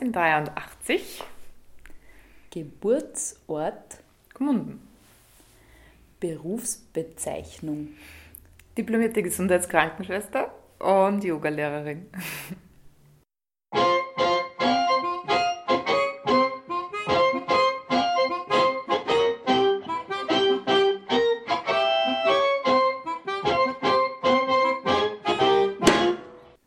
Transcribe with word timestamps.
1983, 0.00 1.22
Geburtsort, 2.50 3.98
Gmunden. 4.32 4.80
Berufsbezeichnung. 6.20 7.88
Diplomierte 8.78 9.22
Gesundheitskrankenschwester 9.22 10.54
und 10.78 11.22
Yogalehrerin. 11.22 12.06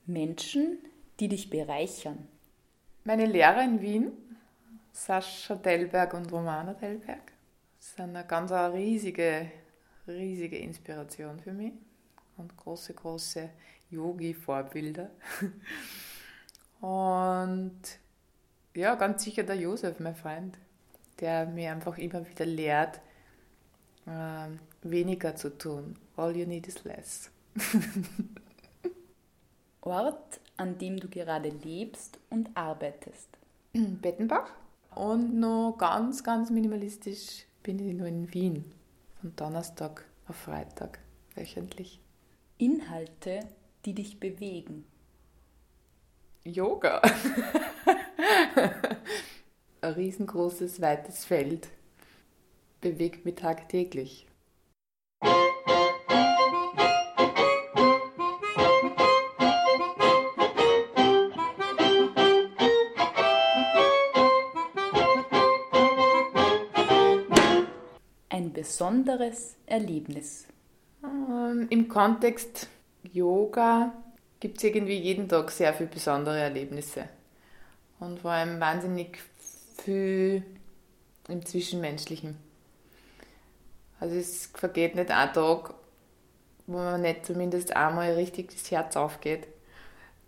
Menschen, 0.06 0.78
die 1.20 1.30
dich 1.30 1.50
bereichern. 1.50 2.28
Meine 3.06 3.26
Lehrer 3.26 3.64
in 3.64 3.82
Wien, 3.82 4.12
Sascha 4.94 5.56
Dellberg 5.56 6.14
und 6.14 6.32
Romana 6.32 6.74
Dellberg, 6.74 7.34
sind 7.78 8.16
eine 8.16 8.26
ganz 8.26 8.52
eine 8.54 8.74
riesige, 8.74 9.52
riesige 10.08 10.58
Inspiration 10.58 11.38
für 11.42 11.52
mich 11.52 11.74
und 12.38 12.56
große, 12.56 12.94
große 12.94 13.50
Yogi-Vorbilder. 13.90 15.10
Und 16.82 17.80
ja, 18.74 18.96
ganz 18.96 19.24
sicher 19.24 19.44
der 19.44 19.56
Josef, 19.56 20.02
mein 20.02 20.16
Freund, 20.16 20.58
der 21.22 21.46
mir 21.46 21.72
einfach 21.72 21.98
immer 21.98 22.28
wieder 22.28 22.46
lehrt, 22.46 23.00
ähm, 24.06 24.60
weniger 24.82 25.34
zu 25.34 25.58
tun. 25.58 25.96
All 26.18 26.36
you 26.36 26.46
need 26.46 26.68
is 26.68 26.84
less. 26.84 27.32
Ort, 29.82 30.42
an 30.58 30.78
dem 30.78 31.00
du 31.00 31.08
gerade 31.08 31.50
lebst 31.50 32.20
und 32.30 32.50
arbeitest. 32.56 33.30
Bettenbach. 33.74 34.52
Und 34.96 35.40
noch 35.40 35.76
ganz, 35.78 36.24
ganz 36.24 36.52
minimalistisch 36.52 37.46
bin 37.64 37.80
ich 37.80 37.96
nur 37.96 38.08
in 38.08 38.32
Wien. 38.34 38.64
Von 39.20 39.36
Donnerstag 39.36 40.06
auf 40.28 40.36
Freitag 40.36 41.00
wöchentlich. 41.36 42.00
Inhalte, 42.58 43.40
die 43.86 43.94
dich 43.94 44.20
bewegen. 44.20 44.86
Yoga. 46.44 47.02
Ein 49.82 49.94
riesengroßes, 49.94 50.82
weites 50.82 51.26
Feld. 51.26 51.70
Bewegt 52.82 53.26
mich 53.26 53.36
tagtäglich. 53.36 54.28
Besonderes 68.74 69.56
Erlebnis. 69.68 70.48
Ähm, 71.04 71.68
Im 71.70 71.88
Kontext 71.88 72.68
Yoga 73.04 73.94
gibt 74.40 74.58
es 74.58 74.64
irgendwie 74.64 74.98
jeden 74.98 75.30
Tag 75.30 75.52
sehr 75.52 75.76
viele 75.76 75.90
besondere 75.90 76.40
Erlebnisse. 76.40 77.08
Und 78.00 78.22
vor 78.22 78.32
allem 78.32 78.60
wahnsinnig 78.60 79.20
viel 79.78 80.44
im 81.28 81.46
Zwischenmenschlichen. 81.46 82.36
Also 84.00 84.16
es 84.16 84.48
vergeht 84.48 84.96
nicht 84.96 85.12
ein 85.12 85.34
Tag, 85.34 85.76
wo 86.66 86.78
man 86.78 87.02
nicht 87.02 87.28
zumindest 87.28 87.76
einmal 87.76 88.14
richtig 88.14 88.54
das 88.54 88.72
Herz 88.72 88.98
aufgeht, 88.98 89.48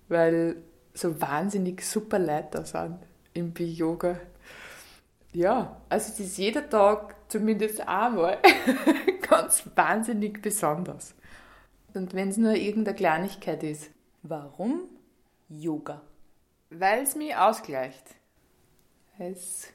weil 0.08 0.58
so 0.94 1.20
wahnsinnig 1.20 1.82
super 1.82 2.20
Leute 2.20 2.50
da 2.52 2.66
sind 2.66 3.00
im 3.34 3.54
Bi-Yoga. 3.54 4.20
Ja, 5.34 5.82
also 5.90 6.12
es 6.14 6.20
ist 6.20 6.38
jeder 6.38 6.70
Tag 6.70 7.15
zumindest 7.28 7.82
einmal 7.88 8.40
ganz 9.30 9.70
wahnsinnig 9.76 10.42
besonders. 10.42 11.16
Und 11.94 12.14
wenn 12.14 12.30
es 12.30 12.38
nur 12.38 12.54
irgendeine 12.54 12.96
Kleinigkeit 12.96 13.64
ist. 13.64 13.90
Warum 14.22 14.82
Yoga? 15.50 16.02
Weil 16.70 17.04
es 17.04 17.16
mich 17.16 17.36
ausgleicht. 17.36 18.16
Es 19.18 19.72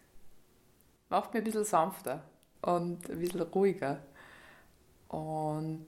macht 1.09 1.33
mich 1.33 1.41
ein 1.41 1.45
bisschen 1.45 1.65
sanfter 1.65 2.23
und 2.63 3.09
ein 3.09 3.19
bisschen 3.19 3.43
ruhiger. 3.43 4.03
Und 5.09 5.87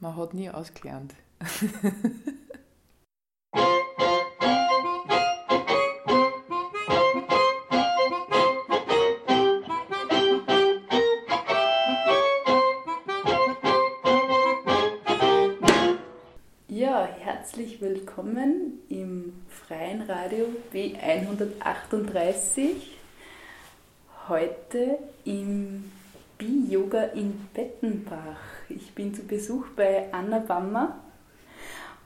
man 0.00 0.16
hat 0.16 0.34
nie 0.34 0.50
ausgelernt. 0.50 1.14
willkommen 18.14 18.82
im 18.90 19.32
freien 19.48 20.02
Radio 20.02 20.44
B138. 20.74 22.74
Heute 24.28 24.98
im 25.24 25.90
Bi-Yoga 26.36 27.04
in 27.14 27.48
Bettenbach. 27.54 28.36
Ich 28.68 28.92
bin 28.92 29.14
zu 29.14 29.22
Besuch 29.22 29.64
bei 29.76 30.12
Anna 30.12 30.40
Bammer 30.40 30.98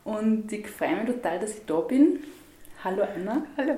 und 0.05 0.53
ich 0.53 0.69
freue 0.69 0.95
mich 0.95 1.07
total, 1.07 1.41
dass 1.41 1.59
ich 1.59 1.67
da 1.67 1.81
bin. 1.81 2.21
Hallo 2.85 3.03
Anna. 3.03 3.45
Hallo. 3.57 3.77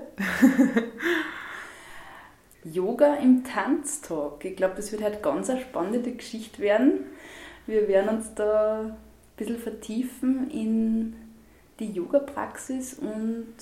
Yoga 2.62 3.14
im 3.14 3.42
Tanztalk. 3.42 4.44
Ich 4.44 4.54
glaube, 4.54 4.74
das 4.76 4.92
wird 4.92 5.02
heute 5.02 5.22
ganz 5.22 5.48
eine 5.48 5.62
spannende 5.62 6.12
Geschichte 6.12 6.60
werden. 6.60 7.06
Wir 7.66 7.88
werden 7.88 8.18
uns 8.18 8.34
da 8.34 8.80
ein 8.80 8.96
bisschen 9.38 9.56
vertiefen 9.56 10.50
in 10.50 11.16
die 11.78 11.92
Yoga-Praxis 11.92 12.94
und 12.94 13.54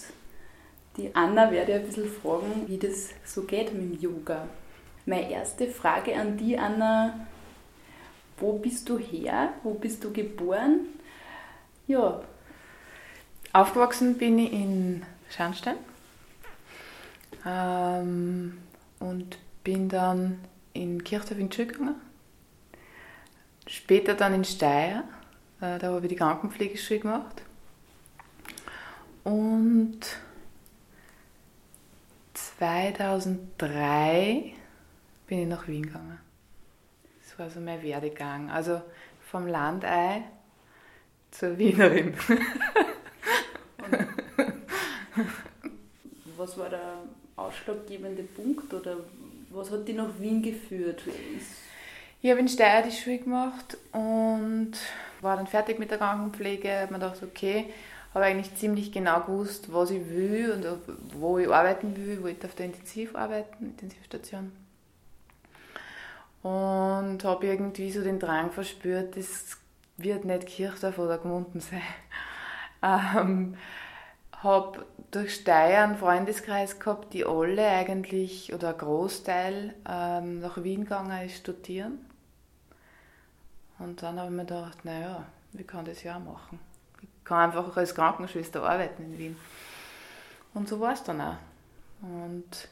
die 0.97 1.15
Anna 1.15 1.51
werde 1.51 1.75
ein 1.75 1.87
bisschen 1.87 2.09
fragen, 2.09 2.65
wie 2.67 2.79
das 2.79 3.11
so 3.25 3.43
geht 3.43 3.73
mit 3.75 3.83
dem 3.83 4.01
Yoga. 4.01 4.49
Meine 5.05 5.31
erste 5.31 5.69
Frage 5.69 6.17
an 6.17 6.37
die, 6.37 6.59
Anna, 6.59 7.27
wo 8.39 8.55
bist 8.55 8.89
du 8.89 8.99
her? 8.99 9.51
Wo 9.63 9.75
bist 9.75 10.03
du 10.03 10.13
geboren? 10.13 10.87
Ja, 11.87 12.23
Aufgewachsen 13.53 14.19
bin 14.19 14.39
ich 14.39 14.53
in 14.53 15.03
Scharnstein 15.31 15.77
ähm, 17.47 18.59
und 18.99 19.39
bin 19.65 19.89
dann 19.89 20.41
in 20.73 21.03
Kirchdorf 21.05 21.39
in 21.39 21.49
gegangen. 21.49 21.95
Später 23.67 24.15
dann 24.15 24.35
in 24.35 24.45
Steyr, 24.45 25.05
äh, 25.61 25.79
da 25.79 25.89
habe 25.89 26.03
ich 26.03 26.09
die 26.11 26.17
Krankenpflegeschule 26.17 27.01
gemacht. 27.01 27.43
Und 29.27 29.99
2003 32.33 34.55
bin 35.27 35.41
ich 35.41 35.49
nach 35.49 35.67
Wien 35.67 35.83
gegangen. 35.83 36.21
Das 37.25 37.37
war 37.37 37.51
so 37.51 37.59
mein 37.59 37.83
Werdegang. 37.83 38.53
Also 38.53 38.81
vom 39.29 39.49
Landei 39.49 40.23
zur 41.33 41.59
Wienerin. 41.59 42.15
was 46.37 46.57
war 46.57 46.69
der 46.69 46.99
ausschlaggebende 47.35 48.23
Punkt 48.23 48.73
oder 48.73 48.99
was 49.51 49.73
hat 49.73 49.89
dich 49.89 49.97
nach 49.97 50.21
Wien 50.21 50.41
geführt? 50.41 51.03
Ich 52.23 52.31
habe 52.31 52.39
in 52.39 52.49
Steyr 52.49 52.83
die 52.83 52.93
Schule 52.93 53.19
gemacht 53.19 53.77
und 53.91 54.75
war 55.21 55.35
dann 55.35 55.49
fertig 55.49 55.81
mit 55.81 55.91
der 55.91 55.99
Krankenpflege. 55.99 56.83
Habe 56.83 56.93
mir 56.93 57.01
gedacht, 57.01 57.25
okay, 57.25 57.73
habe 58.17 58.25
eigentlich 58.25 58.55
ziemlich 58.55 58.93
genau 58.93 59.21
gewusst, 59.21 59.71
was 59.75 59.91
ich 59.91 60.09
will 60.09 60.51
und 60.51 61.21
wo 61.21 61.37
ich 61.37 61.53
arbeiten 61.53 61.95
will. 61.97 62.15
Ich 62.15 62.23
wollte 62.23 62.47
auf 62.47 62.55
der 62.55 62.67
Intensiv 62.67 63.15
arbeiten, 63.15 63.67
Intensivstation. 63.67 64.53
Und 66.43 67.23
habe 67.25 67.47
irgendwie 67.47 67.93
so 67.93 68.03
den 68.03 68.19
Drang 68.19 68.53
verspürt, 68.53 69.19
das 69.19 69.59
wird 69.99 70.25
nicht 70.25 70.47
Kirchdorf 70.47 70.99
oder 70.99 71.19
Gmunden 71.19 71.61
sein. 71.61 71.83
Ähm, 72.83 73.57
habe 74.43 74.85
durch 75.11 75.35
Steyr 75.35 75.83
einen 75.83 75.97
Freundeskreis 75.97 76.79
gehabt, 76.79 77.15
die 77.15 77.25
alle 77.25 77.67
eigentlich, 77.67 78.53
oder 78.53 78.69
ein 78.69 78.79
Großteil, 78.79 79.75
ähm, 79.89 80.41
nach 80.41 80.63
Wien 80.63 80.83
gegangen 80.83 81.27
ist 81.27 81.39
studieren. 81.39 81.99
Und 83.79 84.03
dann 84.03 84.19
habe 84.19 84.29
ich 84.29 84.37
mir 84.37 84.45
gedacht, 84.45 84.85
naja, 84.85 85.25
wie 85.53 85.65
kann 85.65 85.87
das 85.87 86.03
ja 86.03 86.19
machen? 86.19 86.61
Kann 87.27 87.51
einfach 87.51 87.77
als 87.77 87.95
Krankenschwester 87.95 88.63
arbeiten 88.63 89.03
in 89.03 89.19
Wien. 89.19 89.37
Und 90.55 90.69
so 90.69 90.81
war 90.81 90.93
es 90.93 91.03
dann 91.03 91.21
auch. 91.21 91.37
Und 92.01 92.69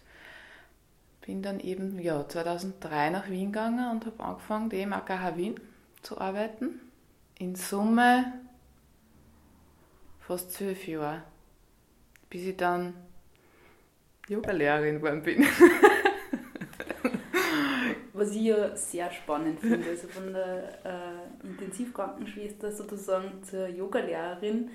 bin 1.26 1.42
dann 1.42 1.60
eben 1.60 1.98
ja, 1.98 2.26
2003 2.26 3.10
nach 3.10 3.28
Wien 3.28 3.52
gegangen 3.52 3.90
und 3.90 4.06
habe 4.06 4.22
angefangen, 4.22 4.70
im 4.70 4.92
AKH 4.92 5.36
Wien 5.36 5.60
zu 6.02 6.18
arbeiten. 6.18 6.80
In 7.38 7.56
Summe 7.56 8.32
fast 10.20 10.52
zwölf 10.52 10.86
Jahre 10.86 11.22
bis 12.34 12.46
ich 12.46 12.56
dann 12.56 12.94
Yoga-Lehrerin 14.26 14.96
geworden 14.96 15.22
bin. 15.22 15.46
Was 18.24 18.34
ich 18.34 18.42
ja 18.42 18.74
sehr 18.74 19.10
spannend 19.10 19.60
finde, 19.60 19.86
also 19.86 20.08
von 20.08 20.32
der 20.32 20.78
äh, 20.82 21.46
Intensivkrankenschwester 21.46 22.72
sozusagen 22.72 23.42
zur 23.42 23.68
Yogalehrerin, 23.68 24.70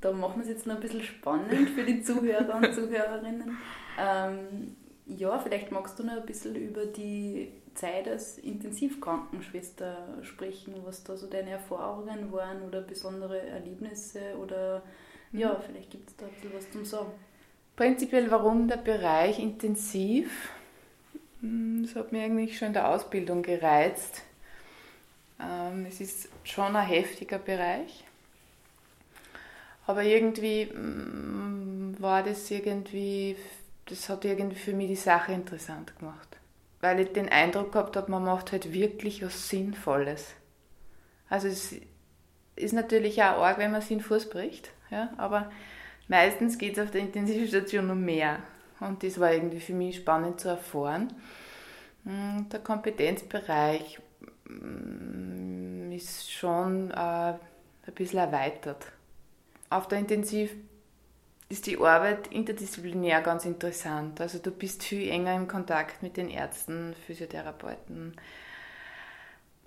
da 0.00 0.10
machen 0.10 0.36
wir 0.36 0.42
es 0.44 0.48
jetzt 0.48 0.66
noch 0.66 0.76
ein 0.76 0.80
bisschen 0.80 1.02
spannend 1.02 1.68
für 1.68 1.84
die 1.84 2.02
Zuhörer 2.02 2.54
und 2.54 2.72
Zuhörerinnen. 2.72 3.58
Ähm, 4.00 4.76
ja, 5.04 5.38
vielleicht 5.38 5.70
magst 5.70 5.98
du 5.98 6.04
noch 6.04 6.14
ein 6.14 6.24
bisschen 6.24 6.56
über 6.56 6.86
die 6.86 7.52
Zeit 7.74 8.08
als 8.08 8.38
Intensivkrankenschwester 8.38 10.22
sprechen, 10.22 10.74
was 10.86 11.04
da 11.04 11.14
so 11.14 11.26
deine 11.26 11.50
Erfahrungen 11.50 12.32
waren 12.32 12.62
oder 12.62 12.80
besondere 12.80 13.38
Erlebnisse 13.38 14.38
oder 14.42 14.82
ja, 15.32 15.52
mhm. 15.52 15.62
vielleicht 15.66 15.90
gibt 15.90 16.08
es 16.08 16.16
da 16.16 16.24
ein 16.24 16.32
bisschen 16.32 16.54
was 16.54 16.70
zum 16.70 16.86
Sagen. 16.86 17.10
Prinzipiell, 17.76 18.30
warum 18.30 18.66
der 18.66 18.78
Bereich 18.78 19.38
intensiv? 19.38 20.52
Hm, 21.40 21.84
das 21.86 21.94
hat 21.94 22.12
mir 22.12 22.22
eigentlich 22.22 22.58
schon 22.58 22.68
in 22.68 22.74
der 22.74 22.88
Ausbildung 22.88 23.42
gereizt. 23.42 24.22
Ähm, 25.40 25.86
es 25.86 26.00
ist 26.00 26.28
schon 26.44 26.74
ein 26.74 26.86
heftiger 26.86 27.38
Bereich. 27.38 28.04
Aber 29.86 30.02
irgendwie 30.02 30.68
hm, 30.70 31.96
war 31.98 32.22
das 32.22 32.50
irgendwie, 32.50 33.36
das 33.86 34.08
hat 34.08 34.24
irgendwie 34.24 34.58
für 34.58 34.72
mich 34.72 34.88
die 34.88 34.96
Sache 34.96 35.32
interessant 35.32 35.98
gemacht. 35.98 36.28
Weil 36.80 37.00
ich 37.00 37.12
den 37.12 37.28
Eindruck 37.28 37.72
gehabt 37.72 37.96
habe, 37.96 38.10
man 38.10 38.24
macht 38.24 38.52
halt 38.52 38.72
wirklich 38.72 39.24
was 39.24 39.48
Sinnvolles. 39.48 40.34
Also 41.28 41.48
es 41.48 41.74
ist 42.56 42.72
natürlich 42.72 43.22
auch 43.22 43.42
arg, 43.42 43.58
wenn 43.58 43.72
man 43.72 43.86
den 43.86 44.00
Fuß 44.00 44.30
bricht. 44.30 44.70
Ja? 44.90 45.10
Aber 45.16 45.50
meistens 46.08 46.58
geht 46.58 46.76
es 46.76 46.84
auf 46.84 46.90
der 46.90 47.00
Intensivstation 47.02 47.90
um 47.90 48.04
mehr. 48.04 48.40
Und 48.80 49.02
das 49.02 49.18
war 49.18 49.32
irgendwie 49.32 49.60
für 49.60 49.74
mich 49.74 49.96
spannend 49.96 50.40
zu 50.40 50.48
erfahren. 50.48 51.12
Hm, 52.04 52.48
der 52.50 52.60
Kompetenzbereich 52.60 53.98
hm, 54.46 55.92
ist 55.92 56.30
schon 56.30 56.90
äh, 56.90 56.94
ein 56.94 57.94
bisschen 57.94 58.20
erweitert. 58.20 58.86
Auf 59.70 59.88
der 59.88 59.98
Intensiv 59.98 60.54
ist 61.48 61.66
die 61.66 61.78
Arbeit 61.78 62.28
interdisziplinär 62.28 63.22
ganz 63.22 63.44
interessant. 63.44 64.20
Also 64.20 64.38
du 64.38 64.50
bist 64.50 64.82
viel 64.82 65.08
enger 65.08 65.34
im 65.34 65.48
Kontakt 65.48 66.02
mit 66.02 66.16
den 66.16 66.28
Ärzten, 66.28 66.94
Physiotherapeuten, 67.06 68.14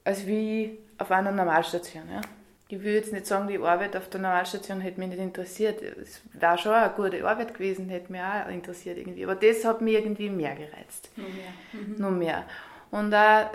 als 0.04 0.26
wie 0.28 0.78
auf 0.98 1.12
einer 1.12 1.32
Normalstation. 1.32 2.10
Ja? 2.10 2.22
Ich 2.72 2.84
will 2.84 2.94
jetzt 2.94 3.12
nicht 3.12 3.28
sagen, 3.28 3.48
die 3.48 3.60
Arbeit 3.60 3.96
auf 3.98 4.10
der 4.10 4.22
Normalstation 4.22 4.80
hätte 4.80 5.00
mich 5.00 5.10
nicht 5.10 5.20
interessiert. 5.20 5.82
Es 5.82 6.22
war 6.34 6.58
schon 6.58 6.72
eine 6.72 6.94
gute 6.94 7.28
Arbeit 7.28 7.54
gewesen, 7.54 7.90
hätte 7.90 8.12
mich 8.12 8.22
auch 8.22 8.50
interessiert 8.50 8.98
irgendwie. 8.98 9.26
Aber 9.26 9.36
das 9.36 9.66
hat 9.66 9.82
mich 9.82 9.96
irgendwie 9.96 10.30
mehr 10.30 10.56
gereizt. 10.56 11.10
Nur 11.16 11.30
mehr. 11.30 11.52
Mhm. 11.74 11.96
Nur 11.98 12.12
mehr. 12.12 12.46
Und 12.92 13.14
auch, 13.14 13.50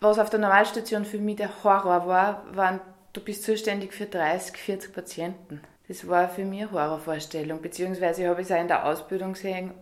was 0.00 0.18
auf 0.18 0.28
der 0.28 0.40
Normalstation 0.40 1.04
für 1.04 1.18
mich 1.18 1.36
der 1.36 1.64
Horror 1.64 2.06
war, 2.06 2.44
waren, 2.54 2.80
du 3.12 3.20
bist 3.20 3.44
zuständig 3.44 3.94
für 3.94 4.06
30, 4.06 4.56
40 4.56 4.92
Patienten. 4.92 5.60
Das 5.88 6.06
war 6.06 6.28
für 6.28 6.44
mich 6.44 6.62
eine 6.62 6.72
Horrorvorstellung. 6.72 7.62
Beziehungsweise 7.62 8.28
habe 8.28 8.42
ich 8.42 8.48
es 8.48 8.52
auch 8.52 8.60
in 8.60 8.68
der 8.68 8.84
Ausbildung 8.84 9.32
gesehen, 9.32 9.72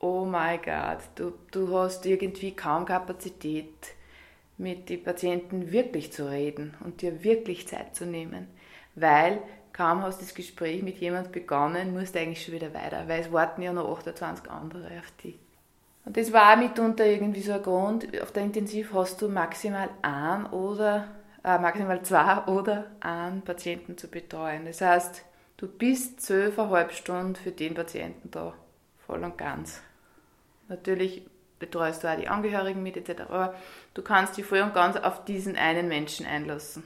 oh 0.00 0.24
mein 0.24 0.60
Gott, 0.62 0.98
du, 1.14 1.34
du 1.50 1.76
hast 1.76 2.04
irgendwie 2.04 2.52
kaum 2.52 2.84
Kapazität 2.84 3.97
mit 4.58 4.88
den 4.88 5.02
Patienten 5.02 5.72
wirklich 5.72 6.12
zu 6.12 6.28
reden 6.28 6.74
und 6.84 7.00
dir 7.00 7.22
wirklich 7.24 7.68
Zeit 7.68 7.94
zu 7.94 8.04
nehmen, 8.04 8.48
weil 8.94 9.40
kaum 9.72 10.02
hast 10.02 10.20
du 10.20 10.24
das 10.24 10.34
Gespräch 10.34 10.82
mit 10.82 10.98
jemandem 10.98 11.32
begonnen, 11.32 11.94
musst 11.94 12.14
du 12.14 12.20
eigentlich 12.20 12.44
schon 12.44 12.54
wieder 12.54 12.74
weiter, 12.74 13.06
weil 13.06 13.20
es 13.20 13.32
warten 13.32 13.62
ja 13.62 13.72
noch 13.72 13.88
28 13.98 14.50
andere 14.50 14.86
auf 14.98 15.10
dich. 15.22 15.38
Und 16.04 16.16
das 16.16 16.32
war 16.32 16.54
auch 16.54 16.58
mitunter 16.58 17.06
irgendwie 17.06 17.42
so 17.42 17.52
ein 17.52 17.62
Grund, 17.62 18.20
auf 18.20 18.32
der 18.32 18.42
Intensiv 18.42 18.92
hast 18.92 19.22
du 19.22 19.28
maximal 19.28 19.90
ein 20.02 20.46
oder 20.46 21.08
äh, 21.44 21.58
maximal 21.58 22.02
zwei 22.02 22.44
oder 22.46 22.86
einen 23.00 23.42
Patienten 23.42 23.96
zu 23.96 24.08
betreuen. 24.08 24.64
Das 24.64 24.80
heißt, 24.80 25.22
du 25.58 25.68
bist 25.68 26.20
zwölfeinhalb 26.20 26.92
Stunden 26.92 27.36
für 27.36 27.52
den 27.52 27.74
Patienten 27.74 28.30
da, 28.30 28.54
voll 29.06 29.22
und 29.22 29.38
ganz. 29.38 29.80
Natürlich 30.68 31.22
betreust 31.58 32.04
du 32.04 32.08
auch 32.08 32.16
die 32.16 32.28
Angehörigen 32.28 32.82
mit 32.82 32.96
etc. 32.96 33.22
Aber 33.28 33.54
du 33.94 34.02
kannst 34.02 34.36
dich 34.36 34.44
voll 34.44 34.60
und 34.60 34.74
ganz 34.74 34.96
auf 34.96 35.24
diesen 35.24 35.56
einen 35.56 35.88
Menschen 35.88 36.26
einlassen. 36.26 36.82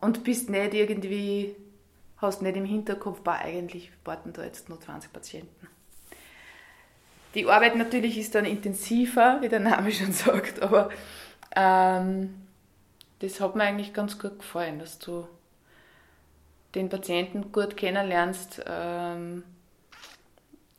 Und 0.00 0.24
bist 0.24 0.50
nicht 0.50 0.74
irgendwie, 0.74 1.54
hast 2.18 2.42
nicht 2.42 2.56
im 2.56 2.64
Hinterkopf, 2.64 3.20
boah, 3.20 3.34
eigentlich 3.34 3.90
warten 4.04 4.32
da 4.32 4.42
jetzt 4.42 4.68
nur 4.68 4.80
20 4.80 5.12
Patienten. 5.12 5.68
Die 7.34 7.46
Arbeit 7.46 7.76
natürlich 7.76 8.18
ist 8.18 8.34
dann 8.34 8.44
intensiver, 8.44 9.38
wie 9.40 9.48
der 9.48 9.60
Name 9.60 9.90
schon 9.92 10.12
sagt, 10.12 10.60
aber 10.60 10.90
ähm, 11.56 12.34
das 13.20 13.40
hat 13.40 13.56
mir 13.56 13.64
eigentlich 13.64 13.94
ganz 13.94 14.18
gut 14.18 14.40
gefallen, 14.40 14.78
dass 14.78 14.98
du 14.98 15.26
den 16.74 16.88
Patienten 16.88 17.52
gut 17.52 17.76
kennenlernst 17.76 18.62
ähm, 18.66 19.44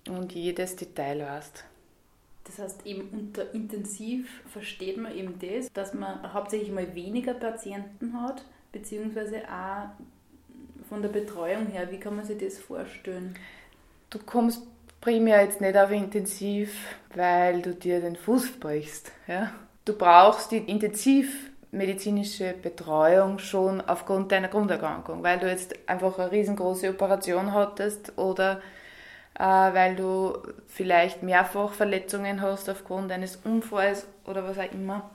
und 0.07 0.33
jedes 0.33 0.75
Detail 0.75 1.25
weißt. 1.25 1.63
Das 2.45 2.59
heißt, 2.59 2.85
eben 2.85 3.09
unter 3.11 3.53
intensiv 3.53 4.41
versteht 4.49 4.97
man 4.97 5.15
eben 5.15 5.39
das, 5.39 5.71
dass 5.71 5.93
man 5.93 6.33
hauptsächlich 6.33 6.71
mal 6.71 6.93
weniger 6.93 7.33
Patienten 7.33 8.21
hat, 8.21 8.43
beziehungsweise 8.71 9.41
auch 9.49 9.89
von 10.89 11.01
der 11.01 11.09
Betreuung 11.09 11.67
her, 11.67 11.89
wie 11.91 11.99
kann 11.99 12.15
man 12.15 12.25
sich 12.25 12.37
das 12.37 12.59
vorstellen? 12.59 13.35
Du 14.09 14.19
kommst 14.19 14.63
primär 14.99 15.43
jetzt 15.43 15.61
nicht 15.61 15.77
auf 15.77 15.91
intensiv, 15.91 16.97
weil 17.15 17.61
du 17.61 17.73
dir 17.73 17.99
den 17.99 18.15
Fuß 18.15 18.59
brichst. 18.59 19.11
Ja? 19.27 19.51
Du 19.85 19.97
brauchst 19.97 20.51
die 20.51 20.59
intensivmedizinische 20.59 22.53
Betreuung 22.61 23.39
schon 23.39 23.81
aufgrund 23.81 24.31
deiner 24.31 24.47
Grunderkrankung, 24.47 25.23
weil 25.23 25.39
du 25.39 25.49
jetzt 25.49 25.75
einfach 25.87 26.19
eine 26.19 26.31
riesengroße 26.31 26.89
Operation 26.89 27.53
hattest 27.53 28.17
oder 28.17 28.61
weil 29.41 29.95
du 29.95 30.37
vielleicht 30.67 31.23
mehrfach 31.23 31.73
Verletzungen 31.73 32.41
hast 32.41 32.69
aufgrund 32.69 33.11
eines 33.11 33.37
Unfalls 33.37 34.07
oder 34.25 34.43
was 34.43 34.57
auch 34.57 34.71
immer. 34.71 35.09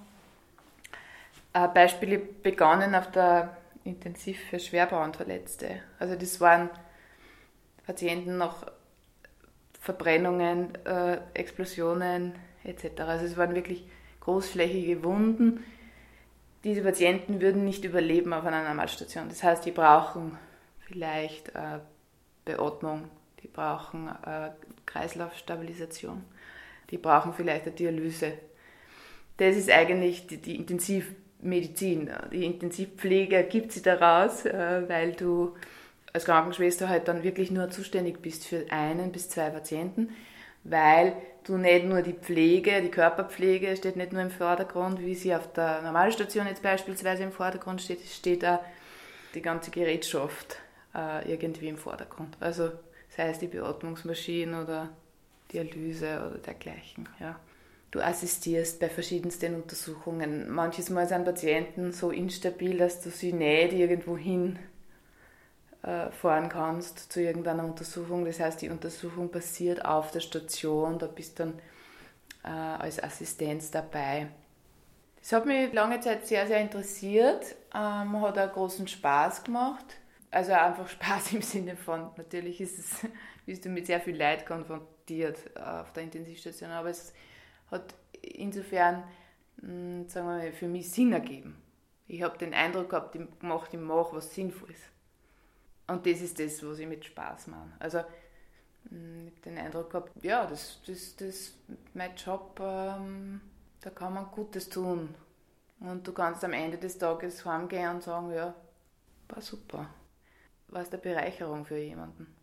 Äh, 1.53 1.69
Beispiele 1.69 2.19
begannen 2.19 2.95
auf 2.95 3.11
der 3.11 3.57
Intensiv 3.85 4.39
für 4.51 4.59
Schwerbauernverletzte. 4.59 5.81
Also 5.99 6.15
das 6.15 6.41
waren 6.41 6.69
Patienten 7.87 8.37
nach 8.37 8.67
Verbrennungen, 9.81 10.75
äh, 10.85 11.19
Explosionen 11.35 12.35
etc. 12.65 13.01
Also 13.01 13.25
es 13.25 13.37
waren 13.37 13.55
wirklich 13.55 13.89
großflächige 14.21 15.03
Wunden. 15.05 15.65
Diese 16.65 16.83
Patienten 16.83 17.41
würden 17.41 17.65
nicht 17.65 17.85
überleben 17.85 18.33
auf 18.33 18.45
einer 18.45 18.63
Normalstation. 18.65 19.29
Das 19.29 19.43
heißt, 19.43 19.65
die 19.65 19.71
brauchen 19.71 20.37
vielleicht 20.81 21.49
äh, 21.55 21.79
Beatmung 22.45 23.09
die 23.43 23.49
brauchen 23.49 24.09
äh, 24.09 24.51
Kreislaufstabilisation, 24.87 26.25
die 26.91 26.99
brauchen 26.99 27.33
vielleicht 27.33 27.67
eine 27.67 27.75
Dialyse. 27.75 28.33
Das 29.37 29.57
ist 29.57 29.71
eigentlich 29.71 30.27
die, 30.27 30.39
die 30.39 30.57
intensiv 30.57 31.15
Medizin. 31.41 32.11
Die 32.33 32.45
Intensivpflege 32.45 33.37
ergibt 33.37 33.73
sich 33.73 33.83
daraus, 33.83 34.45
äh, 34.45 34.89
weil 34.89 35.13
du 35.13 35.55
als 36.13 36.25
Krankenschwester 36.25 36.89
halt 36.89 37.09
dann 37.09 37.23
wirklich 37.23 37.51
nur 37.51 37.71
zuständig 37.71 38.21
bist 38.23 38.47
für 38.47 38.67
einen 38.71 39.13
bis 39.13 39.29
zwei 39.29 39.51
Patienten, 39.51 40.11
weil 40.65 41.15
du 41.45 41.57
nicht 41.57 41.85
nur 41.85 42.03
die 42.03 42.15
Pflege, 42.15 42.83
die 42.83 42.91
Körperpflege 42.91 43.77
steht 43.77 43.97
nicht 43.97 44.13
nur 44.13 44.23
im 44.23 44.31
Vordergrund, 44.31 45.01
wie 45.01 45.15
sie 45.15 45.35
auf 45.35 45.53
der 45.53 45.83
Normalstation 45.83 46.47
jetzt 46.47 46.63
beispielsweise 46.63 47.23
im 47.23 47.33
Vordergrund 47.33 47.81
steht, 47.83 48.01
steht 48.05 48.45
auch 48.45 48.61
die 49.35 49.43
ganze 49.43 49.71
Gerätschaft 49.71 50.57
äh, 50.95 51.31
irgendwie 51.31 51.69
im 51.69 51.79
Vordergrund. 51.79 52.37
Also 52.41 52.71
sei 53.19 53.31
es 53.31 53.41
die 53.41 53.49
Beatmungsmaschine 53.49 54.63
oder 54.63 54.91
Dialyse 55.53 56.25
oder 56.25 56.39
dergleichen. 56.39 57.09
Ja. 57.19 57.41
Du 57.91 58.01
assistierst 58.01 58.79
bei 58.79 58.89
verschiedensten 58.89 59.57
Untersuchungen. 59.57 60.49
Manches 60.49 60.89
Mal 60.89 61.09
sind 61.09 61.25
Patienten 61.25 61.91
so 61.91 62.13
instabil, 62.13 62.79
dass 62.79 63.01
du 63.01 63.11
sie 63.11 63.33
nicht 63.33 63.73
irgendwo 63.73 64.17
hin 64.17 64.61
äh, 65.83 66.07
kannst 66.49 67.13
zu 67.13 67.21
irgendeiner 67.21 67.65
Untersuchung. 67.65 68.25
Das 68.25 68.39
heißt, 68.39 68.63
die 68.63 68.69
Untersuchung 68.69 69.33
passiert 69.33 69.85
auf 69.85 70.13
der 70.13 70.21
Station, 70.21 71.01
da 71.01 71.09
bist 71.09 71.41
du 71.41 71.45
dann 71.45 71.59
äh, 72.45 72.83
als 72.83 73.03
Assistenz 73.03 73.73
dabei. 73.73 74.29
Das 75.19 75.33
hat 75.33 75.45
mich 75.45 75.73
lange 75.73 75.99
Zeit 75.99 76.25
sehr, 76.25 76.47
sehr 76.47 76.61
interessiert, 76.61 77.57
ähm, 77.75 78.21
hat 78.21 78.39
auch 78.39 78.53
großen 78.53 78.87
Spaß 78.87 79.43
gemacht. 79.43 79.97
Also 80.31 80.53
einfach 80.53 80.89
Spaß 80.89 81.33
im 81.33 81.43
Sinne 81.43 81.77
von, 81.77 82.11
natürlich 82.17 82.61
ist 82.61 82.79
es, 82.79 83.07
bist 83.47 83.65
du 83.65 83.71
mit 83.71 83.87
sehr 83.87 84.01
viel 84.01 84.17
Leid 84.17 84.45
konfrontiert 84.45 85.39
äh, 85.55 85.61
auf 85.61 85.93
der 85.93 86.03
Intensivstation, 86.03 86.71
aber 86.71 86.91
es 86.91 87.13
hat 87.71 87.95
insofern, 88.21 89.05
hm, 89.61 90.09
sagen 90.09 90.27
wir 90.27 90.37
mal, 90.37 90.53
für 90.53 90.69
mich 90.69 90.91
Sinn 90.91 91.13
ergeben. 91.13 91.63
Ich 92.07 92.23
habe 92.23 92.39
den 92.39 92.55
Eindruck 92.55 92.91
gehabt, 92.91 93.15
ich 93.15 93.23
mache, 93.41 93.69
ich 93.73 93.81
mache 93.81 94.17
was 94.17 94.35
Sinnvolles. 94.35 94.81
Und 95.87 96.05
das 96.05 96.21
ist 96.21 96.39
das, 96.39 96.65
was 96.67 96.79
ich 96.79 96.87
mit 96.87 97.05
Spaß 97.05 97.47
mache. 97.47 97.71
Also 97.79 98.01
hm, 98.91 99.29
ich 99.29 99.33
habe 99.33 99.41
den 99.45 99.59
Eindruck 99.59 99.91
gehabt, 99.91 100.25
ja, 100.25 100.45
das, 100.47 100.81
das, 100.87 101.17
das 101.17 101.55
mein 101.95 102.15
Job, 102.17 102.61
ähm, 102.61 103.41
da 103.81 103.91
kann 103.91 104.15
man 104.15 104.27
Gutes 104.31 104.69
tun. 104.69 105.15
Und 105.81 106.07
du 106.07 106.13
kannst 106.13 106.45
am 106.45 106.53
Ende 106.53 106.77
des 106.77 106.99
Tages 106.99 107.45
heimgehen 107.47 107.97
und 107.97 108.03
sagen, 108.03 108.33
ja, 108.33 108.55
war 109.29 109.41
super. 109.41 109.89
War 110.69 110.83
es 110.83 110.93
eine 110.93 110.99
Bereicherung 110.99 111.65
für 111.65 111.79
jemanden. 111.79 112.38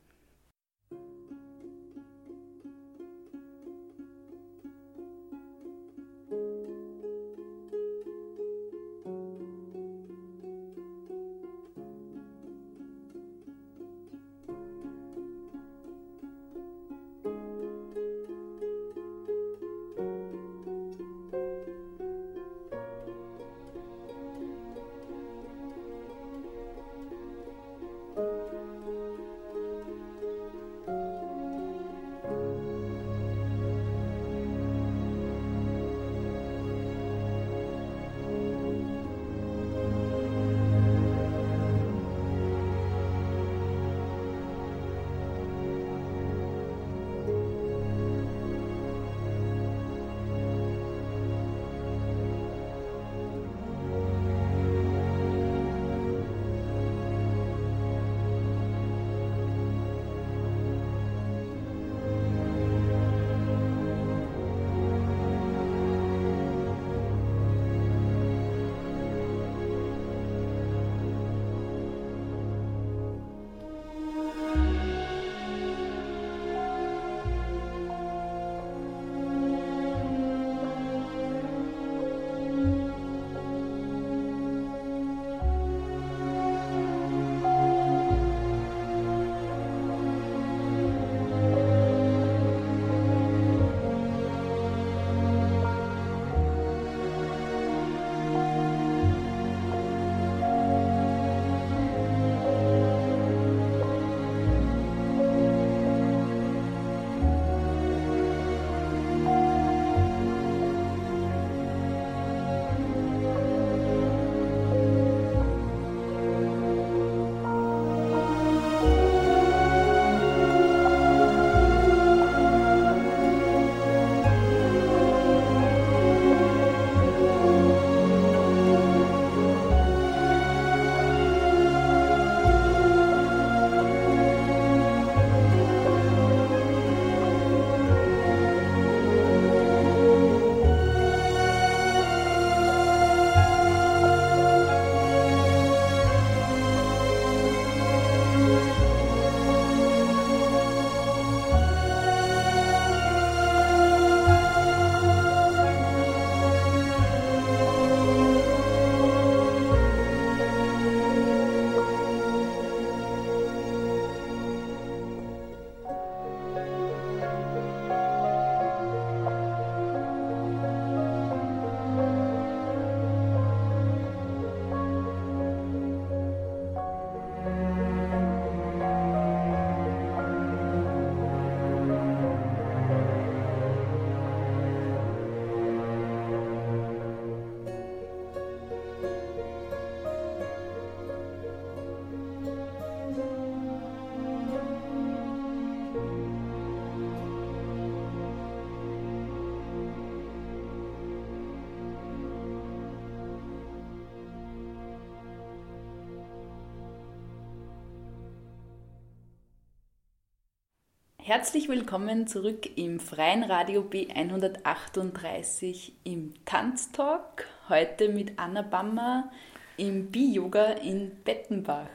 Herzlich 211.38 211.68
willkommen 211.68 212.28
zurück 212.28 212.78
im 212.78 213.02
Freien 213.02 213.44
Radio 213.44 213.82
B138 213.82 215.92
im 216.06 216.34
Tanztalk. 216.46 217.46
Heute 217.68 218.08
mit 218.08 218.40
Anna 218.40 218.62
Bammer 218.62 219.30
im 219.76 220.12
Bi-Yoga 220.12 220.64
in 220.64 221.12
Bettenbach. 221.26 221.90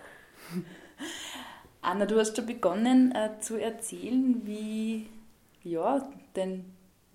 Anna, 1.80 2.04
du 2.04 2.18
hast 2.18 2.36
schon 2.36 2.44
begonnen 2.44 3.14
äh, 3.14 3.40
zu 3.40 3.56
erzählen, 3.56 4.42
wie 4.44 5.06
ja, 5.64 6.06
dein 6.34 6.66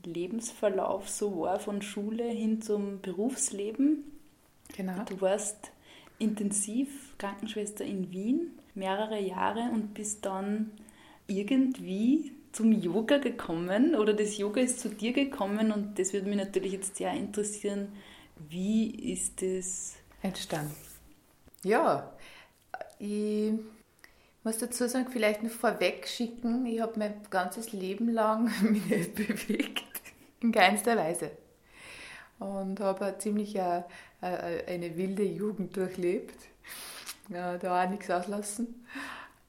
Lebensverlauf 0.03 1.07
so 1.07 1.41
war 1.41 1.59
von 1.59 1.83
Schule 1.83 2.23
hin 2.23 2.59
zum 2.59 3.01
Berufsleben. 3.01 4.03
Genau. 4.75 5.03
Du 5.03 5.21
warst 5.21 5.69
intensiv 6.17 7.15
Krankenschwester 7.19 7.85
in 7.85 8.11
Wien 8.11 8.57
mehrere 8.73 9.19
Jahre 9.19 9.69
und 9.71 9.93
bist 9.93 10.25
dann 10.25 10.71
irgendwie 11.27 12.31
zum 12.51 12.71
Yoga 12.71 13.17
gekommen 13.17 13.95
oder 13.95 14.13
das 14.13 14.37
Yoga 14.37 14.61
ist 14.61 14.79
zu 14.79 14.89
dir 14.89 15.11
gekommen 15.11 15.71
und 15.71 15.99
das 15.99 16.13
würde 16.13 16.29
mich 16.29 16.37
natürlich 16.37 16.71
jetzt 16.71 16.95
sehr 16.95 17.11
interessieren. 17.11 17.89
Wie 18.49 19.11
ist 19.11 19.41
das 19.41 19.95
entstanden? 20.21 20.75
Ja, 21.63 22.13
ich 22.99 23.53
muss 24.43 24.57
dazu 24.59 24.87
sagen, 24.87 25.07
vielleicht 25.11 25.43
noch 25.43 25.51
vorweg 25.51 26.07
schicken, 26.07 26.65
ich 26.65 26.79
habe 26.79 26.97
mein 26.97 27.15
ganzes 27.29 27.73
Leben 27.73 28.09
lang 28.09 28.51
mich 28.71 28.85
nicht 28.85 29.15
bewegt, 29.15 29.83
in 30.39 30.51
keinster 30.51 30.95
Weise. 30.95 31.31
Und 32.39 32.79
habe 32.79 33.15
ziemlich 33.17 33.59
eine, 33.59 33.85
eine 34.21 34.95
wilde 34.97 35.23
Jugend 35.23 35.75
durchlebt. 35.75 36.37
Da 37.29 37.57
auch 37.85 37.89
nichts 37.89 38.11
auslassen. 38.11 38.85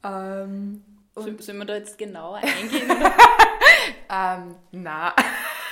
Ähm, 0.03 0.83
und 1.17 1.43
Sollen 1.43 1.59
wir 1.59 1.65
da 1.65 1.75
jetzt 1.77 1.99
genauer 1.99 2.37
eingehen? 2.43 2.91
ähm, 4.11 4.55
na, 4.73 5.15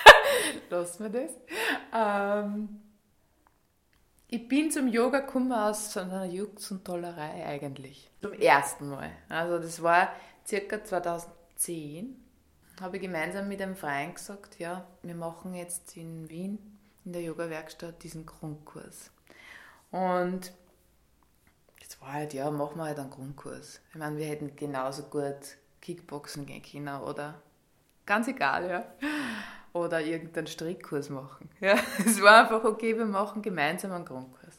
lassen 0.71 1.13
wir 1.13 1.23
das. 1.23 1.33
Ähm, 1.95 2.81
ich 4.29 4.49
bin 4.49 4.71
zum 4.71 4.89
Yoga 4.89 5.21
gekommen 5.21 5.53
aus 5.53 5.97
einer 5.97 6.25
Jux 6.25 6.71
und 6.71 6.85
Tollerei 6.85 7.45
eigentlich. 7.47 8.11
Zum 8.23 8.33
ersten 8.33 8.89
Mal. 8.89 9.11
Also 9.29 9.59
das 9.59 9.83
war 9.83 10.09
circa 10.47 10.83
2010. 10.83 12.17
Habe 12.81 12.97
ich 12.97 13.03
gemeinsam 13.03 13.47
mit 13.47 13.63
einem 13.63 13.77
Freund 13.77 14.17
gesagt, 14.17 14.59
ja, 14.59 14.85
wir 15.03 15.15
machen 15.15 15.55
jetzt 15.55 15.97
in 15.97 16.29
Wien 16.29 16.59
in 17.05 17.13
der 17.13 17.23
Yoga-Werkstatt 17.23 18.03
diesen 18.03 18.27
Grundkurs. 18.27 19.11
Und 19.91 20.53
halt, 22.13 22.35
ja, 22.35 22.51
machen 22.51 22.77
wir 22.77 22.85
halt 22.85 22.99
einen 22.99 23.11
Grundkurs. 23.11 23.81
Ich 23.91 23.97
meine, 23.97 24.17
wir 24.17 24.27
hätten 24.27 24.57
genauso 24.57 25.05
gut 25.05 25.57
Kickboxen 25.81 26.47
gehen 26.47 26.63
können 26.63 27.03
oder 27.03 27.35
ganz 28.07 28.29
egal, 28.29 28.69
ja. 28.69 28.85
Oder 29.73 30.01
irgendeinen 30.01 30.47
Strickkurs 30.47 31.11
machen. 31.11 31.51
Ja, 31.61 31.77
es 32.07 32.23
war 32.23 32.43
einfach 32.43 32.65
okay, 32.65 32.97
wir 32.97 33.07
machen 33.07 33.43
gemeinsam 33.43 33.93
einen 33.93 34.05
Grundkurs. 34.05 34.59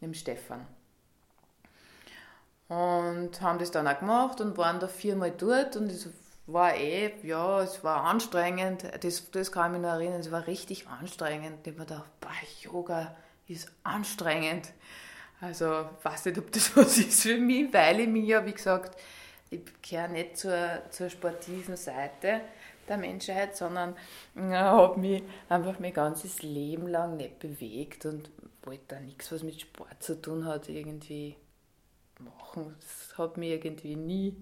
Mit 0.00 0.10
dem 0.10 0.14
Stefan. 0.14 0.66
Und 2.68 3.40
haben 3.40 3.58
das 3.58 3.70
dann 3.70 3.88
auch 3.88 3.98
gemacht 3.98 4.40
und 4.40 4.56
waren 4.58 4.78
da 4.78 4.88
viermal 4.88 5.30
dort 5.32 5.76
und 5.76 5.90
es 5.90 6.08
war 6.46 6.74
eh, 6.76 7.12
ja, 7.22 7.62
es 7.62 7.82
war 7.82 8.04
anstrengend. 8.04 8.84
Das, 9.00 9.30
das 9.30 9.52
kann 9.52 9.72
ich 9.72 9.80
mich 9.80 9.86
noch 9.88 9.94
erinnern, 9.94 10.20
es 10.20 10.30
war 10.30 10.46
richtig 10.46 10.86
anstrengend. 10.88 11.66
Ich 11.66 11.72
habe 11.72 11.80
mir 11.80 11.86
gedacht, 11.86 12.20
boah, 12.20 12.30
Yoga 12.62 13.16
ist 13.46 13.70
anstrengend. 13.82 14.72
Also, 15.40 15.88
weiß 16.02 16.26
nicht, 16.26 16.38
ob 16.38 16.50
das 16.52 16.76
was 16.76 16.98
ist 16.98 17.22
für 17.22 17.38
mich, 17.38 17.72
weil 17.72 18.00
ich 18.00 18.08
mich 18.08 18.26
ja, 18.26 18.44
wie 18.44 18.52
gesagt, 18.52 19.00
ich 19.50 19.60
gehöre 19.82 20.08
nicht 20.08 20.36
zur, 20.36 20.82
zur 20.90 21.08
sportiven 21.08 21.76
Seite 21.76 22.42
der 22.88 22.98
Menschheit, 22.98 23.56
sondern 23.56 23.94
ja, 24.34 24.72
habe 24.72 24.98
mich 24.98 25.22
einfach 25.48 25.78
mein 25.78 25.92
ganzes 25.92 26.42
Leben 26.42 26.88
lang 26.88 27.16
nicht 27.16 27.38
bewegt 27.38 28.06
und 28.06 28.30
wollte 28.62 28.84
da 28.88 29.00
nichts, 29.00 29.30
was 29.30 29.42
mit 29.42 29.60
Sport 29.60 30.02
zu 30.02 30.20
tun 30.20 30.44
hat, 30.44 30.68
irgendwie 30.68 31.36
machen. 32.18 32.74
Das 32.80 33.16
hat 33.18 33.36
mich 33.36 33.50
irgendwie 33.50 33.96
nie, 33.96 34.36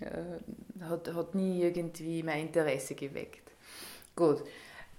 äh, 0.00 0.84
hat, 0.84 1.12
hat 1.12 1.34
nie 1.34 1.62
irgendwie 1.62 2.22
mein 2.22 2.46
Interesse 2.46 2.94
geweckt. 2.94 3.50
Gut, 4.14 4.40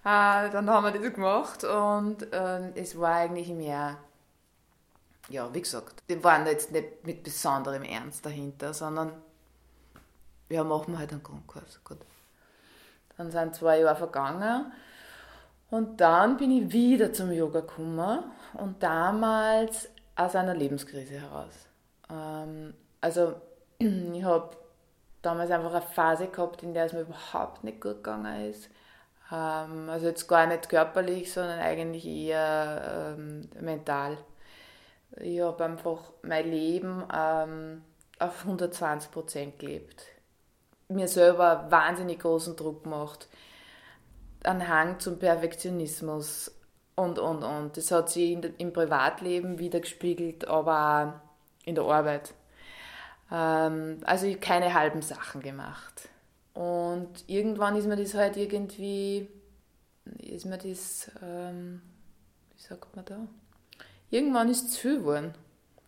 äh, 0.04 0.50
dann 0.50 0.70
haben 0.70 0.84
wir 0.84 1.00
das 1.00 1.14
gemacht 1.14 1.64
und 1.64 2.32
äh, 2.34 2.72
es 2.76 3.00
war 3.00 3.16
eigentlich 3.16 3.50
mehr 3.50 3.98
ja, 5.30 5.54
wie 5.54 5.62
gesagt, 5.62 6.04
die 6.10 6.24
waren 6.24 6.46
jetzt 6.46 6.72
nicht 6.72 7.06
mit 7.06 7.24
besonderem 7.24 7.84
Ernst 7.84 8.26
dahinter, 8.26 8.74
sondern 8.74 9.14
ja, 10.50 10.64
machen 10.64 10.94
wir 10.94 11.00
halt 11.00 11.12
einen 11.12 11.24
Grundkurs. 11.24 11.80
Gut. 11.84 11.98
Dann 13.18 13.32
sind 13.32 13.56
zwei 13.56 13.80
Jahre 13.80 13.96
vergangen 13.96 14.72
und 15.72 16.00
dann 16.00 16.38
bin 16.38 16.52
ich 16.52 16.72
wieder 16.72 17.12
zum 17.14 17.32
Yoga 17.32 17.62
gekommen 17.62 18.24
und 18.54 18.84
damals 18.84 19.90
aus 20.16 20.36
einer 20.36 20.54
Lebenskrise 20.54 21.20
heraus. 21.20 21.54
Ähm, 22.10 22.74
also 23.02 23.36
ich 23.80 24.24
habe 24.24 24.56
damals 25.22 25.50
einfach 25.50 25.72
eine 25.72 25.82
Phase 25.82 26.28
gehabt, 26.28 26.62
in 26.62 26.74
der 26.74 26.86
es 26.86 26.94
mir 26.94 27.02
überhaupt 27.02 27.64
nicht 27.64 27.82
gut 27.82 28.04
gegangen 28.04 28.50
ist. 28.50 28.70
Ähm, 29.32 29.90
also 29.90 30.08
jetzt 30.08 30.28
gar 30.28 30.46
nicht 30.46 30.70
körperlich, 30.70 31.34
sondern 31.34 31.60
eigentlich 31.60 32.06
eher 32.06 33.16
ähm, 33.18 33.50
mental 33.60 34.18
ich 35.18 35.42
habe 35.42 35.64
einfach 35.64 36.12
mein 36.22 36.50
Leben 36.50 37.04
ähm, 37.14 37.82
auf 38.20 38.44
120 38.44 39.12
Prozent 39.12 39.60
gelebt. 39.60 40.04
Mir 40.88 41.08
selber 41.08 41.68
wahnsinnig 41.70 42.20
großen 42.20 42.56
Druck 42.56 42.84
gemacht. 42.84 43.28
Ein 44.44 44.68
Hang 44.68 45.00
zum 45.00 45.18
Perfektionismus 45.18 46.52
und, 46.96 47.20
und, 47.20 47.44
und. 47.44 47.78
Das 47.78 47.92
hat 47.92 48.10
sich 48.10 48.32
in, 48.32 48.44
im 48.58 48.74
Privatleben 48.74 49.58
wieder 49.60 49.80
gespiegelt, 49.80 50.48
aber 50.48 51.22
auch 51.22 51.26
in 51.66 51.76
der 51.76 51.84
Arbeit. 51.86 52.34
Ähm, 53.32 54.02
also 54.06 54.28
ich 54.28 54.40
keine 54.40 54.74
halben 54.74 55.02
Sachen 55.02 55.42
gemacht. 55.42 56.10
Und 56.54 57.28
irgendwann 57.28 57.76
ist 57.76 57.88
mir 57.88 57.98
das 57.98 58.14
halt 58.14 58.38
irgendwie, 58.38 59.28
ist 60.20 60.46
mir 60.46 60.58
das, 60.58 61.12
ähm, 61.22 61.82
wie 62.56 62.62
sagt 62.62 62.96
man 62.96 63.06
da? 63.06 63.28
Irgendwann 64.16 64.50
ist 64.50 64.70
es 64.70 64.78
viel 64.78 65.00
geworden. 65.00 65.34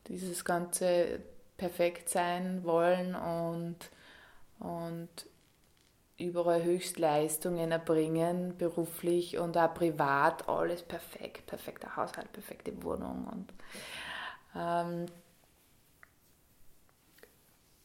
Dieses 0.08 0.44
ganze 0.44 1.20
perfekt 1.58 2.10
sein 2.10 2.64
wollen 2.64 3.16
und, 3.16 3.78
und 4.60 5.10
überall 6.18 6.64
Höchstleistungen 6.64 7.72
erbringen, 7.72 8.58
beruflich 8.58 9.38
und 9.38 9.58
auch 9.58 9.74
privat, 9.74 10.48
alles 10.48 10.84
perfekt, 10.84 11.48
perfekter 11.48 11.96
Haushalt, 11.96 12.32
perfekte 12.32 12.84
Wohnung. 12.84 13.28
Und, 13.32 13.54
ähm, 14.56 15.06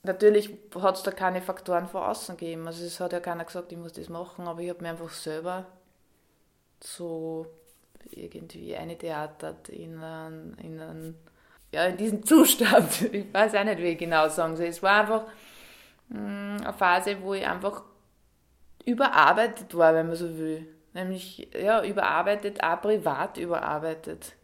natürlich 0.03 0.51
hat 0.75 0.97
es 0.97 1.03
da 1.03 1.11
keine 1.13 1.43
Faktoren 1.43 1.89
von 1.89 2.03
außen 2.03 2.37
gegeben. 2.37 2.67
Also 2.67 2.85
es 2.85 3.01
hat 3.01 3.13
ja 3.13 3.21
keiner 3.21 3.45
gesagt, 3.45 3.73
ich 3.73 3.79
muss 3.79 3.93
das 3.93 4.09
machen, 4.09 4.47
aber 4.47 4.61
ich 4.61 4.71
habe 4.71 4.83
mir 4.83 4.91
einfach 4.91 5.11
selber 5.11 5.67
so 6.81 7.47
irgendwie 8.11 8.75
eine 8.75 8.93
eingetheatert 8.93 9.69
in, 9.69 9.95
in, 9.95 10.81
einen, 10.81 11.15
ja, 11.73 11.87
in 11.87 11.97
diesen 11.97 12.23
Zustand. 12.25 13.03
Ich 13.13 13.33
weiß 13.33 13.55
auch 13.55 13.65
nicht, 13.65 13.79
wie 13.79 13.89
ich 13.89 13.99
genau 13.99 14.29
sagen 14.29 14.57
soll. 14.57 14.67
Es 14.67 14.83
war 14.83 15.01
einfach 15.01 15.23
mh, 16.09 16.21
mm, 16.21 16.57
eine 16.63 16.73
Phase, 16.73 17.17
wo 17.23 17.35
ich 17.35 17.47
einfach 17.47 17.83
überarbeitet 18.85 19.75
war, 19.77 19.95
wenn 19.95 20.09
man 20.09 20.17
so 20.17 20.37
will. 20.39 20.67
Nämlich 20.95 21.49
ja, 21.59 21.83
überarbeitet, 21.85 22.63
auch 22.63 22.81
privat 22.83 23.39
überarbeitet. 23.39 24.35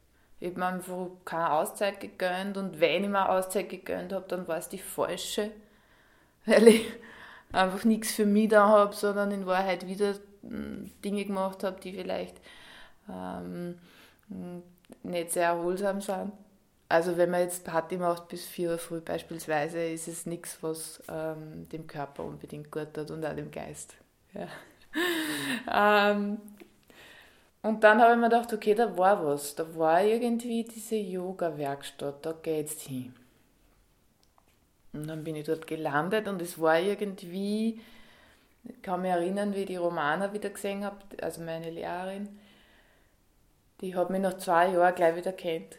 Ich 0.40 0.48
habe 0.48 0.60
mir 0.60 0.66
einfach 0.66 1.08
keine 1.24 1.52
Auszeit 1.52 2.00
gegönnt 2.00 2.56
und 2.56 2.80
wenn 2.80 3.04
ich 3.04 3.10
mir 3.10 3.28
Auszeit 3.28 3.68
gegönnt 3.68 4.12
habe, 4.12 4.24
dann 4.28 4.46
war 4.46 4.56
es 4.56 4.68
die 4.68 4.78
falsche, 4.78 5.50
weil 6.46 6.68
ich 6.68 6.86
einfach 7.52 7.84
nichts 7.84 8.12
für 8.12 8.24
mich 8.24 8.48
da 8.48 8.68
habe, 8.68 8.94
sondern 8.94 9.32
in 9.32 9.46
Wahrheit 9.46 9.86
wieder 9.86 10.14
mm, 10.42 10.90
Dinge 11.04 11.24
gemacht 11.24 11.64
habe, 11.64 11.80
die 11.80 11.92
vielleicht 11.92 12.36
ähm, 13.10 13.78
nicht 15.02 15.32
sehr 15.32 15.48
erholsam 15.48 16.00
sind. 16.00 16.32
Also 16.88 17.16
wenn 17.18 17.30
man 17.30 17.40
jetzt 17.40 17.64
Party 17.64 17.98
macht 17.98 18.28
bis 18.28 18.46
4 18.46 18.70
Uhr 18.70 18.78
früh 18.78 19.00
beispielsweise, 19.00 19.78
ist 19.84 20.08
es 20.08 20.24
nichts, 20.24 20.58
was 20.62 21.02
ähm, 21.08 21.68
dem 21.68 21.86
Körper 21.86 22.24
unbedingt 22.24 22.70
gut 22.70 22.94
tut 22.94 23.10
und 23.10 23.24
auch 23.26 23.34
dem 23.34 23.50
Geist. 23.50 23.94
Ja. 24.32 24.48
ähm, 26.10 26.38
und 27.62 27.84
dann 27.84 28.00
habe 28.00 28.12
ich 28.12 28.18
mir 28.18 28.30
gedacht, 28.30 28.52
okay, 28.52 28.74
da 28.74 28.96
war 28.96 29.24
was. 29.24 29.54
Da 29.54 29.76
war 29.76 30.02
irgendwie 30.02 30.64
diese 30.64 30.96
Yoga-Werkstatt, 30.96 32.24
da 32.24 32.32
geht's 32.32 32.82
hin. 32.82 33.14
Und 34.94 35.06
dann 35.06 35.24
bin 35.24 35.36
ich 35.36 35.44
dort 35.44 35.66
gelandet 35.66 36.28
und 36.28 36.40
es 36.40 36.58
war 36.58 36.80
irgendwie, 36.80 37.80
ich 38.64 38.80
kann 38.82 39.02
mich 39.02 39.10
erinnern, 39.10 39.54
wie 39.54 39.60
ich 39.60 39.66
die 39.66 39.76
Romana 39.76 40.32
wieder 40.32 40.48
gesehen 40.48 40.84
habe, 40.84 40.96
also 41.20 41.42
meine 41.42 41.70
Lehrerin, 41.70 42.28
die 43.80 43.94
hat 43.94 44.10
mich 44.10 44.20
nach 44.20 44.36
zwei 44.38 44.72
Jahren 44.72 44.94
gleich 44.94 45.16
wieder 45.16 45.32
kennt. 45.32 45.76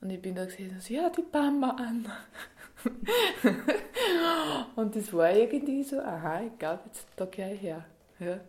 Und 0.00 0.10
ich 0.10 0.22
bin 0.22 0.34
da 0.34 0.44
gesehen, 0.44 0.80
so, 0.80 0.94
ja, 0.94 1.10
die 1.10 1.24
Mama 1.32 1.70
an. 1.70 2.10
und 4.76 4.94
das 4.94 5.12
war 5.12 5.32
irgendwie 5.32 5.82
so, 5.82 5.98
aha, 6.00 6.42
ich 6.42 6.58
glaube, 6.58 6.82
jetzt 6.86 7.06
da 7.16 7.24
gleich 7.24 7.60
her. 7.60 7.84
Ja. 8.20 8.40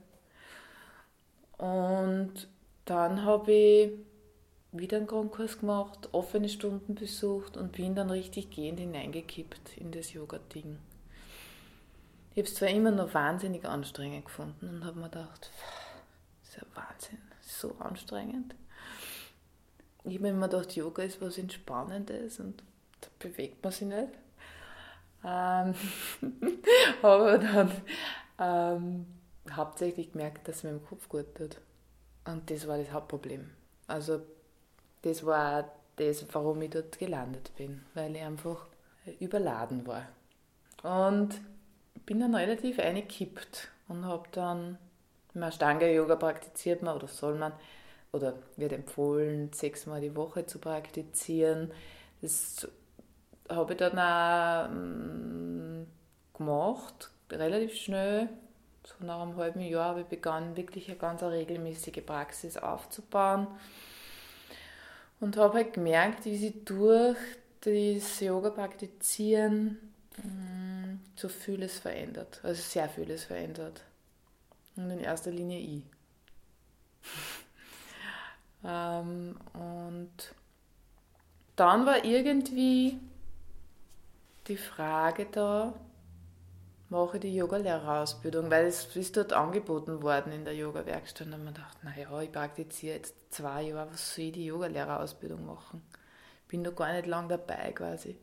Und 1.57 2.47
dann 2.85 3.23
habe 3.23 3.51
ich 3.51 3.91
wieder 4.71 4.97
einen 4.97 5.07
Grundkurs 5.07 5.59
gemacht, 5.59 6.09
offene 6.11 6.47
Stunden 6.47 6.95
besucht 6.95 7.57
und 7.57 7.71
bin 7.71 7.95
dann 7.95 8.11
richtig 8.11 8.51
gehend 8.51 8.79
hineingekippt 8.79 9.77
in 9.77 9.91
das 9.91 10.13
Yoga-Ding. 10.13 10.77
Ich 12.31 12.37
habe 12.37 12.47
es 12.47 12.55
zwar 12.55 12.69
immer 12.69 12.91
noch 12.91 13.13
wahnsinnig 13.13 13.65
anstrengend 13.65 14.25
gefunden 14.25 14.69
und 14.69 14.85
habe 14.85 14.99
mir 14.99 15.09
gedacht, 15.09 15.51
das 16.41 16.49
ist 16.49 16.57
ja 16.57 16.63
Wahnsinn, 16.75 17.17
so 17.41 17.75
anstrengend. 17.79 18.55
Ich 20.03 20.17
habe 20.17 20.29
immer 20.29 20.47
gedacht, 20.47 20.75
Yoga 20.75 21.03
ist 21.03 21.21
was 21.21 21.37
Entspannendes 21.37 22.39
und 22.39 22.63
da 23.01 23.07
bewegt 23.19 23.63
man 23.63 23.71
sich 23.71 23.87
nicht. 23.87 24.09
Ähm, 25.23 25.73
aber 27.01 27.37
dann 27.37 27.71
ähm, 28.39 29.05
hauptsächlich 29.51 30.11
gemerkt, 30.11 30.47
dass 30.47 30.57
es 30.57 30.63
mir 30.63 30.71
im 30.71 30.85
Kopf 30.85 31.09
gut 31.09 31.35
tut. 31.35 31.57
Und 32.25 32.49
das 32.49 32.67
war 32.67 32.77
das 32.77 32.91
Hauptproblem. 32.91 33.49
Also 33.87 34.21
das 35.01 35.25
war 35.25 35.71
das, 35.95 36.25
warum 36.33 36.61
ich 36.61 36.69
dort 36.69 36.97
gelandet 36.97 37.51
bin, 37.57 37.83
weil 37.93 38.15
ich 38.15 38.21
einfach 38.21 38.67
überladen 39.19 39.85
war. 39.85 40.07
Und 40.83 41.41
bin 42.05 42.19
dann 42.19 42.35
relativ 42.35 42.79
eingekippt 42.79 43.69
und 43.87 44.05
habe 44.05 44.27
dann, 44.31 44.77
wenn 45.33 45.51
Stange-Yoga 45.51 46.15
praktiziert 46.15 46.81
man 46.81 46.95
oder 46.95 47.07
soll 47.07 47.35
man, 47.35 47.53
oder 48.11 48.33
wird 48.57 48.73
empfohlen, 48.73 49.51
sechsmal 49.53 50.01
die 50.01 50.15
Woche 50.15 50.45
zu 50.45 50.59
praktizieren. 50.59 51.71
Das 52.21 52.67
habe 53.49 53.73
ich 53.73 53.79
dann 53.79 53.99
auch 53.99 54.71
ähm, 54.71 55.87
gemacht, 56.33 57.11
relativ 57.31 57.75
schnell. 57.75 58.29
So 58.83 59.05
nach 59.05 59.21
einem 59.21 59.35
halben 59.35 59.61
Jahr 59.61 59.89
habe 59.89 60.01
ich 60.01 60.07
begonnen, 60.07 60.57
wirklich 60.57 60.87
eine 60.89 60.97
ganz 60.97 61.21
regelmäßige 61.21 62.03
Praxis 62.05 62.57
aufzubauen 62.57 63.47
und 65.19 65.37
habe 65.37 65.55
halt 65.55 65.73
gemerkt, 65.73 66.25
wie 66.25 66.37
sie 66.37 66.63
durch 66.65 67.17
das 67.61 68.19
Yoga 68.21 68.49
praktizieren 68.51 69.77
mm, 70.17 70.95
so 71.15 71.27
vieles 71.27 71.77
verändert. 71.77 72.39
Also 72.41 72.61
sehr 72.61 72.87
vieles 72.87 73.25
verändert. 73.25 73.83
Und 74.75 74.89
in 74.89 74.99
erster 74.99 75.31
Linie 75.31 75.59
ich. 75.59 75.83
ähm, 78.63 79.37
und 79.53 80.35
dann 81.55 81.85
war 81.85 82.03
irgendwie 82.03 82.99
die 84.47 84.57
Frage 84.57 85.27
da, 85.31 85.73
mache 86.89 87.17
ich 87.17 87.21
die 87.21 87.35
Yogalehrerausbildung, 87.35 88.49
weil 88.49 88.65
es 88.65 88.95
ist 88.95 89.15
dort 89.15 89.33
angeboten 89.33 90.01
worden 90.01 90.31
in 90.33 90.43
der 90.43 90.55
Yoga-Werkstatt. 90.55 91.27
Und 91.27 91.43
man 91.43 91.53
dachte, 91.53 91.85
naja, 91.85 92.21
ich 92.21 92.31
praktiziere 92.31 92.95
jetzt 92.95 93.33
zwei 93.33 93.63
Jahre, 93.63 93.91
was 93.91 94.15
soll 94.15 94.25
ich 94.25 94.31
die 94.33 94.45
Yogalehrerausbildung 94.45 95.45
machen? 95.45 95.83
Bin 96.47 96.63
da 96.63 96.71
gar 96.71 96.91
nicht 96.93 97.05
lang 97.05 97.29
dabei 97.29 97.71
quasi. 97.73 98.17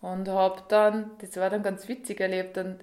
Und 0.00 0.28
habe 0.28 0.62
dann, 0.68 1.10
das 1.18 1.36
war 1.36 1.50
dann 1.50 1.62
ganz 1.62 1.88
witzig 1.88 2.20
erlebt, 2.20 2.56
dann 2.56 2.80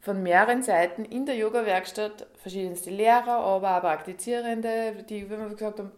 von 0.00 0.22
mehreren 0.22 0.62
Seiten 0.62 1.04
in 1.04 1.26
der 1.26 1.36
Yoga-Werkstatt 1.36 2.26
verschiedenste 2.36 2.90
Lehrer, 2.90 3.38
aber 3.40 3.76
auch 3.76 3.80
Praktizierende, 3.80 5.04
die 5.08 5.20
immer 5.20 5.50
gesagt 5.50 5.78
haben, 5.78 5.92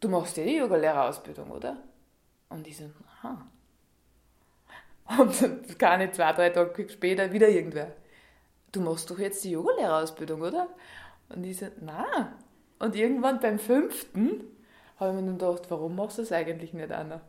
du 0.00 0.08
machst 0.08 0.36
ja 0.36 0.44
die 0.44 0.56
Yogalehrerausbildung, 0.56 1.50
oder? 1.50 1.76
Und 2.48 2.66
ich 2.66 2.76
so, 2.76 2.84
aha. 3.22 3.46
Und 5.18 5.78
keine 5.78 6.10
zwei, 6.10 6.32
drei 6.32 6.50
Tage 6.50 6.88
später 6.88 7.32
wieder 7.32 7.48
irgendwer. 7.48 7.92
Du 8.72 8.80
machst 8.80 9.10
doch 9.10 9.18
jetzt 9.18 9.44
die 9.44 9.50
Yogalehrerausbildung, 9.52 10.40
oder? 10.42 10.68
Und 11.28 11.44
ich 11.44 11.58
so, 11.58 11.66
na. 11.80 12.32
Und 12.78 12.96
irgendwann 12.96 13.38
beim 13.38 13.58
fünften 13.58 14.44
habe 14.98 15.10
ich 15.10 15.16
mir 15.16 15.26
dann 15.26 15.38
gedacht, 15.38 15.70
warum 15.70 15.94
machst 15.94 16.18
du 16.18 16.22
das 16.22 16.32
eigentlich 16.32 16.72
nicht, 16.72 16.90
Anna? 16.90 17.20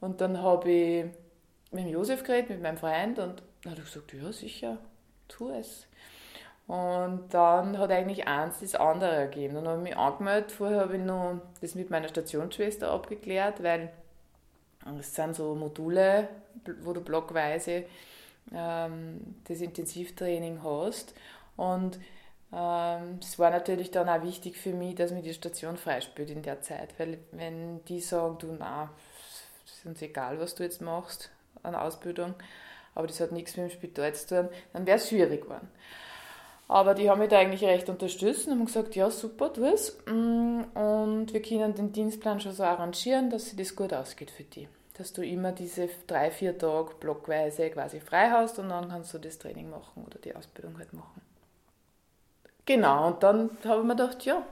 Und 0.00 0.20
dann 0.20 0.40
habe 0.40 0.70
ich 0.70 1.04
mit 1.72 1.84
dem 1.84 1.88
Josef 1.88 2.22
geredet, 2.22 2.50
mit 2.50 2.62
meinem 2.62 2.78
Freund, 2.78 3.18
und 3.18 3.42
dann 3.62 3.72
hat 3.72 3.78
er 3.78 3.84
gesagt, 3.84 4.12
ja, 4.12 4.32
sicher, 4.32 4.78
tu 5.28 5.50
es. 5.50 5.86
Und 6.68 7.28
dann 7.30 7.78
hat 7.78 7.90
eigentlich 7.90 8.28
eins 8.28 8.60
das 8.60 8.74
andere 8.74 9.10
ergeben. 9.10 9.54
Dann 9.54 9.66
habe 9.66 9.78
ich 9.78 9.84
mich 9.84 9.96
angemeldet. 9.96 10.52
Vorher 10.52 10.80
habe 10.80 10.96
ich 10.96 11.02
noch 11.02 11.40
das 11.62 11.74
mit 11.74 11.88
meiner 11.88 12.08
Stationsschwester 12.08 12.90
abgeklärt, 12.90 13.62
weil 13.62 13.90
es 14.98 15.14
sind 15.14 15.34
so 15.34 15.54
Module, 15.54 16.28
wo 16.82 16.92
du 16.92 17.00
blockweise 17.00 17.84
ähm, 18.52 19.36
das 19.44 19.62
Intensivtraining 19.62 20.62
hast. 20.62 21.14
Und 21.56 21.98
ähm, 22.52 23.18
es 23.22 23.38
war 23.38 23.50
natürlich 23.50 23.90
dann 23.90 24.10
auch 24.10 24.22
wichtig 24.22 24.58
für 24.58 24.74
mich, 24.74 24.94
dass 24.94 25.10
mir 25.10 25.22
die 25.22 25.32
Station 25.34 25.78
freispielt 25.78 26.28
in 26.30 26.42
der 26.42 26.60
Zeit. 26.60 26.98
Weil 26.98 27.18
wenn 27.32 27.82
die 27.86 28.00
sagen, 28.00 28.36
du, 28.38 28.54
na, 28.58 28.90
ist 29.64 29.86
uns 29.86 30.02
egal, 30.02 30.38
was 30.38 30.54
du 30.54 30.64
jetzt 30.64 30.82
machst 30.82 31.30
an 31.62 31.74
Ausbildung, 31.74 32.34
aber 32.98 33.06
das 33.06 33.20
hat 33.20 33.30
nichts 33.30 33.56
mit 33.56 33.70
dem 33.70 33.70
Spital 33.70 34.12
zu 34.12 34.26
tun, 34.26 34.48
dann 34.72 34.84
wäre 34.84 34.96
es 34.96 35.08
schwierig 35.08 35.42
geworden. 35.42 35.68
Aber 36.66 36.94
die 36.94 37.08
haben 37.08 37.20
mich 37.20 37.28
da 37.28 37.38
eigentlich 37.38 37.62
recht 37.62 37.88
unterstützt 37.88 38.46
und 38.46 38.54
haben 38.54 38.66
gesagt, 38.66 38.96
ja 38.96 39.08
super, 39.08 39.52
tu 39.52 39.64
es. 39.64 39.96
Mm, 40.06 40.64
und 40.74 41.32
wir 41.32 41.40
können 41.40 41.76
den 41.76 41.92
Dienstplan 41.92 42.40
schon 42.40 42.52
so 42.52 42.64
arrangieren, 42.64 43.30
dass 43.30 43.46
sich 43.46 43.56
das 43.56 43.76
gut 43.76 43.94
ausgeht 43.94 44.32
für 44.32 44.42
die. 44.42 44.68
Dass 44.94 45.12
du 45.12 45.24
immer 45.24 45.52
diese 45.52 45.88
drei, 46.08 46.32
vier 46.32 46.58
Tage 46.58 46.94
blockweise 46.98 47.70
quasi 47.70 48.00
frei 48.00 48.30
hast 48.30 48.58
und 48.58 48.68
dann 48.68 48.88
kannst 48.88 49.14
du 49.14 49.18
das 49.18 49.38
Training 49.38 49.70
machen 49.70 50.04
oder 50.04 50.18
die 50.18 50.34
Ausbildung 50.34 50.76
halt 50.76 50.92
machen. 50.92 51.22
Genau, 52.66 53.06
und 53.06 53.22
dann 53.22 53.50
habe 53.64 53.80
ich 53.80 53.86
mir 53.86 53.96
gedacht, 53.96 54.24
ja, 54.24 54.42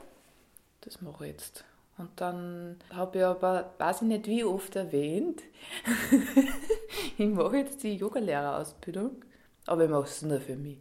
das 0.82 1.02
mache 1.02 1.26
ich 1.26 1.32
jetzt. 1.32 1.64
Und 1.98 2.11
dann 2.16 2.78
habe 2.92 3.18
ich 3.18 3.24
aber, 3.24 3.72
weiß 3.78 4.02
ich 4.02 4.09
nicht 4.09 4.26
wie 4.26 4.44
oft 4.44 4.76
erwähnt, 4.76 5.42
ich 7.18 7.28
mache 7.28 7.59
jetzt 7.59 7.82
die 7.82 7.96
Yogalehrerausbildung, 7.96 9.24
aber 9.66 9.85
ich 9.85 9.90
mache 9.90 10.04
es 10.04 10.22
nur 10.22 10.40
für 10.40 10.56
mich. 10.56 10.78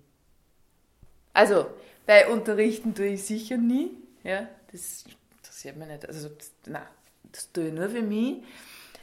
Also, 1.33 1.67
bei 2.05 2.27
Unterrichten 2.27 2.93
tue 2.93 3.07
ich 3.07 3.23
sicher 3.23 3.57
nie. 3.57 3.91
Ja, 4.23 4.47
das 4.71 5.05
interessiert 5.37 5.77
mich 5.77 5.87
nicht. 5.87 6.05
Also, 6.05 6.29
das, 6.29 6.51
nein, 6.65 6.87
das 7.31 7.51
tue 7.51 7.67
ich 7.67 7.73
nur 7.73 7.89
für 7.89 8.01
mich. 8.01 8.43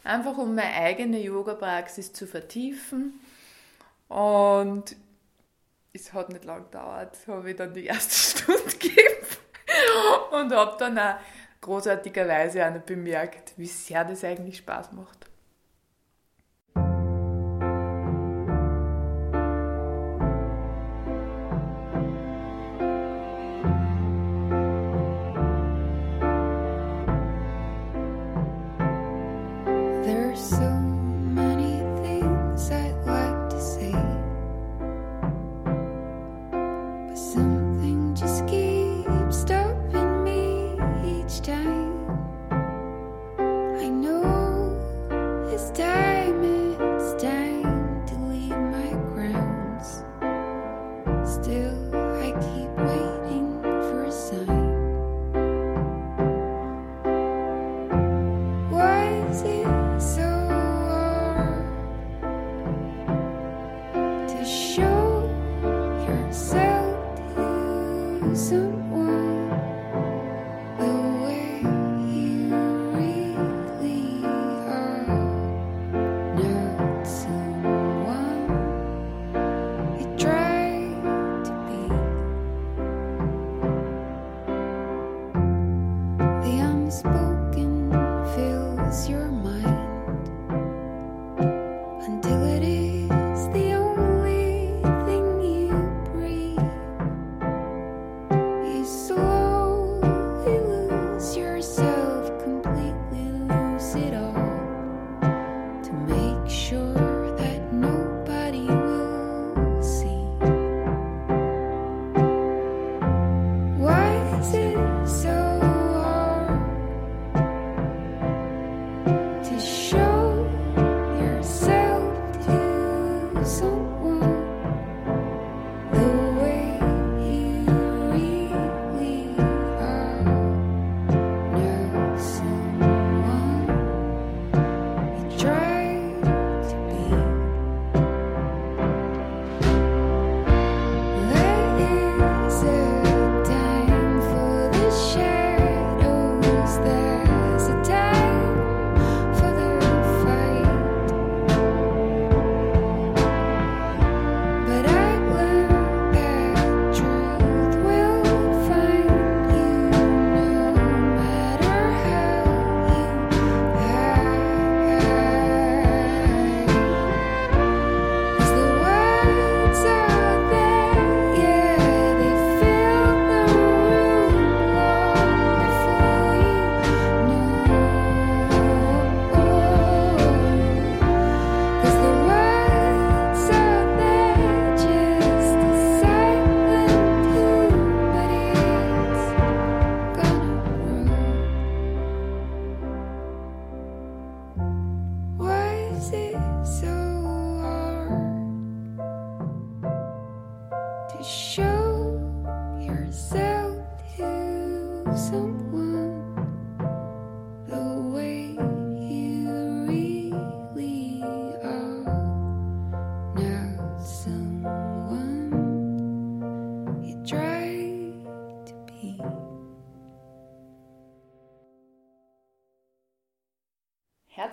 Einfach 0.04 0.36
um 0.36 0.54
meine 0.54 0.74
eigene 0.74 1.18
Yoga-Praxis 1.18 2.12
zu 2.12 2.26
vertiefen. 2.26 3.20
Und 4.08 4.96
es 5.94 6.12
hat 6.12 6.28
nicht 6.28 6.44
lange 6.44 6.64
gedauert, 6.64 7.16
habe 7.26 7.50
ich 7.50 7.56
dann 7.56 7.72
die 7.72 7.86
erste 7.86 8.14
Stunde 8.40 8.64
gegeben 8.64 9.26
und 10.32 10.52
habe 10.52 10.76
dann 10.78 10.98
auch 10.98 11.16
großartigerweise 11.62 12.66
auch 12.66 12.74
noch 12.74 12.82
bemerkt, 12.82 13.54
wie 13.56 13.66
sehr 13.66 14.04
das 14.04 14.22
eigentlich 14.24 14.58
Spaß 14.58 14.92
macht. 14.92 15.31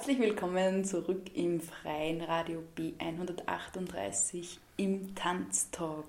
Herzlich 0.10 0.28
willkommen 0.28 0.84
zurück 0.86 1.22
im 1.36 1.62
freien 1.62 2.22
Radio 2.22 2.64
B138 2.76 4.58
im 4.78 5.14
Tanztalk. 5.14 6.04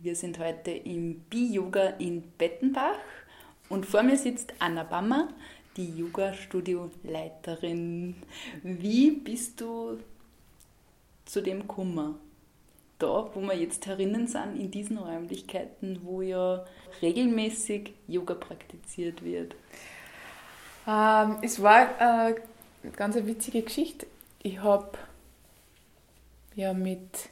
Wir 0.00 0.16
sind 0.16 0.40
heute 0.40 0.72
im 0.72 1.20
Bi-Yoga 1.30 1.90
in 2.00 2.22
Bettenbach 2.36 2.98
und 3.68 3.86
vor 3.86 4.02
mir 4.02 4.16
sitzt 4.16 4.54
Anna 4.58 4.82
Bammer, 4.82 5.28
die 5.76 5.98
Yoga-Studio-Leiterin. 5.98 8.16
Wie 8.64 9.12
bist 9.12 9.60
du 9.60 10.00
zu 11.26 11.42
dem 11.42 11.68
Kummer? 11.68 12.16
Da, 12.98 13.30
wo 13.32 13.40
wir 13.40 13.54
jetzt 13.54 13.86
herinnen 13.86 14.26
sind, 14.26 14.58
in 14.58 14.72
diesen 14.72 14.98
Räumlichkeiten, 14.98 16.00
wo 16.02 16.22
ja 16.22 16.64
regelmäßig 17.00 17.94
Yoga 18.08 18.34
praktiziert 18.34 19.22
wird. 19.22 19.54
Ähm, 20.88 21.36
es 21.42 21.62
war 21.62 22.30
äh, 22.30 22.34
eine 22.82 22.92
ganz 22.92 23.16
witzige 23.16 23.62
Geschichte. 23.62 24.06
Ich 24.42 24.58
habe 24.60 24.98
ja 26.54 26.72
mit 26.72 27.28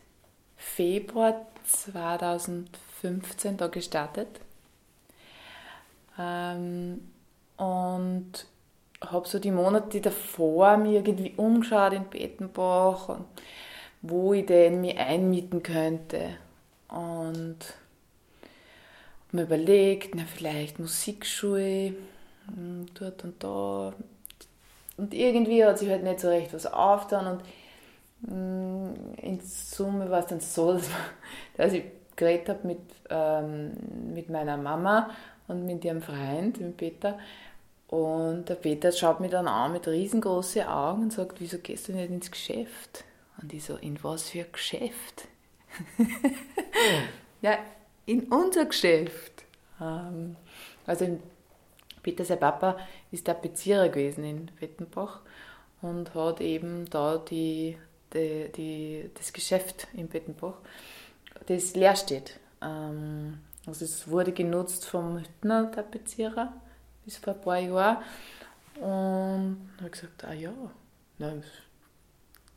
Februar 0.56 1.46
2015 1.64 3.56
da 3.56 3.68
gestartet 3.68 4.28
ähm, 6.18 7.00
und 7.56 8.46
habe 9.00 9.28
so 9.28 9.38
die 9.38 9.50
Monate 9.50 10.00
davor 10.00 10.76
mir 10.76 10.94
irgendwie 10.94 11.34
umgeschaut 11.36 11.92
in 11.92 12.04
Bettenbach 12.04 13.08
und 13.08 13.24
wo 14.02 14.32
ich 14.32 14.46
denn 14.46 14.80
mich 14.80 14.98
einmieten 14.98 15.62
könnte 15.62 16.36
und 16.88 17.58
mir 19.32 19.42
überlegt, 19.42 20.14
na 20.14 20.24
vielleicht 20.24 20.78
Musikschule 20.78 21.94
hm, 22.46 22.86
dort 22.94 23.24
und 23.24 23.42
da 23.42 23.92
und 24.98 25.14
irgendwie 25.14 25.64
hat 25.64 25.78
sich 25.78 25.88
halt 25.88 26.02
nicht 26.02 26.20
so 26.20 26.28
recht 26.28 26.52
was 26.52 26.66
aufgetan 26.66 27.40
und 28.22 28.30
mm, 28.30 29.14
in 29.22 29.40
Summe 29.40 30.10
war 30.10 30.20
es 30.20 30.26
dann 30.26 30.40
so, 30.40 30.72
dass, 30.74 30.88
dass 31.56 31.72
ich 31.72 31.84
geredet 32.16 32.48
habe 32.48 32.66
mit, 32.66 32.80
ähm, 33.08 33.72
mit 34.12 34.28
meiner 34.28 34.56
Mama 34.56 35.10
und 35.46 35.64
mit 35.64 35.84
ihrem 35.84 36.02
Freund, 36.02 36.60
mit 36.60 36.76
Peter. 36.76 37.18
Und 37.86 38.48
der 38.50 38.56
Peter 38.56 38.92
schaut 38.92 39.20
mich 39.20 39.30
dann 39.30 39.48
an 39.48 39.72
mit 39.72 39.88
riesengroßen 39.88 40.62
Augen 40.64 41.04
und 41.04 41.12
sagt, 41.12 41.40
wieso 41.40 41.58
gehst 41.58 41.88
du 41.88 41.92
nicht 41.92 42.10
ins 42.10 42.30
Geschäft? 42.30 43.04
Und 43.40 43.52
ich 43.54 43.64
so, 43.64 43.76
in 43.76 44.02
was 44.02 44.28
für 44.28 44.40
ein 44.40 44.52
Geschäft? 44.52 45.28
ja, 47.40 47.56
in 48.04 48.24
unser 48.24 48.66
Geschäft. 48.66 49.44
Ähm, 49.80 50.36
also 50.86 51.04
in 51.06 51.22
Peter, 52.08 52.24
sein 52.24 52.40
Papa, 52.40 52.78
ist 53.10 53.26
Tapezierer 53.26 53.90
gewesen 53.90 54.24
in 54.24 54.50
Wettenbach 54.60 55.20
und 55.82 56.14
hat 56.14 56.40
eben 56.40 56.88
da 56.88 57.18
die, 57.18 57.76
die, 58.14 58.50
die, 58.56 59.10
das 59.12 59.34
Geschäft 59.34 59.88
in 59.92 60.10
Wettenbach, 60.10 60.54
das 61.46 61.74
leer 61.74 61.96
steht. 61.96 62.40
Ähm, 62.62 63.40
also 63.66 63.84
es 63.84 64.08
wurde 64.08 64.32
genutzt 64.32 64.86
vom 64.86 65.18
Hüttner 65.18 65.70
Tapezierer 65.70 66.54
bis 67.04 67.18
vor 67.18 67.34
ein 67.34 67.40
paar 67.42 67.58
Jahren. 67.58 67.98
Und 68.76 69.68
habe 69.78 69.90
gesagt, 69.90 70.24
ah 70.24 70.32
ja, 70.32 70.54
na, 71.18 71.34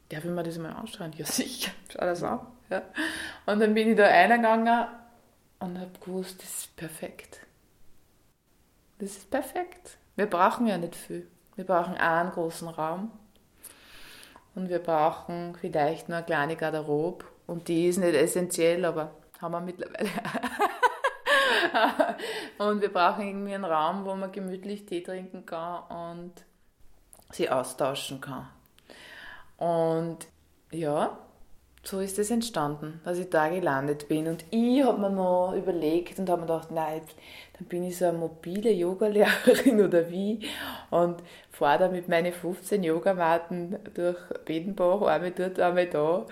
darf 0.07 0.23
ich 0.23 0.31
mir 0.31 0.43
das 0.43 0.57
mal 0.59 0.71
anschauen? 0.71 1.11
Ja 1.17 1.25
sicher, 1.25 1.71
schau 1.89 1.99
das 1.99 2.23
an. 2.23 2.39
Ja. 2.69 2.83
Und 3.47 3.59
dann 3.59 3.73
bin 3.73 3.89
ich 3.89 3.97
da 3.97 4.05
reingegangen 4.05 4.87
und 5.59 5.77
habe 5.77 5.91
gewusst, 5.99 6.41
das 6.41 6.59
ist 6.59 6.75
perfekt. 6.77 7.41
Das 9.01 9.17
ist 9.17 9.29
perfekt. 9.31 9.97
Wir 10.15 10.27
brauchen 10.27 10.67
ja 10.67 10.77
nicht 10.77 10.95
viel. 10.95 11.27
Wir 11.55 11.65
brauchen 11.65 11.95
einen 11.95 12.31
großen 12.31 12.67
Raum 12.67 13.11
und 14.53 14.69
wir 14.69 14.77
brauchen 14.77 15.55
vielleicht 15.59 16.07
nur 16.07 16.19
eine 16.19 16.25
kleine 16.27 16.55
Garderobe 16.55 17.25
und 17.47 17.67
die 17.67 17.87
ist 17.87 17.97
nicht 17.97 18.13
essentiell, 18.13 18.85
aber 18.85 19.15
haben 19.41 19.53
wir 19.53 19.59
mittlerweile. 19.59 20.07
und 22.59 22.81
wir 22.81 22.93
brauchen 22.93 23.25
irgendwie 23.25 23.55
einen 23.55 23.65
Raum, 23.65 24.05
wo 24.05 24.13
man 24.13 24.31
gemütlich 24.31 24.85
Tee 24.85 25.01
trinken 25.01 25.47
kann 25.47 25.81
und 25.89 26.33
sie 27.31 27.49
austauschen 27.49 28.21
kann. 28.21 28.49
Und 29.57 30.27
ja, 30.69 31.17
so 31.83 31.99
ist 31.99 32.19
es 32.19 32.29
entstanden, 32.29 33.01
dass 33.03 33.17
ich 33.17 33.29
da 33.29 33.49
gelandet 33.49 34.07
bin. 34.07 34.27
Und 34.27 34.45
ich 34.51 34.83
habe 34.83 34.99
mir 34.99 35.09
noch 35.09 35.55
überlegt 35.55 36.19
und 36.19 36.29
habe 36.29 36.41
mir 36.41 36.47
gedacht, 36.47 36.69
nein, 36.69 37.01
bin 37.69 37.83
ich 37.83 37.97
so 37.97 38.05
eine 38.05 38.17
mobile 38.17 38.71
Yogalehrerin 38.71 39.81
oder 39.85 40.09
wie. 40.09 40.39
Und 40.89 41.21
fahre 41.51 41.79
da 41.79 41.87
mit 41.89 42.07
meinen 42.07 42.33
15 42.33 42.83
Yogamatten 42.83 43.77
durch 43.93 44.17
Bedenbach, 44.45 45.01
einmal 45.03 45.31
dort, 45.31 45.59
einmal 45.59 45.87
da. 45.87 46.25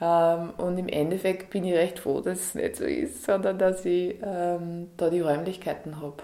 Ähm, 0.00 0.50
und 0.56 0.78
im 0.78 0.88
Endeffekt 0.88 1.50
bin 1.50 1.64
ich 1.64 1.74
recht 1.74 2.00
froh, 2.00 2.20
dass 2.20 2.40
es 2.40 2.54
nicht 2.54 2.76
so 2.76 2.84
ist, 2.84 3.24
sondern 3.24 3.58
dass 3.58 3.84
ich 3.84 4.16
ähm, 4.22 4.90
da 4.96 5.10
die 5.10 5.20
Räumlichkeiten 5.20 6.00
habe, 6.00 6.22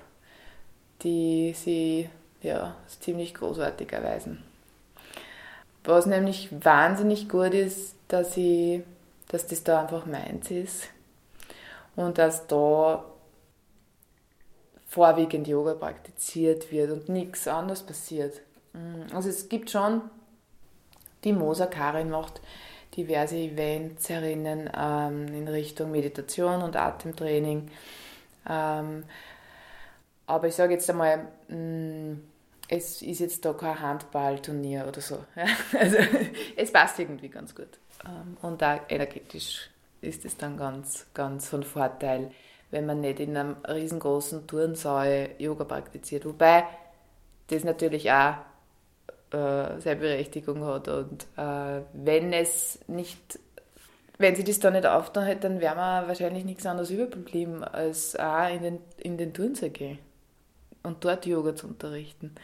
die 1.02 1.54
sie 1.54 2.11
ja, 2.42 2.74
ziemlich 3.00 3.35
großartig 3.35 3.92
erweisen. 3.92 4.42
Was 5.85 6.07
nämlich 6.07 6.48
wahnsinnig 6.64 7.28
gut 7.28 7.54
ist, 7.54 7.94
dass, 8.09 8.37
ich, 8.37 8.83
dass 9.28 9.46
das 9.46 9.64
da 9.64 9.83
einfach 9.83 10.07
meins 10.07 10.50
ist 10.50 10.88
und 11.96 12.18
dass 12.18 12.46
da 12.46 13.04
vorwiegend 14.88 15.46
Yoga 15.46 15.74
praktiziert 15.74 16.72
wird 16.72 16.90
und 16.90 17.09
nichts 17.09 17.46
anderes 17.46 17.83
passiert. 17.83 18.40
Mm, 18.72 19.14
also 19.14 19.29
es 19.29 19.48
gibt 19.48 19.70
schon, 19.70 20.03
die 21.24 21.33
Mosa 21.33 21.66
Karin 21.66 22.11
macht 22.11 22.40
diverse 22.96 23.37
Events 23.37 24.09
herinnen 24.09 24.70
ähm, 24.77 25.29
in 25.29 25.46
Richtung 25.46 25.90
Meditation 25.92 26.62
und 26.62 26.74
Atemtraining. 26.74 27.70
Ähm, 28.48 29.05
aber 30.27 30.48
ich 30.48 30.55
sage 30.55 30.74
jetzt 30.74 30.88
einmal, 30.90 31.29
mh, 31.48 31.57
mm, 31.57 32.22
es 32.70 33.01
ist 33.01 33.20
jetzt 33.20 33.44
da 33.44 33.55
kein 33.55 33.81
Handballturnier 33.81 34.87
oder 34.87 35.01
so. 35.01 35.24
Also 35.79 35.96
es 36.57 36.72
passt 36.72 36.98
irgendwie 36.98 37.29
ganz 37.29 37.55
gut. 37.55 37.79
Ähm, 38.05 38.37
und 38.42 38.61
da 38.61 38.81
energetisch 38.88 39.70
ist 40.01 40.24
es 40.24 40.37
dann 40.37 40.57
ganz, 40.57 41.07
ganz 41.14 41.48
von 41.48 41.62
Vorteil, 41.62 42.31
wenn 42.70 42.87
man 42.87 43.00
nicht 43.00 43.20
in 43.20 43.37
einem 43.37 43.57
riesengroßen 43.66 44.46
Turnsaal 44.46 45.31
Yoga 45.38 45.64
praktiziert. 45.64 46.24
Wobei 46.24 46.64
das 47.48 47.64
natürlich 47.64 48.11
auch 48.11 48.35
äh, 49.31 49.81
seine 49.81 49.96
Berechtigung 49.96 50.64
hat. 50.64 50.88
Und 50.88 51.26
äh, 51.37 51.83
wenn 51.92 52.33
es 52.33 52.78
nicht, 52.88 53.38
wenn 54.18 54.35
sie 54.35 54.44
das 54.44 54.59
da 54.59 54.70
nicht 54.70 54.87
aufgetan 54.87 55.24
hätte, 55.24 55.48
dann 55.48 55.61
wäre 55.61 55.74
mir 55.74 56.09
wahrscheinlich 56.09 56.44
nichts 56.44 56.66
anderes 56.66 56.90
übergeblieben, 56.90 57.64
als 57.64 58.16
auch 58.16 58.48
in 58.48 58.62
den, 58.62 58.78
in 58.98 59.16
den 59.16 59.33
Turnsaal 59.33 59.70
gehen 59.70 59.98
und 60.83 61.04
dort 61.04 61.26
Yoga 61.26 61.54
zu 61.54 61.66
unterrichten. 61.68 62.35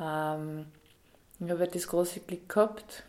Ähm, 0.00 0.66
ich 1.38 1.50
habe 1.50 1.66
das 1.66 1.86
große 1.86 2.20
Glück 2.20 2.48
gehabt, 2.48 3.04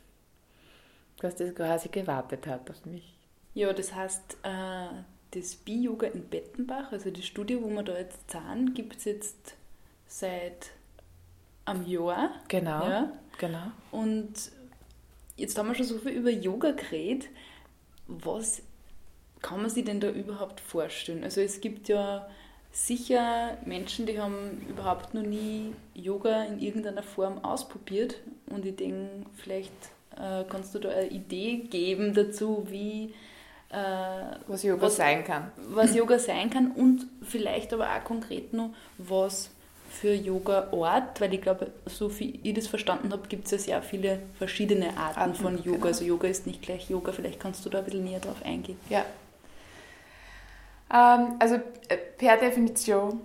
dass 1.19 1.35
das 1.35 1.53
quasi 1.53 1.89
gewartet 1.89 2.47
hat 2.47 2.69
auf 2.69 2.85
mich. 2.85 3.13
Ja, 3.53 3.73
das 3.73 3.93
heißt, 3.93 4.37
äh, 4.43 4.87
das 5.31 5.55
Bi-Yoga 5.55 6.07
in 6.07 6.23
Bettenbach, 6.27 6.91
also 6.91 7.09
das 7.09 7.25
Studio, 7.25 7.61
wo 7.61 7.69
wir 7.69 7.83
da 7.83 7.97
jetzt 7.97 8.31
sind, 8.31 8.75
gibt 8.75 8.97
es 8.97 9.05
jetzt 9.05 9.55
seit 10.07 10.71
einem 11.65 11.85
Jahr. 11.87 12.31
Genau. 12.47 12.87
Ja. 12.87 13.11
genau. 13.37 13.71
Und 13.91 14.33
jetzt 15.37 15.57
haben 15.57 15.69
wir 15.69 15.75
schon 15.75 15.85
so 15.85 15.99
viel 15.99 16.11
über 16.11 16.29
Yoga 16.29 16.71
geredet. 16.71 17.29
Was 18.07 18.61
kann 19.41 19.61
man 19.61 19.69
sich 19.69 19.85
denn 19.85 19.99
da 19.99 20.09
überhaupt 20.09 20.59
vorstellen? 20.59 21.23
Also 21.23 21.41
es 21.41 21.61
gibt 21.61 21.87
ja 21.87 22.27
sicher 22.71 23.57
Menschen, 23.65 24.05
die 24.05 24.19
haben 24.19 24.65
überhaupt 24.69 25.13
noch 25.13 25.23
nie 25.23 25.73
Yoga 25.93 26.43
in 26.43 26.59
irgendeiner 26.59 27.03
Form 27.03 27.43
ausprobiert 27.43 28.15
und 28.47 28.65
ich 28.65 28.75
denke, 28.75 29.25
vielleicht 29.35 29.71
äh, 30.17 30.43
kannst 30.47 30.75
du 30.75 30.79
da 30.79 30.89
eine 30.89 31.07
Idee 31.07 31.57
geben 31.69 32.13
dazu, 32.13 32.65
wie 32.69 33.13
was 34.47 34.63
Yoga 34.63 34.81
was, 34.83 34.95
sein 34.97 35.23
kann. 35.23 35.51
Was 35.69 35.95
Yoga 35.95 36.19
sein 36.19 36.49
kann 36.49 36.71
und 36.71 37.07
vielleicht 37.23 37.73
aber 37.73 37.87
auch 37.89 38.03
konkret 38.03 38.53
noch, 38.53 38.71
was 38.97 39.49
für 39.89 40.13
Yoga-Ort, 40.13 41.19
weil 41.19 41.33
ich 41.33 41.41
glaube, 41.41 41.71
so 41.85 42.17
wie 42.19 42.39
ich 42.43 42.53
das 42.53 42.67
verstanden 42.67 43.11
habe, 43.11 43.27
gibt 43.27 43.45
es 43.45 43.51
ja 43.51 43.57
sehr 43.57 43.81
viele 43.81 44.19
verschiedene 44.37 44.97
Arten, 44.97 45.19
Arten 45.19 45.35
von 45.35 45.57
Yoga. 45.57 45.77
Genau. 45.77 45.87
Also 45.87 46.05
Yoga 46.05 46.27
ist 46.27 46.47
nicht 46.47 46.61
gleich 46.61 46.89
Yoga, 46.89 47.11
vielleicht 47.11 47.39
kannst 47.39 47.65
du 47.65 47.69
da 47.69 47.79
ein 47.79 47.85
bisschen 47.85 48.03
näher 48.03 48.19
drauf 48.19 48.43
eingehen. 48.43 48.79
Ja, 48.89 49.05
ähm, 50.93 51.35
also 51.39 51.55
äh, 51.87 51.97
per 52.17 52.37
Definition, 52.37 53.21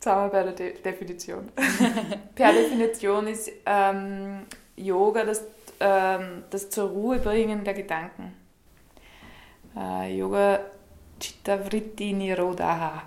sagen 0.00 0.26
wir 0.26 0.28
bei 0.30 0.42
der 0.44 0.52
De 0.52 0.80
Definition, 0.80 1.50
per 2.34 2.52
Definition 2.52 3.26
ist 3.26 3.50
ähm, 3.66 4.46
Yoga 4.76 5.24
das, 5.24 5.44
ähm, 5.80 6.44
das 6.50 6.70
zur 6.70 6.88
Ruhe 6.88 7.18
bringen 7.18 7.64
der 7.64 7.74
Gedanken. 7.74 8.34
Äh, 9.76 10.16
Yoga 10.16 10.60
Chitta 11.18 11.58
Vritti 11.58 12.12
Nirodha. 12.12 13.02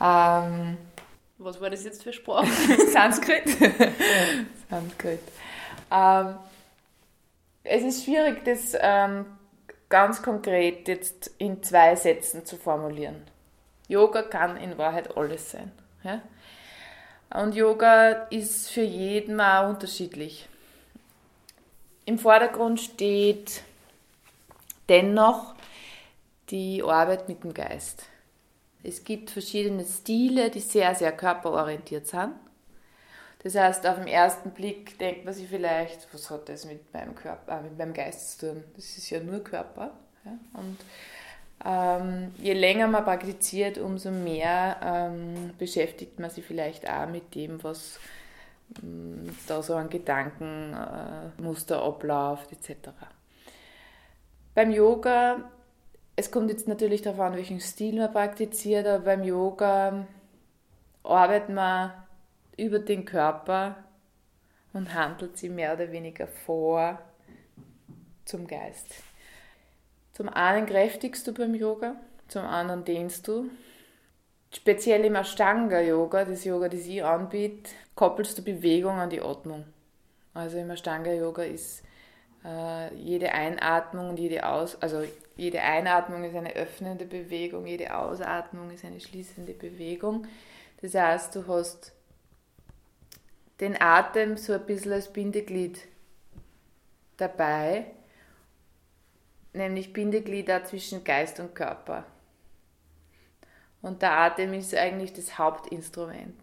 Ähm, 0.00 0.78
Was 1.38 1.60
war 1.60 1.70
das 1.70 1.84
jetzt 1.84 2.02
für 2.02 2.12
Sprache? 2.12 2.46
Sanskrit. 2.92 3.44
Sanskrit. 4.70 5.20
Ähm, 5.90 6.34
es 7.62 7.82
ist 7.82 8.04
schwierig, 8.04 8.44
das 8.44 8.76
ähm, 8.80 9.26
ganz 9.88 10.22
konkret 10.22 10.88
jetzt 10.88 11.30
in 11.38 11.62
zwei 11.62 11.94
Sätzen 11.96 12.44
zu 12.44 12.56
formulieren. 12.56 13.22
Yoga 13.88 14.22
kann 14.22 14.56
in 14.56 14.76
Wahrheit 14.78 15.16
alles 15.16 15.50
sein. 15.50 15.70
Ja? 16.02 16.20
Und 17.30 17.54
Yoga 17.54 18.26
ist 18.30 18.70
für 18.70 18.82
jeden 18.82 19.36
mal 19.36 19.68
unterschiedlich. 19.68 20.48
Im 22.06 22.18
Vordergrund 22.18 22.80
steht 22.80 23.62
dennoch 24.88 25.53
die 26.54 26.82
Arbeit 26.84 27.28
mit 27.28 27.42
dem 27.42 27.52
Geist. 27.52 28.04
Es 28.84 29.02
gibt 29.02 29.30
verschiedene 29.30 29.84
Stile, 29.84 30.50
die 30.50 30.60
sehr, 30.60 30.94
sehr 30.94 31.10
körperorientiert 31.10 32.06
sind. 32.06 32.34
Das 33.42 33.56
heißt, 33.56 33.84
auf 33.88 33.96
den 33.96 34.06
ersten 34.06 34.52
Blick 34.52 34.96
denkt 35.00 35.24
man 35.24 35.34
sich 35.34 35.48
vielleicht, 35.48 36.06
was 36.14 36.30
hat 36.30 36.48
das 36.48 36.64
mit 36.64 36.94
meinem 36.94 37.16
Körper, 37.16 37.58
äh, 37.58 37.62
mit 37.62 37.76
meinem 37.76 37.92
Geist 37.92 38.38
zu 38.38 38.52
tun? 38.52 38.64
Das 38.76 38.96
ist 38.96 39.10
ja 39.10 39.18
nur 39.18 39.42
Körper. 39.42 39.90
Ja? 40.24 40.38
Und 40.52 40.78
ähm, 41.64 42.32
je 42.38 42.52
länger 42.52 42.86
man 42.86 43.04
praktiziert, 43.04 43.76
umso 43.78 44.12
mehr 44.12 44.76
ähm, 44.80 45.54
beschäftigt 45.58 46.20
man 46.20 46.30
sich 46.30 46.44
vielleicht 46.44 46.88
auch 46.88 47.08
mit 47.08 47.34
dem, 47.34 47.62
was 47.64 47.98
ähm, 48.80 49.34
da 49.48 49.60
so 49.60 49.74
an 49.74 49.90
Gedankenmuster 49.90 51.76
äh, 51.76 51.84
abläuft, 51.84 52.52
etc. 52.52 52.90
Beim 54.54 54.70
Yoga, 54.70 55.50
es 56.16 56.30
kommt 56.30 56.50
jetzt 56.50 56.68
natürlich 56.68 57.02
darauf 57.02 57.20
an, 57.20 57.36
welchen 57.36 57.60
Stil 57.60 57.96
man 57.96 58.12
praktiziert, 58.12 58.86
aber 58.86 59.04
beim 59.04 59.24
Yoga 59.24 60.06
arbeitet 61.02 61.50
man 61.50 61.92
über 62.56 62.78
den 62.78 63.04
Körper 63.04 63.76
und 64.72 64.94
handelt 64.94 65.36
sie 65.36 65.48
mehr 65.48 65.74
oder 65.74 65.90
weniger 65.92 66.26
vor 66.26 66.98
zum 68.24 68.46
Geist. 68.46 68.94
Zum 70.12 70.28
einen 70.28 70.66
kräftigst 70.66 71.26
du 71.26 71.32
beim 71.32 71.54
Yoga, 71.54 71.96
zum 72.28 72.44
anderen 72.44 72.84
dehnst 72.84 73.26
du. 73.26 73.50
Speziell 74.52 75.04
im 75.04 75.16
Ashtanga-Yoga, 75.16 76.24
das 76.24 76.44
Yoga, 76.44 76.68
das 76.68 76.86
ich 76.86 77.02
anbiete, 77.02 77.70
koppelst 77.96 78.38
du 78.38 78.42
Bewegung 78.42 78.92
an 78.92 79.10
die 79.10 79.20
Atmung. 79.20 79.64
Also 80.32 80.58
im 80.58 80.70
Ashtanga-Yoga 80.70 81.42
ist 81.42 81.83
äh, 82.44 82.94
jede 82.94 83.32
Einatmung 83.32 84.10
und 84.10 84.18
jede 84.18 84.46
Aus, 84.46 84.80
also 84.82 85.04
jede 85.36 85.60
Einatmung 85.62 86.24
ist 86.24 86.36
eine 86.36 86.54
öffnende 86.54 87.04
Bewegung, 87.06 87.66
jede 87.66 87.96
Ausatmung 87.96 88.70
ist 88.70 88.84
eine 88.84 89.00
schließende 89.00 89.52
Bewegung. 89.52 90.26
Das 90.82 90.94
heißt, 90.94 91.34
du 91.34 91.46
hast 91.46 91.92
den 93.60 93.80
Atem 93.80 94.36
so 94.36 94.52
ein 94.52 94.66
bisschen 94.66 94.92
als 94.92 95.12
Bindeglied 95.12 95.80
dabei, 97.16 97.86
nämlich 99.52 99.92
Bindeglied 99.92 100.50
auch 100.50 100.64
zwischen 100.64 101.04
Geist 101.04 101.40
und 101.40 101.54
Körper. 101.54 102.04
Und 103.80 104.02
der 104.02 104.12
Atem 104.12 104.54
ist 104.54 104.74
eigentlich 104.74 105.12
das 105.12 105.38
Hauptinstrument. 105.38 106.34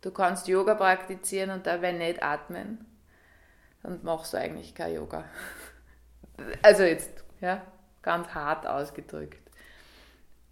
Du 0.00 0.10
kannst 0.10 0.48
Yoga 0.48 0.74
praktizieren 0.74 1.50
und 1.50 1.66
dabei 1.66 1.92
nicht 1.92 2.22
atmen, 2.22 2.86
dann 3.82 4.00
machst 4.02 4.32
du 4.32 4.38
eigentlich 4.38 4.74
kein 4.74 4.94
Yoga. 4.94 5.24
Also 6.62 6.84
jetzt, 6.84 7.22
ja, 7.42 7.60
ganz 8.00 8.28
hart 8.28 8.66
ausgedrückt. 8.66 9.46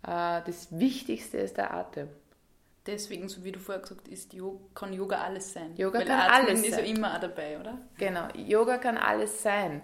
Äh, 0.02 0.42
das 0.44 0.68
Wichtigste 0.70 1.38
ist 1.38 1.56
der 1.56 1.72
Atem 1.72 2.10
deswegen, 2.88 3.28
so 3.28 3.44
wie 3.44 3.52
du 3.52 3.60
vorher 3.60 3.82
gesagt 3.82 4.08
hast, 4.10 4.34
kann 4.74 4.92
Yoga 4.92 5.18
alles 5.18 5.52
sein. 5.52 5.76
Yoga 5.76 6.00
Weil 6.00 6.06
kann 6.06 6.20
Atmen 6.20 6.48
alles 6.48 6.62
ist 6.62 6.74
sein. 6.74 6.84
ja 6.84 6.90
immer 6.90 7.14
auch 7.14 7.20
dabei, 7.20 7.60
oder? 7.60 7.78
Genau, 7.98 8.26
Yoga 8.34 8.78
kann 8.78 8.96
alles 8.96 9.42
sein. 9.42 9.82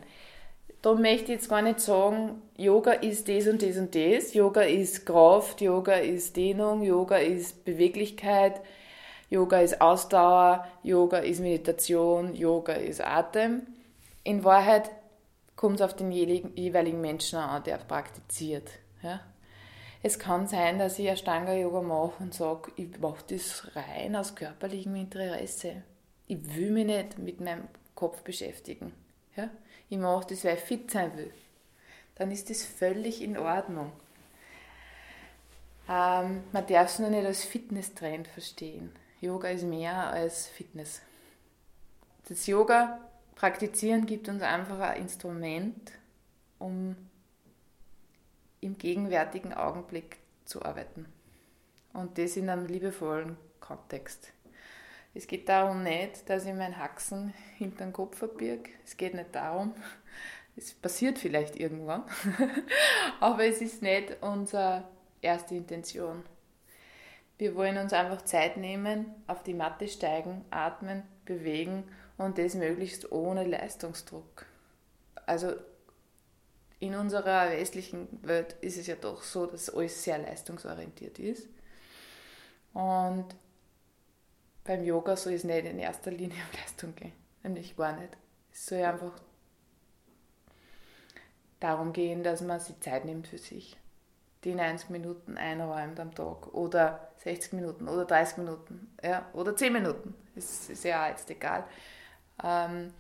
Da 0.82 0.95
möchte 0.95 1.24
ich 1.24 1.40
jetzt 1.40 1.49
gar 1.49 1.62
nicht 1.62 1.80
sagen, 1.80 2.42
Yoga 2.57 2.92
ist 2.92 3.28
das 3.28 3.47
und 3.47 3.62
das 3.62 3.76
und 3.76 3.95
das. 3.95 4.34
Yoga 4.34 4.62
ist 4.62 5.07
Kraft, 5.07 5.61
Yoga 5.61 5.95
ist 5.95 6.36
Dehnung, 6.36 6.82
Yoga 6.82 7.16
ist 7.16 7.64
Beweglichkeit, 7.64 8.61
Yoga 9.30 9.60
ist 9.60 9.80
Ausdauer, 9.80 10.66
Yoga 10.82 11.18
ist 11.18 11.40
Meditation, 11.40 12.34
Yoga 12.34 12.74
ist 12.74 13.00
Atem. 13.00 13.62
In 14.22 14.44
Wahrheit 14.44 14.90
kommt 15.56 15.76
es 15.76 15.82
auf 15.82 15.94
den 15.94 16.12
jeweiligen 16.12 17.00
Menschen 17.00 17.38
an, 17.38 17.62
der 17.64 17.78
praktiziert. 17.78 18.70
Ja? 19.02 19.20
Es 20.02 20.18
kann 20.18 20.46
sein, 20.46 20.78
dass 20.78 20.98
ich 20.98 21.08
Ashtanga-Yoga 21.08 21.80
mache 21.80 22.22
und 22.22 22.34
sage, 22.34 22.72
ich 22.76 22.98
mache 22.98 23.24
das 23.28 23.70
rein 23.74 24.16
aus 24.16 24.34
körperlichem 24.34 24.94
Interesse. 24.96 25.82
Ich 26.26 26.54
will 26.54 26.70
mich 26.70 26.86
nicht 26.86 27.18
mit 27.18 27.40
meinem 27.40 27.68
Kopf 27.94 28.22
beschäftigen. 28.22 28.92
Ja? 29.36 29.48
Ich 29.88 29.98
mache 29.98 30.26
das, 30.28 30.44
weil 30.44 30.56
ich 30.56 30.60
fit 30.60 30.90
sein 30.90 31.16
will. 31.16 31.32
Dann 32.16 32.30
ist 32.30 32.50
das 32.50 32.64
völlig 32.64 33.22
in 33.22 33.38
Ordnung. 33.38 33.92
Ähm, 35.88 36.44
man 36.52 36.66
darf 36.66 36.90
es 36.90 36.98
nur 36.98 37.10
nicht 37.10 37.26
als 37.26 37.44
Fitness-Trend 37.44 38.28
verstehen. 38.28 38.92
Yoga 39.24 39.48
ist 39.48 39.64
mehr 39.64 40.10
als 40.10 40.46
Fitness. 40.46 41.00
Das 42.28 42.46
Yoga 42.46 43.00
praktizieren 43.34 44.06
gibt 44.06 44.28
uns 44.28 44.42
einfach 44.42 44.78
ein 44.80 45.02
Instrument, 45.02 45.92
um 46.58 46.96
im 48.60 48.78
gegenwärtigen 48.78 49.54
Augenblick 49.54 50.18
zu 50.44 50.62
arbeiten. 50.62 51.06
Und 51.92 52.18
das 52.18 52.36
in 52.36 52.50
einem 52.50 52.66
liebevollen 52.66 53.36
Kontext. 53.60 54.32
Es 55.14 55.26
geht 55.26 55.48
darum 55.48 55.82
nicht, 55.82 56.28
dass 56.28 56.44
ich 56.44 56.52
meinen 56.52 56.76
Haxen 56.76 57.32
hinter 57.56 57.84
den 57.84 57.92
Kopf 57.92 58.18
verbirge. 58.18 58.70
Es 58.84 58.96
geht 58.96 59.14
nicht 59.14 59.34
darum. 59.34 59.74
Es 60.56 60.72
passiert 60.74 61.18
vielleicht 61.18 61.56
irgendwann. 61.56 62.04
Aber 63.20 63.44
es 63.44 63.60
ist 63.60 63.80
nicht 63.80 64.16
unsere 64.22 64.84
erste 65.22 65.54
Intention. 65.54 66.24
Wir 67.37 67.57
wollen 67.57 67.78
uns 67.78 67.93
einfach 67.93 68.22
Zeit 68.22 68.57
nehmen, 68.57 69.07
auf 69.26 69.43
die 69.43 69.55
Matte 69.55 69.89
steigen, 69.89 70.45
atmen, 70.51 71.03
bewegen 71.24 71.85
und 72.16 72.39
das 72.39 72.55
möglichst 72.55 73.11
ohne 73.11 73.45
Leistungsdruck. 73.45 74.47
Also 75.26 75.55
in 76.78 76.95
unserer 76.95 77.51
westlichen 77.51 78.09
Welt 78.22 78.57
ist 78.61 78.76
es 78.76 78.87
ja 78.87 78.97
doch 78.97 79.22
so, 79.22 79.47
dass 79.47 79.70
alles 79.70 80.03
sehr 80.03 80.18
leistungsorientiert 80.18 81.18
ist. 81.18 81.49
Und 82.72 83.26
beim 84.64 84.85
Yoga 84.85 85.16
soll 85.16 85.35
es 85.35 85.45
nicht 85.45 85.66
in 85.66 85.78
erster 85.78 86.11
Linie 86.11 86.37
um 86.37 86.61
Leistung 86.61 86.95
gehen. 86.95 87.12
Nämlich 87.43 87.76
gar 87.76 87.99
nicht. 87.99 88.16
Es 88.53 88.66
soll 88.66 88.82
einfach 88.82 89.12
darum 91.61 91.93
gehen, 91.93 92.22
dass 92.22 92.43
man 92.43 92.61
sich 92.61 92.78
Zeit 92.80 93.05
nimmt 93.05 93.26
für 93.26 93.39
sich. 93.39 93.76
Die 94.45 94.55
90 94.55 94.90
Minuten 94.90 95.38
einräumt 95.38 95.99
am 95.99 96.14
Tag 96.14 96.53
oder 96.53 97.09
60 97.18 97.55
Minuten 97.55 97.88
oder 97.88 98.05
30 98.05 98.38
Minuten 98.38 98.95
ja, 99.03 99.26
oder 99.32 99.57
10 99.57 99.72
Minuten. 99.72 100.14
Das 100.34 100.68
ist 100.68 100.84
ja 100.84 101.09
jetzt 101.09 101.30
egal. 101.30 101.64
Ähm, 102.42 102.92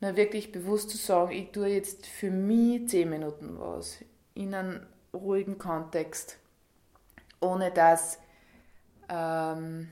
nur 0.00 0.16
wirklich 0.16 0.52
bewusst 0.52 0.90
zu 0.90 0.96
sagen, 0.96 1.32
ich 1.32 1.50
tue 1.50 1.68
jetzt 1.68 2.06
für 2.06 2.30
mich 2.30 2.88
10 2.88 3.10
Minuten 3.10 3.58
was 3.58 3.98
in 4.34 4.54
einem 4.54 4.86
ruhigen 5.12 5.58
Kontext, 5.58 6.38
ohne 7.40 7.70
dass 7.70 8.18
ähm, 9.08 9.88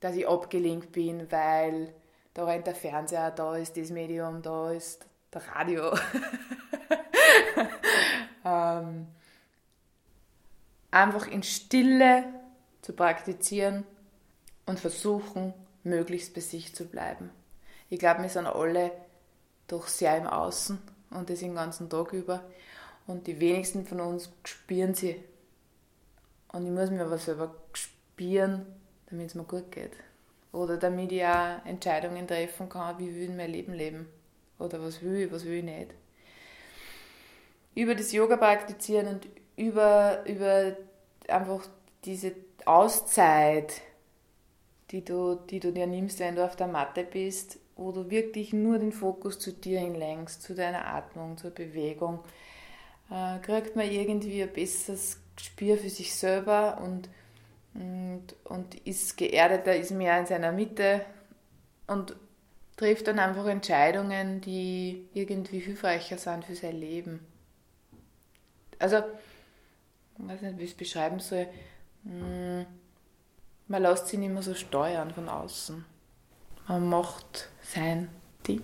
dass 0.00 0.14
ich 0.14 0.28
abgelenkt 0.28 0.92
bin, 0.92 1.30
weil 1.30 1.92
da 2.34 2.44
rennt 2.44 2.66
der 2.66 2.74
Fernseher, 2.74 3.30
da 3.30 3.56
ist 3.56 3.76
das 3.76 3.90
Medium, 3.90 4.42
da 4.42 4.70
ist 4.70 5.06
der 5.32 5.42
Radio. 5.48 5.92
ähm, 8.44 9.08
einfach 10.96 11.28
in 11.28 11.42
Stille 11.42 12.24
zu 12.82 12.92
praktizieren 12.92 13.84
und 14.64 14.80
versuchen, 14.80 15.52
möglichst 15.84 16.34
bei 16.34 16.40
sich 16.40 16.74
zu 16.74 16.86
bleiben. 16.86 17.30
Ich 17.88 17.98
glaube, 17.98 18.22
wir 18.22 18.28
sind 18.28 18.46
alle 18.46 18.90
doch 19.68 19.86
sehr 19.86 20.16
im 20.16 20.26
Außen 20.26 20.78
und 21.10 21.30
das 21.30 21.40
den 21.40 21.54
ganzen 21.54 21.88
Tag 21.88 22.12
über. 22.12 22.44
Und 23.06 23.26
die 23.28 23.38
wenigsten 23.38 23.86
von 23.86 24.00
uns 24.00 24.30
spüren 24.44 24.94
sie. 24.94 25.22
Und 26.52 26.66
ich 26.66 26.72
muss 26.72 26.90
mir 26.90 27.04
aber 27.04 27.18
selber 27.18 27.54
spüren, 27.72 28.66
damit 29.08 29.28
es 29.28 29.34
mir 29.36 29.44
gut 29.44 29.70
geht. 29.70 29.92
Oder 30.52 30.76
damit 30.76 31.12
ich 31.12 31.24
auch 31.24 31.64
Entscheidungen 31.64 32.26
treffen 32.26 32.68
kann, 32.68 32.98
wie 32.98 33.14
will 33.14 33.30
ich 33.30 33.36
mein 33.36 33.50
Leben 33.50 33.74
leben. 33.74 34.08
Oder 34.58 34.82
was 34.82 35.02
will 35.02 35.16
ich, 35.16 35.32
was 35.32 35.44
will 35.44 35.58
ich 35.58 35.64
nicht. 35.64 35.90
Über 37.74 37.94
das 37.94 38.10
Yoga 38.10 38.36
praktizieren 38.36 39.06
und 39.06 39.28
über, 39.56 40.24
über 40.26 40.76
einfach 41.30 41.66
diese 42.04 42.32
Auszeit, 42.64 43.80
die 44.90 45.04
du, 45.04 45.34
die 45.34 45.60
du 45.60 45.72
dir 45.72 45.86
nimmst, 45.86 46.18
wenn 46.20 46.36
du 46.36 46.44
auf 46.44 46.56
der 46.56 46.68
Matte 46.68 47.04
bist, 47.04 47.58
wo 47.76 47.92
du 47.92 48.10
wirklich 48.10 48.52
nur 48.52 48.78
den 48.78 48.92
Fokus 48.92 49.38
zu 49.38 49.52
dir 49.52 49.80
hinlenkst, 49.80 50.42
zu 50.42 50.54
deiner 50.54 50.86
Atmung, 50.86 51.36
zur 51.36 51.50
Bewegung, 51.50 52.20
äh, 53.10 53.38
kriegt 53.40 53.76
man 53.76 53.90
irgendwie 53.90 54.42
ein 54.42 54.52
besseres 54.52 55.18
Gespür 55.36 55.76
für 55.76 55.90
sich 55.90 56.14
selber 56.14 56.80
und 56.82 57.08
und, 57.78 58.34
und 58.44 58.74
ist 58.86 59.16
geerdeter, 59.16 59.76
ist 59.76 59.90
mehr 59.90 60.18
in 60.18 60.26
seiner 60.26 60.52
Mitte 60.52 61.04
und 61.86 62.16
trifft 62.76 63.06
dann 63.06 63.18
einfach 63.18 63.46
Entscheidungen, 63.46 64.40
die 64.40 65.08
irgendwie 65.14 65.60
hilfreicher 65.60 66.18
sind 66.18 66.44
für 66.44 66.54
sein 66.54 66.76
Leben. 66.76 67.20
Also, 68.78 69.02
ich 70.18 70.28
weiß 70.28 70.42
nicht, 70.42 70.58
wie 70.58 70.64
ich 70.64 70.70
es 70.70 70.76
beschreiben 70.76 71.20
soll. 71.20 71.46
Hm, 72.04 72.66
man 73.68 73.82
lässt 73.82 74.08
sich 74.08 74.18
nicht 74.18 74.32
mehr 74.32 74.42
so 74.42 74.54
steuern 74.54 75.12
von 75.12 75.28
außen. 75.28 75.84
Man 76.68 76.88
macht 76.88 77.48
sein 77.62 78.08
Ding. 78.46 78.62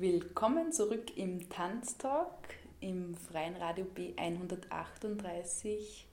Willkommen 0.00 0.70
zurück 0.70 1.16
im 1.16 1.50
Tanztalk 1.50 2.54
im 2.80 3.16
Freien 3.16 3.56
Radio 3.56 3.84
B138. 3.96 6.04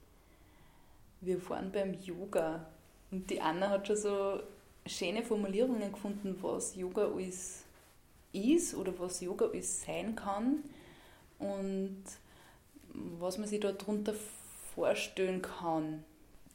Wir 1.21 1.39
fahren 1.39 1.69
beim 1.71 1.93
Yoga 1.93 2.65
und 3.11 3.29
die 3.29 3.39
Anna 3.39 3.69
hat 3.69 3.85
schon 3.85 3.97
so 3.97 4.39
schöne 4.87 5.21
Formulierungen 5.21 5.91
gefunden, 5.91 6.35
was 6.41 6.75
Yoga 6.75 7.05
alles 7.05 7.63
ist 8.33 8.73
oder 8.73 8.91
was 8.97 9.21
Yoga 9.21 9.45
alles 9.45 9.83
sein 9.83 10.15
kann 10.15 10.63
und 11.37 12.01
was 12.91 13.37
man 13.37 13.47
sich 13.47 13.59
darunter 13.59 14.15
vorstellen 14.73 15.43
kann. 15.43 16.03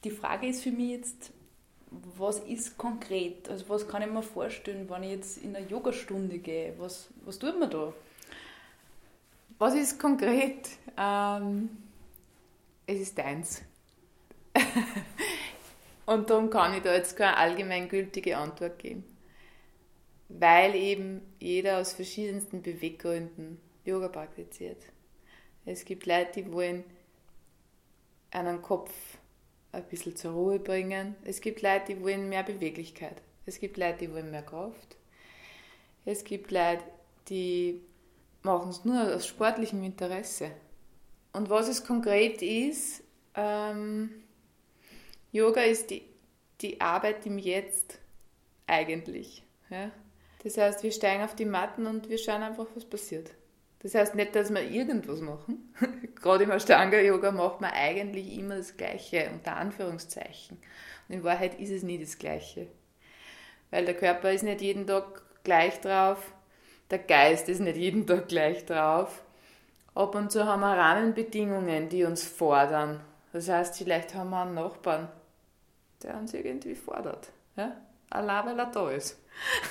Die 0.02 0.10
Frage 0.10 0.48
ist 0.48 0.64
für 0.64 0.72
mich 0.72 0.90
jetzt, 0.90 1.30
was 2.20 2.40
ist 2.40 2.76
konkret? 2.76 3.48
Also 3.48 3.68
was 3.68 3.88
kann 3.88 4.02
ich 4.02 4.10
mir 4.10 4.22
vorstellen, 4.22 4.88
wenn 4.88 5.02
ich 5.02 5.10
jetzt 5.10 5.38
in 5.38 5.56
eine 5.56 5.66
Yogastunde 5.66 6.38
gehe? 6.38 6.74
Was, 6.78 7.08
was 7.24 7.38
tut 7.38 7.58
man 7.58 7.70
da? 7.70 7.92
Was 9.58 9.74
ist 9.74 9.98
konkret? 9.98 10.68
Ähm, 10.96 11.70
es 12.86 13.00
ist 13.00 13.18
deins. 13.18 13.62
Und 16.06 16.28
darum 16.28 16.50
kann 16.50 16.74
ich 16.74 16.82
da 16.82 16.94
jetzt 16.94 17.16
keine 17.16 17.36
allgemeingültige 17.36 18.36
Antwort 18.36 18.78
geben. 18.78 19.04
Weil 20.28 20.74
eben 20.74 21.22
jeder 21.38 21.78
aus 21.78 21.92
verschiedensten 21.92 22.62
Beweggründen 22.62 23.60
Yoga 23.84 24.08
praktiziert. 24.08 24.82
Es 25.64 25.84
gibt 25.84 26.06
Leute, 26.06 26.42
die 26.42 26.52
wollen 26.52 26.84
einen 28.30 28.62
Kopf 28.62 28.92
ein 29.72 29.84
bisschen 29.84 30.16
zur 30.16 30.32
Ruhe 30.32 30.58
bringen. 30.58 31.14
Es 31.24 31.40
gibt 31.40 31.62
Leute, 31.62 31.94
die 31.94 32.02
wollen 32.02 32.28
mehr 32.28 32.42
Beweglichkeit. 32.42 33.22
Es 33.46 33.60
gibt 33.60 33.76
Leute, 33.76 33.98
die 33.98 34.12
wollen 34.12 34.30
mehr 34.30 34.42
Kraft. 34.42 34.96
Es 36.04 36.24
gibt 36.24 36.50
Leute, 36.50 36.82
die 37.28 37.80
machen 38.42 38.70
es 38.70 38.84
nur 38.84 39.14
aus 39.14 39.26
sportlichem 39.26 39.82
Interesse. 39.82 40.50
Und 41.32 41.50
was 41.50 41.68
es 41.68 41.84
konkret 41.84 42.42
ist, 42.42 43.02
ähm, 43.34 44.10
Yoga 45.32 45.62
ist 45.62 45.90
die, 45.90 46.02
die 46.60 46.80
Arbeit 46.80 47.24
im 47.26 47.38
Jetzt 47.38 47.98
eigentlich. 48.66 49.44
Ja? 49.68 49.90
Das 50.42 50.56
heißt, 50.56 50.82
wir 50.82 50.90
steigen 50.90 51.22
auf 51.22 51.36
die 51.36 51.44
Matten 51.44 51.86
und 51.86 52.08
wir 52.08 52.18
schauen 52.18 52.42
einfach, 52.42 52.66
was 52.74 52.84
passiert. 52.84 53.30
Das 53.82 53.94
heißt 53.94 54.14
nicht, 54.14 54.34
dass 54.34 54.52
wir 54.52 54.62
irgendwas 54.62 55.20
machen. 55.20 55.72
Gerade 56.14 56.44
im 56.44 56.50
Ashtanga-Yoga 56.50 57.32
macht 57.32 57.60
man 57.60 57.70
eigentlich 57.72 58.36
immer 58.38 58.56
das 58.56 58.76
Gleiche, 58.76 59.30
unter 59.32 59.56
Anführungszeichen. 59.56 60.58
Und 61.08 61.14
in 61.14 61.24
Wahrheit 61.24 61.58
ist 61.58 61.70
es 61.70 61.82
nie 61.82 61.98
das 61.98 62.18
Gleiche. 62.18 62.66
Weil 63.70 63.86
der 63.86 63.94
Körper 63.96 64.32
ist 64.32 64.42
nicht 64.42 64.60
jeden 64.60 64.86
Tag 64.86 65.22
gleich 65.44 65.80
drauf, 65.80 66.32
der 66.90 66.98
Geist 66.98 67.48
ist 67.48 67.60
nicht 67.60 67.76
jeden 67.76 68.06
Tag 68.06 68.28
gleich 68.28 68.66
drauf. 68.66 69.22
Ab 69.94 70.14
und 70.14 70.30
zu 70.30 70.44
haben 70.44 70.60
wir 70.60 70.76
Rahmenbedingungen, 70.76 71.88
die 71.88 72.04
uns 72.04 72.24
fordern. 72.24 73.00
Das 73.32 73.48
heißt, 73.48 73.78
vielleicht 73.78 74.14
haben 74.14 74.30
wir 74.30 74.42
einen 74.42 74.54
Nachbarn, 74.54 75.08
der 76.02 76.16
uns 76.16 76.34
irgendwie 76.34 76.74
fordert. 76.74 77.30
Ja? 77.56 77.76
Allein 78.10 78.46
weil 78.46 78.58
er 78.58 78.66
da 78.66 78.90
ist. 78.90 79.18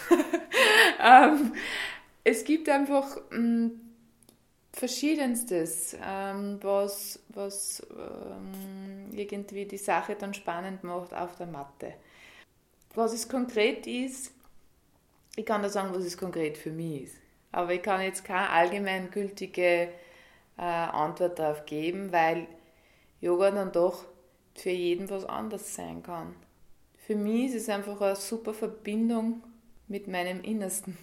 ähm, 1.03 1.53
es 2.23 2.43
gibt 2.45 2.69
einfach 2.69 3.17
mh, 3.31 3.37
mm, 3.37 3.88
Verschiedenstes, 4.71 5.97
ähm, 6.03 6.59
was, 6.61 7.19
was 7.29 7.85
ähm, 7.91 9.09
irgendwie 9.11 9.65
die 9.65 9.77
Sache 9.77 10.15
dann 10.15 10.33
spannend 10.33 10.83
macht 10.83 11.13
auf 11.13 11.35
der 11.35 11.47
Matte. 11.47 11.93
Was 12.93 13.13
es 13.13 13.27
konkret 13.27 13.87
ist, 13.87 14.31
ich 15.35 15.45
kann 15.45 15.61
da 15.61 15.69
sagen, 15.69 15.93
was 15.93 16.03
es 16.03 16.17
konkret 16.17 16.57
für 16.57 16.71
mich 16.71 17.03
ist. 17.03 17.15
Aber 17.51 17.73
ich 17.73 17.81
kann 17.81 18.01
jetzt 18.01 18.23
keine 18.23 18.49
allgemeingültige 18.49 19.89
äh, 20.57 20.61
Antwort 20.61 21.39
darauf 21.39 21.65
geben, 21.65 22.11
weil 22.11 22.47
Yoga 23.21 23.51
dann 23.51 23.71
doch 23.71 24.05
für 24.55 24.69
jeden 24.69 25.09
was 25.09 25.25
anderes 25.25 25.73
sein 25.73 26.03
kann. 26.03 26.35
Für 26.97 27.15
mich 27.15 27.47
ist 27.47 27.63
es 27.63 27.69
einfach 27.69 27.99
eine 28.01 28.15
super 28.15 28.53
Verbindung 28.53 29.43
mit 29.87 30.07
meinem 30.07 30.41
Innersten. 30.43 30.97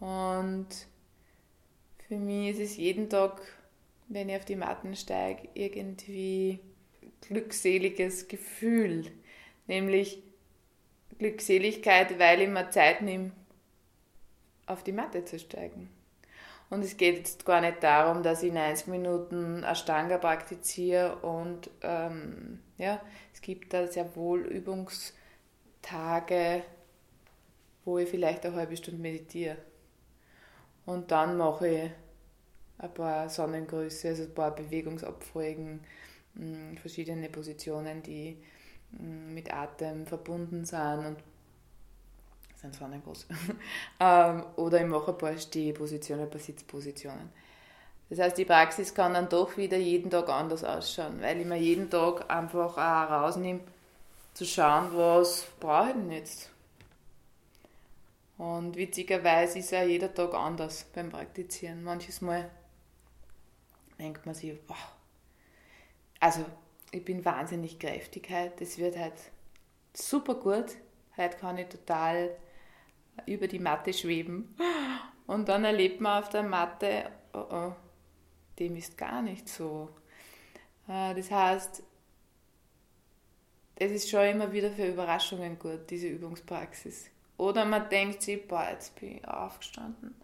Und 0.00 0.66
für 2.08 2.16
mich 2.16 2.50
ist 2.50 2.60
es 2.60 2.76
jeden 2.76 3.08
Tag, 3.10 3.40
wenn 4.08 4.28
ich 4.28 4.36
auf 4.36 4.44
die 4.44 4.56
Matten 4.56 4.94
steige, 4.94 5.48
irgendwie 5.54 6.60
glückseliges 7.22 8.28
Gefühl. 8.28 9.10
Nämlich 9.66 10.22
Glückseligkeit, 11.18 12.18
weil 12.18 12.42
ich 12.42 12.48
mir 12.48 12.70
Zeit 12.70 13.02
nehme, 13.02 13.32
auf 14.66 14.84
die 14.84 14.92
Matte 14.92 15.24
zu 15.24 15.38
steigen. 15.38 15.90
Und 16.68 16.84
es 16.84 16.96
geht 16.96 17.16
jetzt 17.16 17.46
gar 17.46 17.60
nicht 17.60 17.82
darum, 17.82 18.22
dass 18.22 18.42
ich 18.42 18.52
90 18.52 18.88
Minuten 18.88 19.62
Ashtanga 19.62 20.18
praktiziere 20.18 21.16
und 21.16 21.70
ähm, 21.82 22.60
ja, 22.76 23.00
es 23.32 23.40
gibt 23.40 23.72
da 23.72 23.86
sehr 23.86 24.16
wohl 24.16 24.40
Übungstage, 24.40 25.14
wo 27.84 27.98
ich 27.98 28.08
vielleicht 28.08 28.44
eine 28.44 28.56
halbe 28.56 28.76
Stunde 28.76 29.00
meditiere. 29.00 29.56
Und 30.86 31.10
dann 31.10 31.36
mache 31.36 31.68
ich 31.68 31.90
ein 32.78 32.94
paar 32.94 33.28
Sonnengrüße, 33.28 34.08
also 34.08 34.22
ein 34.24 34.34
paar 34.34 34.54
Bewegungsabfolgen, 34.54 35.80
mm, 36.34 36.76
verschiedene 36.76 37.28
Positionen, 37.28 38.02
die 38.02 38.36
mm, 38.92 39.34
mit 39.34 39.52
Atem 39.52 40.06
verbunden 40.06 40.64
sind 40.64 41.06
und 41.06 41.16
sind 42.54 42.74
Sonnengruß. 42.74 43.26
Ähm, 43.98 44.44
oder 44.56 44.80
ich 44.80 44.86
mache 44.86 45.12
ein 45.12 45.18
paar 45.18 45.36
Stehpositionen, 45.36 46.24
ein 46.24 46.30
paar 46.30 46.40
Sitzpositionen. 46.40 47.30
Das 48.10 48.18
heißt, 48.18 48.38
die 48.38 48.44
Praxis 48.44 48.94
kann 48.94 49.14
dann 49.14 49.28
doch 49.28 49.56
wieder 49.56 49.78
jeden 49.78 50.10
Tag 50.10 50.28
anders 50.28 50.62
ausschauen, 50.62 51.20
weil 51.20 51.40
ich 51.40 51.46
mir 51.46 51.56
jeden 51.56 51.90
Tag 51.90 52.30
einfach 52.30 52.76
auch 52.76 53.10
rausnehme, 53.10 53.60
zu 54.34 54.44
schauen, 54.44 54.90
was 54.92 55.46
brauche 55.58 55.88
ich 55.88 55.94
denn 55.94 56.12
jetzt? 56.12 56.50
Und 58.38 58.76
witzigerweise 58.76 59.58
ist 59.60 59.70
ja 59.70 59.82
jeder 59.82 60.12
Tag 60.12 60.34
anders 60.34 60.84
beim 60.94 61.10
Praktizieren. 61.10 61.82
Manches 61.82 62.20
Mal 62.20 62.50
denkt 63.98 64.26
man 64.26 64.34
sich, 64.34 64.58
wow, 64.68 64.76
also 66.20 66.44
ich 66.90 67.04
bin 67.04 67.24
wahnsinnig 67.24 67.78
kräftig 67.78 68.28
heute, 68.30 68.52
das 68.60 68.78
wird 68.78 68.96
halt 68.96 69.14
super 69.94 70.34
gut. 70.34 70.76
Heute 71.16 71.36
kann 71.38 71.56
ich 71.58 71.68
total 71.68 72.36
über 73.24 73.48
die 73.48 73.58
Matte 73.58 73.92
schweben. 73.92 74.54
Und 75.26 75.48
dann 75.48 75.64
erlebt 75.64 76.00
man 76.00 76.22
auf 76.22 76.28
der 76.28 76.42
Matte, 76.42 77.10
oh 77.32 77.46
oh, 77.50 77.72
dem 78.58 78.76
ist 78.76 78.96
gar 78.98 79.22
nicht 79.22 79.48
so. 79.48 79.88
Äh, 80.88 81.14
das 81.14 81.30
heißt, 81.30 81.82
es 83.76 83.92
ist 83.92 84.10
schon 84.10 84.26
immer 84.26 84.52
wieder 84.52 84.70
für 84.70 84.86
Überraschungen 84.86 85.58
gut, 85.58 85.90
diese 85.90 86.08
Übungspraxis. 86.08 87.10
Oder 87.36 87.64
man 87.64 87.88
denkt 87.88 88.22
sich, 88.22 88.46
boah, 88.46 88.68
jetzt 88.70 88.98
bin 88.98 89.16
ich 89.16 89.28
aufgestanden. 89.28 90.14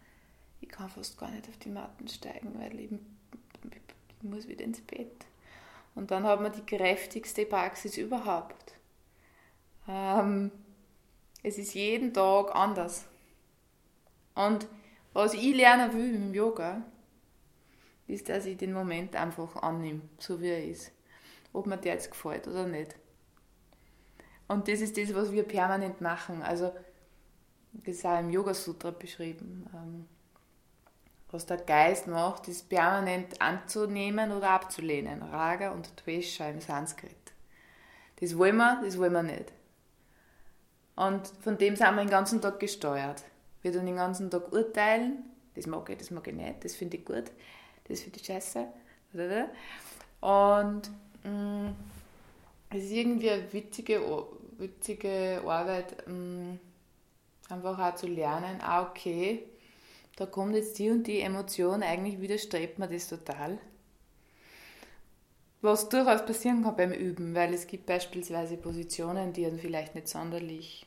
Ich 0.61 0.69
kann 0.69 0.89
fast 0.89 1.17
gar 1.17 1.29
nicht 1.29 1.47
auf 1.47 1.57
die 1.57 1.69
Matten 1.69 2.07
steigen, 2.07 2.53
weil 2.59 2.79
ich, 2.79 2.91
ich 2.91 4.23
muss 4.23 4.47
wieder 4.47 4.63
ins 4.63 4.81
Bett. 4.81 5.25
Und 5.95 6.09
dann 6.09 6.23
hat 6.23 6.41
man 6.41 6.51
die 6.51 6.65
kräftigste 6.65 7.45
Praxis 7.45 7.97
überhaupt. 7.97 8.73
Ähm, 9.87 10.51
es 11.43 11.57
ist 11.57 11.75
jeden 11.75 12.13
Tag 12.13 12.55
anders. 12.55 13.05
Und 14.33 14.67
was 15.13 15.33
ich 15.35 15.55
lernen 15.55 15.93
will 15.93 16.15
im 16.15 16.33
Yoga, 16.33 16.81
ist, 18.07 18.29
dass 18.29 18.45
ich 18.45 18.57
den 18.57 18.73
Moment 18.73 19.15
einfach 19.15 19.55
annehme, 19.57 20.01
so 20.17 20.41
wie 20.41 20.49
er 20.49 20.65
ist. 20.65 20.91
Ob 21.51 21.67
mir 21.67 21.77
der 21.77 21.93
jetzt 21.93 22.11
gefällt 22.11 22.47
oder 22.47 22.65
nicht. 22.65 22.95
Und 24.47 24.67
das 24.67 24.81
ist 24.81 24.97
das, 24.97 25.13
was 25.13 25.31
wir 25.31 25.43
permanent 25.43 26.01
machen. 26.01 26.41
Also 26.41 26.73
das 27.73 27.95
ist 27.97 28.05
auch 28.05 28.19
im 28.19 28.29
Yoga 28.29 28.53
Sutra 28.53 28.91
beschrieben. 28.91 29.67
Ähm, 29.73 30.05
was 31.31 31.47
der 31.47 31.57
Geist 31.57 32.07
macht, 32.07 32.47
ist 32.47 32.69
permanent 32.69 33.41
anzunehmen 33.41 34.31
oder 34.31 34.51
abzulehnen. 34.51 35.23
Raga 35.23 35.71
und 35.71 35.89
Dvesha 35.99 36.47
im 36.47 36.61
Sanskrit. 36.61 37.15
Das 38.19 38.37
wollen 38.37 38.57
wir, 38.57 38.81
das 38.83 38.97
wollen 38.99 39.13
wir 39.13 39.23
nicht. 39.23 39.51
Und 40.95 41.27
von 41.41 41.57
dem 41.57 41.75
sind 41.75 41.95
wir 41.95 42.03
den 42.03 42.09
ganzen 42.09 42.39
Tag 42.39 42.59
gesteuert. 42.59 43.23
Wir 43.63 43.73
tun 43.73 43.85
den 43.85 43.95
ganzen 43.95 44.29
Tag 44.29 44.51
urteilen, 44.51 45.23
das 45.55 45.65
mag 45.65 45.89
ich, 45.89 45.97
das 45.97 46.11
mag 46.11 46.27
ich 46.27 46.35
nicht, 46.35 46.63
das 46.63 46.75
finde 46.75 46.97
ich 46.97 47.05
gut, 47.05 47.31
das 47.87 48.01
finde 48.01 48.19
ich 48.19 48.25
scheiße. 48.25 48.67
Und 50.21 50.81
mm, 51.23 51.69
es 52.69 52.83
ist 52.83 52.91
irgendwie 52.91 53.31
eine 53.31 53.51
witzige, 53.51 54.01
witzige 54.57 55.41
Arbeit, 55.45 56.07
mh, 56.07 56.13
mm, 56.13 56.59
einfach 57.53 57.79
auch 57.79 57.95
zu 57.95 58.07
lernen, 58.07 58.59
ah 58.61 58.81
okay, 58.81 59.43
da 60.15 60.25
kommt 60.25 60.55
jetzt 60.55 60.77
die 60.79 60.89
und 60.89 61.07
die 61.07 61.21
Emotion, 61.21 61.83
eigentlich 61.83 62.19
widerstrebt 62.19 62.79
mir 62.79 62.87
das 62.87 63.07
total. 63.07 63.57
Was 65.61 65.87
durchaus 65.87 66.25
passieren 66.25 66.63
kann 66.63 66.75
beim 66.75 66.91
Üben, 66.91 67.33
weil 67.35 67.53
es 67.53 67.67
gibt 67.67 67.85
beispielsweise 67.85 68.57
Positionen, 68.57 69.31
die 69.31 69.43
dann 69.43 69.57
vielleicht 69.57 69.95
nicht 69.95 70.09
sonderlich 70.09 70.85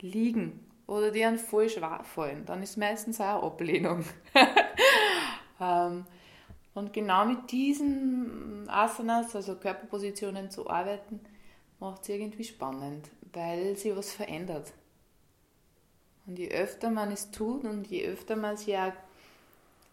liegen 0.00 0.60
oder 0.86 1.10
die 1.10 1.24
einen 1.24 1.38
voll 1.38 1.68
schwer 1.68 2.04
fallen, 2.04 2.44
dann 2.46 2.62
ist 2.62 2.76
meistens 2.76 3.20
auch 3.20 3.38
eine 3.38 3.42
Ablehnung. 3.42 4.04
ähm, 5.60 6.06
und 6.74 6.92
genau 6.92 7.24
mit 7.24 7.50
diesen 7.50 8.68
Asanas, 8.68 9.34
also 9.34 9.56
Körperpositionen 9.56 10.50
zu 10.50 10.68
arbeiten, 10.68 11.20
macht 11.80 12.02
es 12.02 12.08
irgendwie 12.10 12.44
spannend, 12.44 13.10
weil 13.32 13.76
sie 13.76 13.96
was 13.96 14.12
verändert. 14.12 14.72
Und 16.26 16.38
je 16.38 16.50
öfter 16.50 16.90
man 16.90 17.12
es 17.12 17.30
tut 17.30 17.64
und 17.64 17.86
je 17.86 18.06
öfter 18.06 18.36
man 18.36 18.56
sich 18.56 18.68
ja 18.68 18.94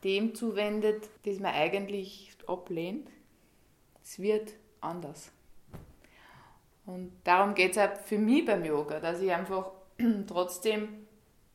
dem 0.03 0.33
zuwendet, 0.33 1.09
das 1.25 1.39
man 1.39 1.53
eigentlich 1.53 2.31
ablehnt, 2.47 3.09
es 4.03 4.19
wird 4.19 4.53
anders. 4.79 5.31
Und 6.85 7.11
darum 7.23 7.53
geht 7.53 7.71
es 7.71 7.77
auch 7.77 7.95
für 8.05 8.17
mich 8.17 8.45
beim 8.45 8.65
Yoga, 8.65 8.99
dass 8.99 9.21
ich 9.21 9.31
einfach 9.31 9.71
trotzdem 10.27 11.07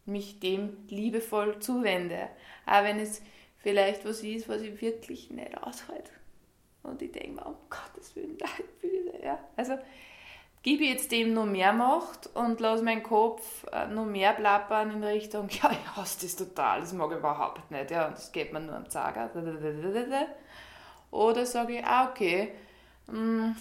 mich 0.04 0.38
dem 0.38 0.76
liebevoll 0.88 1.58
zuwende. 1.58 2.28
Auch 2.64 2.84
wenn 2.84 3.00
es 3.00 3.22
vielleicht 3.58 4.04
was 4.04 4.22
ist, 4.22 4.48
was 4.48 4.62
ich 4.62 4.80
wirklich 4.80 5.30
nicht 5.30 5.58
aushalte. 5.58 6.12
Und 6.82 7.02
ich 7.02 7.10
denke 7.10 7.32
mir, 7.32 7.46
um 7.46 7.56
Gottes 7.68 8.14
Willen, 8.14 8.36
nein, 8.40 8.68
bitte. 8.80 9.24
Ja. 9.24 9.38
Also 9.56 9.76
gebe 10.66 10.82
jetzt 10.82 11.12
dem 11.12 11.32
noch 11.32 11.46
mehr 11.46 11.72
Macht 11.72 12.28
und 12.34 12.58
lasse 12.58 12.82
meinen 12.82 13.04
Kopf 13.04 13.64
äh, 13.70 13.86
noch 13.86 14.04
mehr 14.04 14.32
plappern 14.32 14.90
in 14.90 15.04
Richtung, 15.04 15.48
ja, 15.62 15.70
ich 15.70 15.96
hasse 15.96 16.22
das 16.22 16.34
total, 16.34 16.80
das 16.80 16.92
mag 16.92 17.12
ich 17.12 17.18
überhaupt 17.18 17.70
nicht, 17.70 17.92
ja, 17.92 18.10
das 18.10 18.32
geht 18.32 18.52
mir 18.52 18.58
nur 18.58 18.74
am 18.74 18.90
Zager. 18.90 19.30
Oder 21.12 21.46
sage 21.46 21.78
ich, 21.78 21.84
ah, 21.84 22.10
okay, 22.10 22.52
mh, 23.06 23.14
hm, 23.14 23.56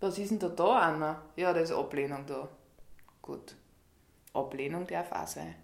was 0.00 0.18
ist 0.18 0.30
denn 0.30 0.38
da 0.38 0.48
da, 0.50 0.78
Anna? 0.80 1.22
Ja, 1.36 1.54
da 1.54 1.60
ist 1.60 1.72
Ablehnung 1.72 2.24
da. 2.26 2.48
Gut. 3.22 3.54
Ablehnung 4.34 4.86
darf 4.86 5.12
auch 5.12 5.26
sein. 5.26 5.54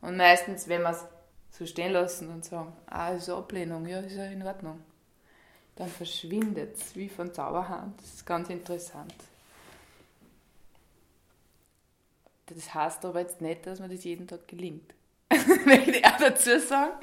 Und 0.00 0.16
meistens, 0.16 0.68
wenn 0.68 0.82
wir 0.82 0.90
es 0.90 1.04
so 1.50 1.66
stehen 1.66 1.92
lassen 1.92 2.30
und 2.30 2.44
sagen, 2.44 2.72
ah, 2.86 3.10
ist 3.10 3.30
Ablehnung, 3.30 3.86
ja, 3.86 4.00
ist 4.00 4.16
ja 4.16 4.24
in 4.24 4.42
Ordnung, 4.44 4.82
dann 5.76 5.88
verschwindet 5.88 6.76
es 6.76 6.96
wie 6.96 7.08
von 7.08 7.32
Zauberhand. 7.32 8.00
Das 8.00 8.14
ist 8.14 8.26
ganz 8.26 8.50
interessant. 8.50 9.14
Das 12.46 12.74
heißt 12.74 13.04
aber 13.04 13.20
jetzt 13.20 13.40
nicht, 13.40 13.66
dass 13.66 13.80
mir 13.80 13.88
das 13.88 14.04
jeden 14.04 14.26
Tag 14.26 14.46
gelingt. 14.48 14.94
Möchte 15.64 15.90
ich 15.90 16.04
auch 16.04 16.16
dazu 16.16 16.58
sagen. 16.60 16.94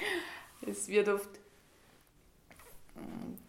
Es 0.65 0.87
wird 0.87 1.09
oft 1.09 1.29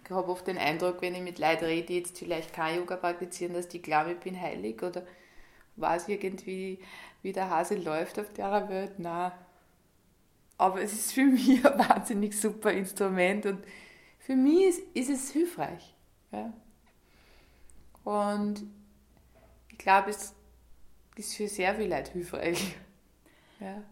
ich 0.04 0.10
habe 0.10 0.30
oft 0.30 0.46
den 0.46 0.58
Eindruck, 0.58 1.00
wenn 1.00 1.14
ich 1.14 1.22
mit 1.22 1.38
Leuten 1.38 1.64
rede, 1.64 1.86
die 1.86 1.98
jetzt 1.98 2.18
vielleicht 2.18 2.52
kein 2.52 2.76
Yoga 2.78 2.96
praktizieren, 2.96 3.54
dass 3.54 3.68
die 3.68 3.80
glauben, 3.80 4.10
ich 4.10 4.18
bin 4.18 4.38
heilig 4.38 4.82
oder 4.82 5.06
weiß 5.76 6.08
irgendwie, 6.08 6.78
wie 7.22 7.32
der 7.32 7.48
Hase 7.48 7.76
läuft 7.76 8.18
auf 8.18 8.30
der 8.32 8.68
Welt. 8.68 8.98
Nein. 8.98 9.32
Aber 10.58 10.82
es 10.82 10.92
ist 10.92 11.12
für 11.12 11.24
mich 11.24 11.64
ein 11.64 11.78
wahnsinnig 11.78 12.38
super 12.38 12.70
Instrument 12.70 13.46
und 13.46 13.64
für 14.18 14.36
mich 14.36 14.66
ist, 14.66 14.80
ist 14.94 15.10
es 15.10 15.30
hilfreich. 15.30 15.94
Ja. 16.32 16.52
Und 18.04 18.62
ich 19.70 19.78
glaube, 19.78 20.10
es 20.10 20.34
ist 21.16 21.34
für 21.34 21.48
sehr 21.48 21.74
viele 21.74 21.96
Leute 21.96 22.12
hilfreich. 22.12 22.76
Ja. 23.60 23.82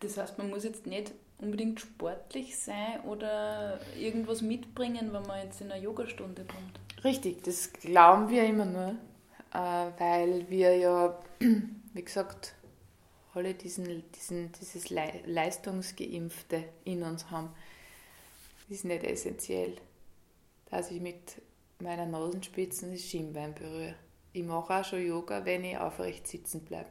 Das 0.00 0.16
heißt, 0.16 0.38
man 0.38 0.50
muss 0.50 0.64
jetzt 0.64 0.86
nicht 0.86 1.12
unbedingt 1.38 1.80
sportlich 1.80 2.56
sein 2.58 3.00
oder 3.00 3.80
irgendwas 3.98 4.42
mitbringen, 4.42 5.12
wenn 5.12 5.22
man 5.26 5.44
jetzt 5.44 5.60
in 5.60 5.70
eine 5.70 5.82
Yogastunde 5.82 6.44
kommt. 6.44 7.04
Richtig, 7.04 7.42
das 7.42 7.72
glauben 7.72 8.28
wir 8.28 8.44
immer 8.44 8.64
nur, 8.64 8.94
äh, 9.52 9.90
weil 9.98 10.48
wir 10.48 10.76
ja, 10.76 11.18
wie 11.92 12.04
gesagt, 12.04 12.54
alle 13.34 13.54
diesen, 13.54 14.04
diesen, 14.12 14.52
dieses 14.52 14.90
Leistungsgeimpfte 14.90 16.64
in 16.84 17.02
uns 17.02 17.30
haben. 17.30 17.50
Das 18.68 18.78
ist 18.78 18.84
nicht 18.84 19.04
essentiell, 19.04 19.76
dass 20.70 20.90
ich 20.90 21.00
mit 21.00 21.42
meiner 21.80 22.06
Nasenspitzen 22.06 22.92
das 22.92 23.02
Schienbein 23.02 23.54
berühre. 23.54 23.94
Ich 24.34 24.42
mache 24.42 24.74
auch 24.74 24.84
schon 24.84 25.06
Yoga, 25.06 25.44
wenn 25.44 25.62
ich 25.62 25.78
aufrecht 25.78 26.26
sitzen 26.26 26.64
bleibe. 26.64 26.90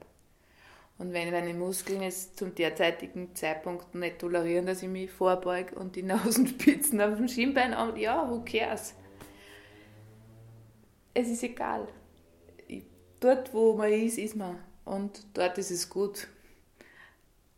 Und 0.98 1.12
wenn 1.12 1.30
meine 1.30 1.54
Muskeln 1.54 2.02
jetzt 2.02 2.38
zum 2.38 2.56
derzeitigen 2.56 3.36
Zeitpunkt 3.36 3.94
nicht 3.94 4.20
tolerieren, 4.20 4.66
dass 4.66 4.82
ich 4.82 4.88
mich 4.88 5.12
vorbeuge 5.12 5.76
und 5.76 5.98
die 5.98 6.04
Nasenspitzen 6.04 7.02
auf 7.02 7.18
dem 7.18 7.28
Schienbein 7.28 7.74
an, 7.74 7.98
ja, 7.98 8.30
who 8.30 8.46
cares? 8.46 8.96
Es 11.14 11.28
ist 11.28 11.44
egal. 11.44 11.90
Dort, 13.20 13.54
wo 13.54 13.74
man 13.74 13.92
ist, 13.92 14.18
ist 14.18 14.38
man. 14.38 14.58
Und 14.86 15.26
dort 15.34 15.58
ist 15.58 15.72
es 15.72 15.90
gut. 15.90 16.30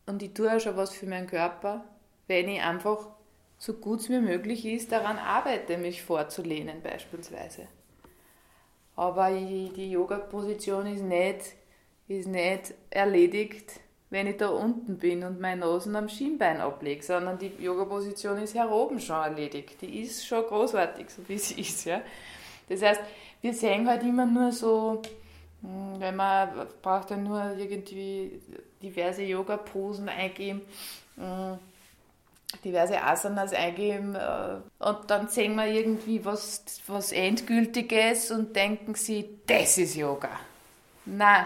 Und 0.08 0.24
ich 0.24 0.34
tue 0.34 0.52
auch 0.52 0.60
schon 0.60 0.78
was 0.78 0.96
für 0.96 1.06
meinen 1.06 1.28
Körper, 1.28 1.86
wenn 2.26 2.50
ich 2.50 2.60
einfach 2.60 3.10
so 3.60 3.74
gut 3.74 4.00
es 4.00 4.10
mir 4.10 4.22
möglich 4.22 4.66
ist, 4.66 4.92
daran 4.92 5.20
arbeite, 5.20 5.78
mich 5.78 6.02
vorzulehnen 6.02 6.82
beispielsweise. 6.82 7.68
Aber 8.96 9.30
die 9.30 9.91
Yoga-Position 9.91 10.88
ist 10.88 11.04
nicht 11.04 11.56
ist 12.08 12.28
nicht 12.28 12.74
erledigt, 12.89 13.80
wenn 14.10 14.28
ich 14.28 14.38
da 14.38 14.50
unten 14.50 14.98
bin 14.98 15.24
und 15.24 15.41
meine 15.41 15.62
Nasen 15.62 15.96
am 15.96 16.08
Schienbein 16.08 16.62
ablege, 16.62 17.04
sondern 17.04 17.38
die 17.38 17.52
Yoga-Position 17.60 18.38
ist 18.38 18.54
hier 18.54 18.70
oben 18.70 19.00
schon 19.00 19.16
erledigt. 19.16 19.82
Die 19.82 20.02
ist 20.02 20.26
schon 20.26 20.43
großartig, 20.43 21.10
so 21.10 21.28
wie 21.28 21.38
sie 21.39 21.62
ist. 21.62 21.86
Ja? 21.86 22.02
Das 22.70 22.82
heißt, 22.82 23.02
wir 23.41 23.54
sehen 23.54 23.88
halt 23.88 24.04
immer 24.04 24.26
nur 24.26 24.52
so, 24.52 25.02
hm, 25.62 26.00
wenn 26.00 26.16
man 26.16 26.68
braucht 26.82 27.10
ja 27.10 27.18
nur 27.18 27.56
irgendwie 27.58 28.39
diverse 28.82 29.24
Yoga-Posen 29.24 30.08
eingeben, 30.08 30.62
hm, 31.16 31.58
diverse 32.64 33.02
Asanas 33.02 33.54
eingeben 33.54 34.16
äh, 34.16 34.58
und 34.80 35.10
dann 35.10 35.28
sehen 35.28 35.56
wir 35.56 35.68
irgendwie 35.68 36.24
was, 36.24 36.64
was 36.88 37.12
Endgültiges 37.12 38.32
und 38.32 38.56
denken 38.56 38.96
sie, 38.96 39.39
das 39.48 39.78
ist 39.78 39.96
Yoga. 39.96 40.30
Nein, 41.06 41.46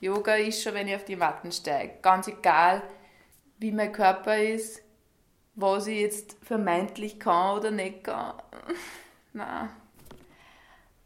Yoga 0.00 0.34
ist 0.34 0.62
schon, 0.62 0.74
wenn 0.74 0.88
ich 0.88 0.96
auf 0.96 1.04
die 1.04 1.16
Matten 1.16 1.52
steige. 1.52 1.94
Ganz 2.02 2.28
egal, 2.28 2.82
wie 3.58 3.72
mein 3.72 3.92
Körper 3.92 4.36
ist, 4.38 4.82
was 5.54 5.86
ich 5.86 6.00
jetzt 6.00 6.36
vermeintlich 6.42 7.18
kann 7.18 7.56
oder 7.56 7.70
nicht 7.70 8.04
kann. 8.04 8.34
Nein. 9.32 9.68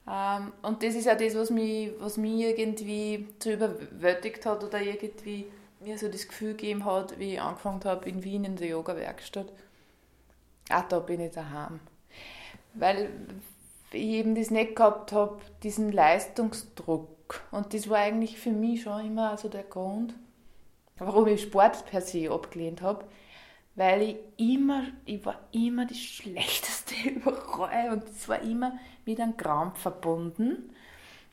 Ähm, 0.08 0.52
und 0.62 0.82
das 0.82 0.94
ist 0.94 1.08
auch 1.08 1.16
das, 1.16 1.34
was 1.36 1.50
mich, 1.50 1.92
was 2.00 2.16
mich 2.16 2.40
irgendwie 2.40 3.28
zu 3.38 3.52
überwältigt 3.52 4.44
hat 4.44 4.64
oder 4.64 4.80
irgendwie 4.80 5.46
mir 5.82 5.98
so 5.98 6.08
das 6.08 6.28
Gefühl 6.28 6.52
gegeben 6.52 6.84
hat, 6.84 7.18
wie 7.18 7.34
ich 7.34 7.40
angefangen 7.40 7.82
habe 7.84 8.08
in 8.08 8.24
Wien 8.24 8.44
in 8.44 8.56
der 8.56 8.68
Yoga-Werkstatt. 8.68 9.52
Ah, 10.68 10.84
da 10.88 11.00
bin 11.00 11.20
ich 11.20 11.32
daheim. 11.32 11.80
Weil 12.74 13.10
ich 13.90 14.02
eben 14.02 14.34
das 14.34 14.50
nicht 14.50 14.76
gehabt 14.76 15.12
habe, 15.12 15.40
diesen 15.62 15.92
Leistungsdruck 15.92 17.08
und 17.50 17.74
das 17.74 17.88
war 17.88 17.98
eigentlich 17.98 18.38
für 18.38 18.50
mich 18.50 18.82
schon 18.82 19.06
immer 19.06 19.30
also 19.30 19.48
der 19.48 19.62
Grund, 19.62 20.14
warum 20.98 21.26
ich 21.26 21.42
Sport 21.42 21.86
per 21.86 22.00
se 22.00 22.30
abgelehnt 22.30 22.82
habe. 22.82 23.04
Weil 23.74 24.02
ich 24.02 24.16
immer, 24.36 24.84
ich 25.06 25.24
war 25.24 25.40
immer 25.52 25.86
die 25.86 25.94
Schlechteste 25.94 26.94
überall 27.08 27.90
und 27.90 28.04
es 28.04 28.28
war 28.28 28.40
immer 28.42 28.78
mit 29.06 29.18
einem 29.18 29.36
Krampf 29.36 29.78
verbunden. 29.80 30.74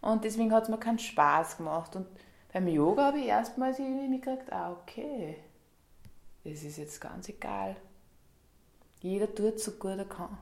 Und 0.02 0.24
deswegen 0.24 0.54
hat 0.54 0.64
es 0.64 0.70
mir 0.70 0.78
keinen 0.78 1.00
Spaß 1.00 1.58
gemacht. 1.58 1.98
Und 1.98 2.08
beim 2.52 2.68
Yoga 2.68 3.06
habe 3.06 3.20
ich 3.20 3.28
erstmals 3.28 3.80
mitgekriegt, 3.80 4.52
ah, 4.52 4.72
okay, 4.72 5.38
das 6.44 6.64
ist 6.64 6.78
jetzt 6.78 7.00
ganz 7.00 7.30
egal. 7.30 7.76
Jeder 9.02 9.34
tut 9.34 9.60
so 9.60 9.72
gut 9.72 9.98
er 9.98 10.06
kann. 10.06 10.38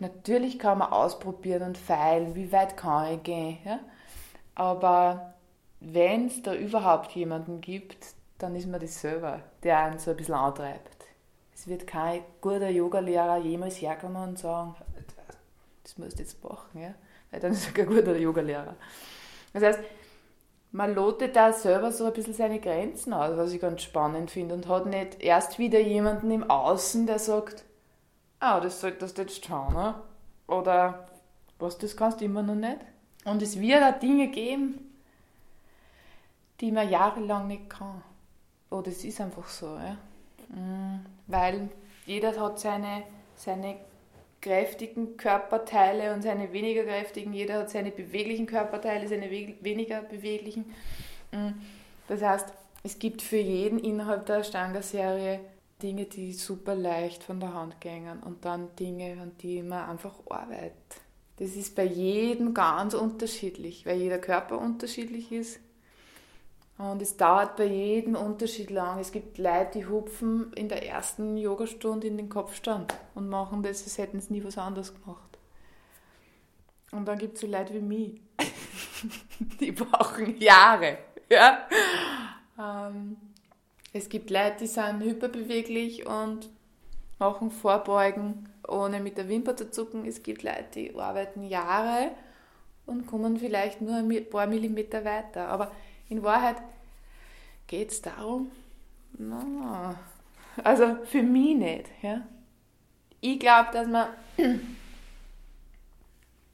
Natürlich 0.00 0.58
kann 0.58 0.78
man 0.78 0.92
ausprobieren 0.92 1.62
und 1.62 1.78
feilen, 1.78 2.34
wie 2.34 2.50
weit 2.52 2.76
kann 2.76 3.14
ich 3.14 3.22
gehen. 3.22 3.58
Ja? 3.64 3.80
Aber 4.54 5.34
wenn 5.80 6.26
es 6.26 6.42
da 6.42 6.54
überhaupt 6.54 7.12
jemanden 7.12 7.60
gibt, 7.60 8.06
dann 8.38 8.54
ist 8.54 8.66
man 8.66 8.80
das 8.80 9.00
selber, 9.00 9.40
der 9.62 9.78
einen 9.78 9.98
so 9.98 10.10
ein 10.10 10.16
bisschen 10.16 10.34
antreibt. 10.34 11.06
Es 11.54 11.66
wird 11.68 11.86
kein 11.86 12.22
guter 12.40 12.68
Yogalehrer 12.68 13.38
jemals 13.38 13.80
herkommen 13.80 14.30
und 14.30 14.38
sagen, 14.38 14.74
das 15.82 15.96
musst 15.98 16.18
du 16.18 16.22
jetzt 16.22 16.42
machen, 16.42 16.80
ja? 16.80 16.94
weil 17.30 17.40
dann 17.40 17.52
ist 17.52 17.66
er 17.66 17.72
kein 17.72 17.86
guter 17.86 18.16
Yogalehrer. 18.16 18.74
Das 19.52 19.62
heißt, 19.62 19.80
man 20.72 20.94
lotet 20.94 21.36
da 21.36 21.52
selber 21.52 21.92
so 21.92 22.06
ein 22.06 22.12
bisschen 22.14 22.34
seine 22.34 22.58
Grenzen 22.58 23.12
aus, 23.12 23.36
was 23.36 23.52
ich 23.52 23.60
ganz 23.60 23.82
spannend 23.82 24.30
finde 24.30 24.54
und 24.54 24.68
hat 24.68 24.86
nicht 24.86 25.22
erst 25.22 25.58
wieder 25.58 25.78
jemanden 25.78 26.30
im 26.30 26.48
Außen, 26.48 27.06
der 27.06 27.18
sagt, 27.18 27.64
ah, 28.40 28.58
das 28.58 28.80
solltest 28.80 29.18
du 29.18 29.22
jetzt 29.22 29.44
schauen, 29.44 29.74
ne? 29.74 29.94
oder 30.46 31.06
was, 31.58 31.78
das 31.78 31.96
kannst 31.96 32.20
du 32.20 32.24
immer 32.24 32.42
noch 32.42 32.54
nicht. 32.54 32.78
Und 33.24 33.42
es 33.42 33.60
wird 33.60 33.82
auch 33.82 33.98
Dinge 34.00 34.28
geben, 34.28 34.92
die 36.60 36.72
man 36.72 36.90
jahrelang 36.90 37.46
nicht 37.46 37.70
kann. 37.70 38.02
Oder 38.70 38.88
es 38.88 39.04
ist 39.04 39.20
einfach 39.20 39.46
so. 39.46 39.76
Ja? 39.76 39.96
Mm, 40.48 41.04
weil 41.26 41.68
jeder 42.06 42.38
hat 42.40 42.58
seine, 42.58 43.04
seine 43.36 43.76
kräftigen 44.42 45.16
Körperteile 45.16 46.12
und 46.12 46.22
seine 46.22 46.52
weniger 46.52 46.84
kräftigen. 46.84 47.32
Jeder 47.32 47.60
hat 47.60 47.70
seine 47.70 47.90
beweglichen 47.90 48.46
Körperteile, 48.46 49.08
seine 49.08 49.30
weniger 49.30 50.02
beweglichen. 50.02 50.66
Mm, 51.30 51.52
Das 52.08 52.20
heißt, 52.20 52.48
es 52.82 52.98
gibt 52.98 53.22
für 53.22 53.38
jeden 53.38 53.78
innerhalb 53.78 54.26
der 54.26 54.38
Ashtanga-Serie 54.38 55.40
Dinge, 55.82 56.04
die 56.04 56.32
super 56.32 56.74
leicht 56.74 57.22
von 57.22 57.40
der 57.40 57.54
Hand 57.54 57.80
gehen 57.80 58.22
und 58.24 58.44
dann 58.44 58.74
Dinge, 58.76 59.20
an 59.20 59.32
die 59.40 59.62
man 59.62 59.88
einfach 59.88 60.14
arbeitet. 60.28 60.72
Das 61.38 61.56
ist 61.56 61.74
bei 61.74 61.84
jedem 61.84 62.54
ganz 62.54 62.94
unterschiedlich, 62.94 63.86
weil 63.86 63.98
jeder 63.98 64.18
Körper 64.18 64.58
unterschiedlich 64.58 65.32
ist. 65.32 65.60
Und 66.82 67.00
es 67.00 67.16
dauert 67.16 67.54
bei 67.54 67.66
jedem 67.66 68.16
Unterschied 68.16 68.68
lang. 68.70 68.98
Es 68.98 69.12
gibt 69.12 69.38
Leute, 69.38 69.78
die 69.78 69.86
hupfen 69.86 70.52
in 70.54 70.68
der 70.68 70.84
ersten 70.84 71.36
Yogastunde 71.36 72.08
in 72.08 72.16
den 72.16 72.28
Kopfstand 72.28 72.92
und 73.14 73.28
machen 73.28 73.62
das, 73.62 73.84
als 73.84 73.98
hätten 73.98 74.20
sie 74.20 74.32
nie 74.32 74.42
was 74.42 74.58
anderes 74.58 74.92
gemacht. 74.92 75.38
Und 76.90 77.06
dann 77.06 77.18
gibt 77.18 77.36
es 77.36 77.42
so 77.42 77.46
Leute 77.46 77.72
wie 77.74 77.78
mich. 77.78 78.20
die 79.60 79.70
brauchen 79.70 80.40
Jahre. 80.40 80.98
Ja? 81.30 81.68
Ähm, 82.58 83.16
es 83.92 84.08
gibt 84.08 84.30
Leute, 84.30 84.56
die 84.62 84.66
sind 84.66 85.04
hyperbeweglich 85.04 86.04
und 86.04 86.50
machen 87.20 87.52
Vorbeugen, 87.52 88.48
ohne 88.66 88.98
mit 88.98 89.18
der 89.18 89.28
Wimper 89.28 89.56
zu 89.56 89.70
zucken. 89.70 90.04
Es 90.04 90.24
gibt 90.24 90.42
Leute, 90.42 90.64
die 90.74 90.94
arbeiten 90.96 91.44
Jahre 91.44 92.10
und 92.86 93.06
kommen 93.06 93.36
vielleicht 93.36 93.80
nur 93.80 93.94
ein 93.94 94.28
paar 94.28 94.48
Millimeter 94.48 95.04
weiter. 95.04 95.46
Aber 95.46 95.70
in 96.12 96.22
Wahrheit 96.22 96.56
geht 97.66 97.90
es 97.90 98.02
darum, 98.02 98.50
no, 99.18 99.94
also 100.62 100.98
für 101.04 101.22
mich 101.22 101.56
nicht. 101.56 101.86
Ja? 102.02 102.22
Ich 103.20 103.40
glaube, 103.40 103.70
dass 103.72 103.86
man, 103.88 104.08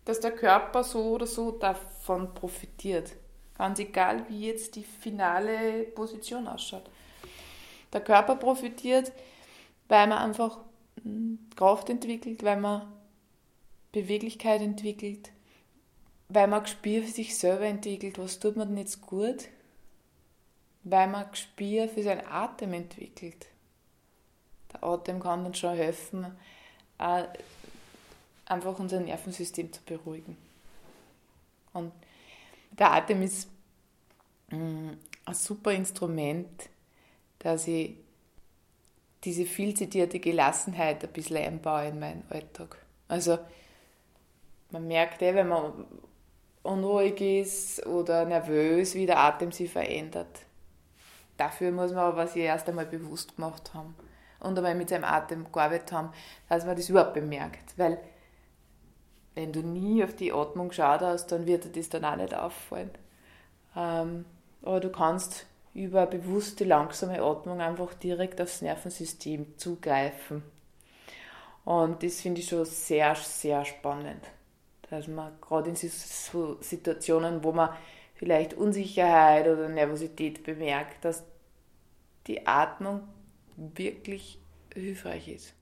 dass 0.04 0.20
der 0.20 0.30
Körper 0.30 0.84
so 0.84 1.00
oder 1.14 1.26
so 1.26 1.50
davon 1.50 2.32
profitiert. 2.34 3.14
Ganz 3.56 3.80
egal, 3.80 4.24
wie 4.28 4.46
jetzt 4.46 4.76
die 4.76 4.84
finale 4.84 5.82
Position 5.82 6.46
ausschaut. 6.46 6.88
Der 7.92 8.00
Körper 8.00 8.36
profitiert, 8.36 9.10
weil 9.88 10.06
man 10.06 10.18
einfach 10.18 10.58
hm, 11.02 11.40
Kraft 11.56 11.90
entwickelt, 11.90 12.44
weil 12.44 12.60
man 12.60 12.92
Beweglichkeit 13.90 14.60
entwickelt, 14.60 15.32
weil 16.28 16.46
man 16.46 16.62
Gespür 16.62 17.02
für 17.02 17.10
sich 17.10 17.36
selber 17.36 17.64
entwickelt, 17.64 18.18
was 18.18 18.38
tut 18.38 18.56
man 18.56 18.68
denn 18.68 18.78
jetzt 18.78 19.00
gut, 19.00 19.48
weil 20.84 21.08
man 21.08 21.30
Gespür 21.30 21.88
für 21.88 22.02
seinen 22.02 22.26
Atem 22.26 22.74
entwickelt. 22.74 23.46
Der 24.72 24.84
Atem 24.84 25.20
kann 25.20 25.44
dann 25.44 25.54
schon 25.54 25.74
helfen, 25.74 26.26
einfach 26.98 28.78
unser 28.78 29.00
Nervensystem 29.00 29.72
zu 29.72 29.82
beruhigen. 29.82 30.36
Und 31.72 31.92
der 32.72 32.92
Atem 32.92 33.22
ist 33.22 33.48
mm, 34.50 34.90
ein 35.24 35.34
super 35.34 35.72
Instrument, 35.72 36.68
dass 37.38 37.66
ich 37.68 37.94
diese 39.24 39.46
viel 39.46 39.74
zitierte 39.74 40.20
Gelassenheit 40.20 41.02
ein 41.04 41.12
bisschen 41.12 41.38
einbaue 41.38 41.88
in 41.88 41.98
meinen 41.98 42.24
Alltag. 42.30 42.84
Also 43.08 43.38
man 44.70 44.86
merkt 44.86 45.22
eh, 45.22 45.34
wenn 45.34 45.48
man 45.48 45.86
unruhig 46.68 47.20
ist 47.20 47.86
oder 47.86 48.24
nervös, 48.24 48.94
wie 48.94 49.06
der 49.06 49.18
Atem 49.18 49.52
sich 49.52 49.70
verändert. 49.70 50.40
Dafür 51.36 51.70
muss 51.70 51.92
man 51.92 52.00
aber 52.00 52.26
sich 52.26 52.42
erst 52.42 52.68
einmal 52.68 52.86
bewusst 52.86 53.36
gemacht 53.36 53.72
haben 53.74 53.94
und 54.40 54.58
einmal 54.58 54.74
mit 54.74 54.88
seinem 54.88 55.04
Atem 55.04 55.50
gearbeitet 55.52 55.92
haben, 55.92 56.10
dass 56.48 56.66
man 56.66 56.76
das 56.76 56.88
überhaupt 56.88 57.14
bemerkt. 57.14 57.76
Weil 57.76 57.98
wenn 59.34 59.52
du 59.52 59.60
nie 59.60 60.02
auf 60.02 60.14
die 60.16 60.32
Atmung 60.32 60.68
geschaut 60.68 61.00
hast, 61.00 61.28
dann 61.28 61.46
wird 61.46 61.64
dir 61.64 61.70
das 61.70 61.88
dann 61.88 62.04
auch 62.04 62.16
nicht 62.16 62.34
auffallen. 62.34 62.90
Ähm, 63.76 64.24
aber 64.62 64.80
du 64.80 64.90
kannst 64.90 65.46
über 65.74 66.06
bewusste, 66.06 66.64
langsame 66.64 67.22
Atmung 67.22 67.60
einfach 67.60 67.94
direkt 67.94 68.40
aufs 68.40 68.62
Nervensystem 68.62 69.56
zugreifen. 69.56 70.42
Und 71.64 72.02
das 72.02 72.20
finde 72.20 72.40
ich 72.40 72.48
schon 72.48 72.64
sehr, 72.64 73.14
sehr 73.14 73.64
spannend. 73.64 74.24
Dass 74.90 75.06
man 75.06 75.32
gerade 75.40 75.70
in 75.70 75.76
so 75.76 76.56
Situationen, 76.60 77.44
wo 77.44 77.52
man 77.52 77.70
vielleicht 78.14 78.54
Unsicherheit 78.54 79.46
oder 79.46 79.68
Nervosität 79.68 80.42
bemerkt, 80.42 81.04
dass 81.04 81.24
die 82.26 82.46
Atmung 82.46 83.02
wirklich 83.56 84.40
hilfreich 84.72 85.28
ist. 85.28 85.57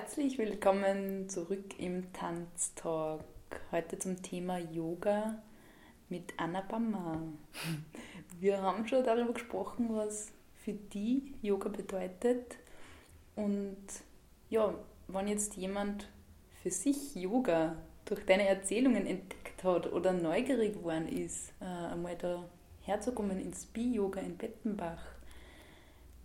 Herzlich 0.00 0.38
willkommen 0.38 1.28
zurück 1.28 1.76
im 1.80 2.12
Tanztalk. 2.12 3.24
Heute 3.72 3.98
zum 3.98 4.22
Thema 4.22 4.58
Yoga 4.58 5.42
mit 6.08 6.34
Anna 6.36 6.60
Bammer. 6.60 7.20
Wir 8.38 8.62
haben 8.62 8.86
schon 8.86 9.02
darüber 9.02 9.32
gesprochen, 9.32 9.88
was 9.90 10.30
für 10.54 10.72
die 10.72 11.34
Yoga 11.42 11.68
bedeutet. 11.68 12.58
Und 13.34 13.76
ja, 14.50 14.72
wenn 15.08 15.26
jetzt 15.26 15.56
jemand 15.56 16.08
für 16.62 16.70
sich 16.70 17.16
Yoga 17.16 17.74
durch 18.04 18.24
deine 18.24 18.46
Erzählungen 18.46 19.04
entdeckt 19.04 19.64
hat 19.64 19.92
oder 19.92 20.12
neugierig 20.12 20.74
geworden 20.74 21.08
ist, 21.08 21.52
äh, 21.60 21.64
einmal 21.64 22.16
da 22.16 22.48
herzukommen 22.82 23.40
ins 23.40 23.66
Bi-Yoga 23.66 24.20
in 24.20 24.36
Bettenbach, 24.36 25.02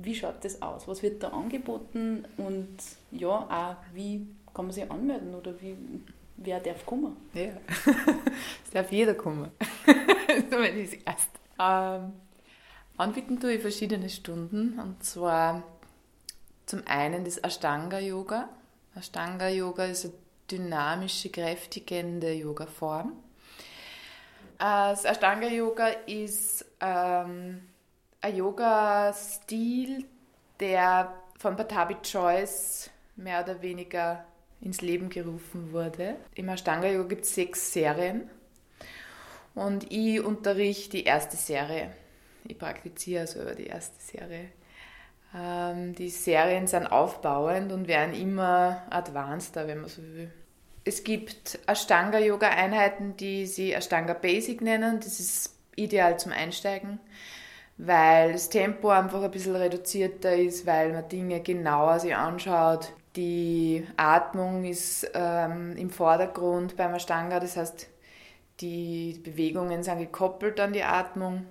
wie 0.04 0.16
schaut 0.16 0.44
das 0.44 0.62
aus? 0.62 0.88
Was 0.88 1.04
wird 1.04 1.24
da 1.24 1.30
angeboten? 1.30 2.26
Und 2.38 2.78
ja, 3.12 3.30
auch 3.30 3.94
wie 3.94 4.28
kann 4.54 4.66
man 4.66 4.74
sich 4.74 4.90
anmelden 4.90 5.34
oder 5.36 5.60
wie, 5.62 5.76
wer 6.38 6.60
darf 6.60 6.86
kommen? 6.86 7.18
Ja, 7.34 7.44
es 8.66 8.72
darf 8.72 8.92
jeder 8.92 9.14
kommen. 9.14 9.52
Wenn 10.50 10.80
ich 10.80 11.00
erst. 11.06 11.30
Ähm, 11.60 12.14
anbieten 12.98 13.40
tue 13.40 13.54
ich 13.54 13.62
verschiedene 13.62 14.10
Stunden 14.10 14.80
und 14.80 15.04
zwar 15.04 15.64
zum 16.66 16.82
einen 16.86 17.26
das 17.26 17.38
Ashtanga-Yoga. 17.38 18.50
Ashtanga-Yoga 18.96 19.86
ist 19.86 20.06
eine 20.06 20.14
dynamische, 20.50 21.30
kräftigende 21.30 22.34
Yoga-Form. 22.34 23.14
Äh, 24.60 24.92
das 24.92 25.06
Ashtanga-Yoga 25.06 25.88
ist 26.08 26.66
ähm, 26.80 27.62
ein 28.24 28.38
Yoga-Stil, 28.38 30.06
der 30.60 31.14
von 31.38 31.58
Patabi 31.58 31.96
Choice 32.02 32.90
mehr 33.18 33.44
oder 33.44 33.62
weniger 33.62 34.24
ins 34.62 34.82
Leben 34.82 35.10
gerufen 35.10 35.74
wurde. 35.74 36.16
Im 36.36 36.48
Ashtanga-Yoga 36.48 37.10
gibt 37.10 37.26
es 37.26 37.36
sechs 37.36 37.74
Serien 37.74 38.30
und 39.56 39.92
ich 39.92 40.24
unterrichte 40.24 40.98
die 40.98 41.04
erste 41.04 41.36
Serie. 41.36 41.92
Ich 42.46 42.58
praktiziere 42.58 43.22
also 43.22 43.54
die 43.56 43.68
erste 43.68 44.02
Serie. 44.02 44.52
Ähm, 45.36 45.94
die 45.94 46.10
Serien 46.10 46.68
sind 46.68 46.88
aufbauend 46.88 47.74
und 47.74 47.90
werden 47.90 48.14
immer 48.14 48.84
advanceder, 48.90 49.68
wenn 49.68 49.82
man 49.82 49.90
so 49.90 50.02
will. 50.02 50.32
Es 50.86 51.04
gibt 51.04 51.60
Ashtanga-Yoga-Einheiten, 51.68 53.18
die 53.18 53.48
sie 53.48 53.74
Ashtanga 53.74 54.14
Basic 54.14 54.62
nennen. 54.62 55.02
Das 55.02 55.20
ist 55.20 55.58
ideal 55.76 56.18
zum 56.20 56.32
Einsteigen 56.32 57.00
weil 57.78 58.34
das 58.34 58.50
Tempo 58.50 58.90
einfach 58.90 59.22
ein 59.22 59.32
bisschen 59.32 59.56
reduzierter 59.56 60.36
ist, 60.36 60.66
weil 60.66 60.94
man 60.94 61.08
Dinge 61.10 61.42
genauer 61.42 62.00
sich 62.00 62.16
anschaut. 62.16 62.94
Die 63.16 63.86
Atmung 63.98 64.64
ist 64.64 65.10
ähm, 65.14 65.76
im 65.78 65.90
Vordergrund 65.90 66.76
beim 66.76 66.94
Ashtanga, 66.96 67.40
das 67.40 67.58
heißt, 67.58 67.88
die 68.60 69.20
Bewegungen 69.24 69.84
sind 69.84 70.00
gekoppelt 70.00 70.60
an 70.60 70.74
die 70.74 70.84
Atmung. 70.84 71.46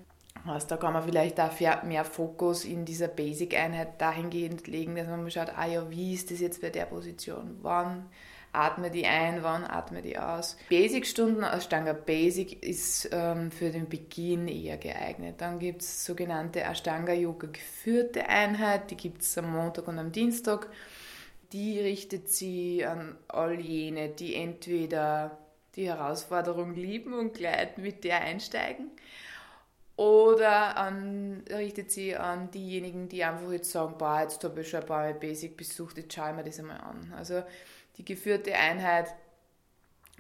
Also 0.47 0.69
da 0.69 0.77
kann 0.77 0.93
man 0.93 1.05
vielleicht 1.05 1.39
auch 1.39 1.53
mehr 1.85 2.05
Fokus 2.05 2.65
in 2.65 2.85
dieser 2.85 3.09
Basic-Einheit 3.09 4.01
dahingehend 4.01 4.67
legen, 4.67 4.97
dass 4.97 5.07
man 5.07 5.23
mal 5.23 5.31
schaut, 5.31 5.53
ah 5.57 5.67
ja, 5.67 5.89
wie 5.89 6.15
ist 6.15 6.31
das 6.33 6.41
jetzt 6.41 6.61
bei 6.61 6.71
der 6.71 6.87
Position? 6.87 7.59
Wann 7.63 8.09
atme 8.53 8.91
die 8.91 9.07
ein, 9.07 9.43
wann 9.43 9.65
atme 9.65 10.03
die 10.03 10.19
aus. 10.19 10.57
Basic-Stunden 10.69 11.43
Ashtanga 11.43 11.95
Basic 11.95 12.63
ist 12.63 13.09
ähm, 13.13 13.51
für 13.51 13.71
den 13.71 13.89
Beginn 13.89 14.47
eher 14.47 14.77
geeignet. 14.77 15.37
Dann 15.39 15.59
gibt 15.59 15.83
es 15.83 16.05
sogenannte 16.05 16.61
Ashtanga-Yoga 16.63 17.49
geführte 17.49 18.29
Einheit, 18.29 18.91
die 18.91 18.97
gibt 18.97 19.23
es 19.23 19.37
am 19.39 19.53
Montag 19.53 19.89
und 19.89 19.99
am 19.99 20.13
Dienstag. 20.13 20.69
Die 21.53 21.81
richtet 21.81 22.29
sie 22.29 22.85
an 22.85 23.17
all 23.29 23.61
jene, 23.61 24.09
die 24.09 24.35
entweder 24.35 25.39
die 25.77 25.89
Herausforderung 25.89 26.75
lieben 26.75 27.15
und 27.15 27.35
gleich 27.35 27.77
mit 27.79 28.05
der 28.05 28.21
einsteigen 28.21 28.91
oder 29.97 30.77
an, 30.77 31.45
richtet 31.51 31.91
sie 31.91 32.17
an 32.17 32.51
diejenigen, 32.51 33.09
die 33.09 33.23
einfach 33.25 33.53
jetzt 33.53 33.71
sagen, 33.71 33.95
boah, 33.99 34.21
jetzt 34.23 34.43
habe 34.43 34.61
ich 34.61 34.69
schon 34.69 34.81
ein 34.81 34.87
paar 34.87 35.03
Mal 35.03 35.15
Basic 35.15 35.57
besucht, 35.57 35.99
jetzt 35.99 36.15
schaue 36.15 36.31
ich 36.31 36.37
mir 36.37 36.45
das 36.45 36.59
einmal 36.59 36.81
an. 36.81 37.13
Also 37.17 37.43
die 37.97 38.05
geführte 38.05 38.55
Einheit, 38.55 39.15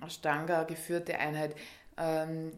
Ashtanga, 0.04 0.64
geführte 0.64 1.18
Einheit, 1.18 1.54
ähm, 1.96 2.52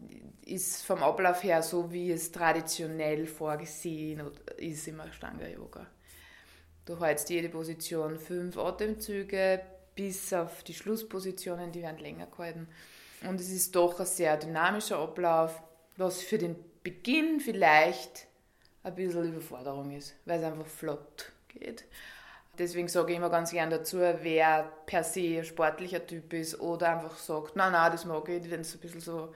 ist 0.45 0.85
vom 0.85 1.03
Ablauf 1.03 1.43
her 1.43 1.61
so, 1.61 1.91
wie 1.91 2.11
es 2.11 2.31
traditionell 2.31 3.27
vorgesehen 3.27 4.21
ist 4.57 4.87
im 4.87 4.99
Ashtanga-Yoga. 4.99 5.87
Du 6.85 7.03
hältst 7.03 7.29
jede 7.29 7.49
Position 7.49 8.19
fünf 8.19 8.57
Atemzüge 8.57 9.61
bis 9.95 10.31
auf 10.33 10.63
die 10.63 10.73
Schlusspositionen, 10.73 11.71
die 11.71 11.81
werden 11.81 11.99
länger 11.99 12.27
gehalten. 12.27 12.67
Und 13.27 13.39
es 13.39 13.49
ist 13.49 13.75
doch 13.75 13.99
ein 13.99 14.05
sehr 14.05 14.37
dynamischer 14.37 14.99
Ablauf, 14.99 15.61
was 15.97 16.21
für 16.21 16.37
den 16.37 16.55
Beginn 16.83 17.39
vielleicht 17.39 18.27
ein 18.83 18.93
bisschen 18.93 19.33
Überforderung 19.33 19.91
ist, 19.91 20.13
weil 20.25 20.39
es 20.39 20.45
einfach 20.45 20.67
flott 20.67 21.31
geht. 21.47 21.85
Deswegen 22.57 22.87
sage 22.87 23.11
ich 23.11 23.17
immer 23.17 23.29
ganz 23.29 23.51
gern 23.51 23.69
dazu, 23.69 23.99
wer 23.99 24.71
per 24.85 25.03
se 25.03 25.39
ein 25.39 25.45
sportlicher 25.45 26.05
Typ 26.05 26.33
ist 26.33 26.59
oder 26.59 26.89
einfach 26.89 27.17
sagt, 27.17 27.55
nein, 27.55 27.71
nein, 27.71 27.91
das 27.91 28.05
mag 28.05 28.27
ich, 28.29 28.49
wenn 28.49 28.61
es 28.61 28.73
ein 28.75 28.79
bisschen 28.79 29.01
so 29.01 29.33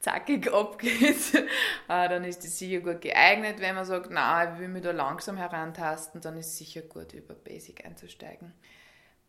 zackig 0.00 0.52
abgeht, 0.52 1.34
äh, 1.34 1.46
dann 2.08 2.24
ist 2.24 2.44
das 2.44 2.58
sicher 2.58 2.80
gut 2.80 3.00
geeignet. 3.00 3.60
Wenn 3.60 3.74
man 3.74 3.84
sagt, 3.84 4.10
nein, 4.10 4.54
ich 4.54 4.60
will 4.60 4.68
mich 4.68 4.82
da 4.82 4.90
langsam 4.90 5.36
herantasten, 5.36 6.20
dann 6.20 6.36
ist 6.36 6.48
es 6.48 6.58
sicher 6.58 6.82
gut, 6.82 7.12
über 7.12 7.34
Basic 7.34 7.84
einzusteigen. 7.84 8.52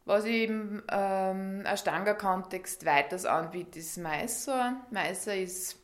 Was 0.06 0.26
ich 0.26 0.50
im 0.50 0.82
ähm, 0.90 1.64
Ashtanga-Kontext 1.66 2.86
weiters 2.86 3.26
anbiete, 3.26 3.80
ist 3.80 3.98
Mysore. 3.98 4.74
Mysore 4.90 5.38
ist 5.38 5.78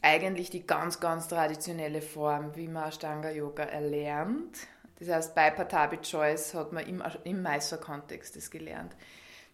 eigentlich 0.00 0.50
die 0.50 0.64
ganz, 0.64 1.00
ganz 1.00 1.28
traditionelle 1.28 2.02
Form, 2.02 2.54
wie 2.54 2.68
man 2.68 2.88
Ashtanga-Yoga 2.88 3.64
erlernt. 3.64 4.68
Das 5.04 5.16
heißt, 5.16 5.34
bei 5.34 5.50
Patabi 5.50 5.98
Choice 5.98 6.54
hat 6.54 6.72
man 6.72 6.86
im, 6.86 7.02
im 7.24 7.42
Meister-Kontext 7.42 8.36
das 8.36 8.50
gelernt. 8.50 8.94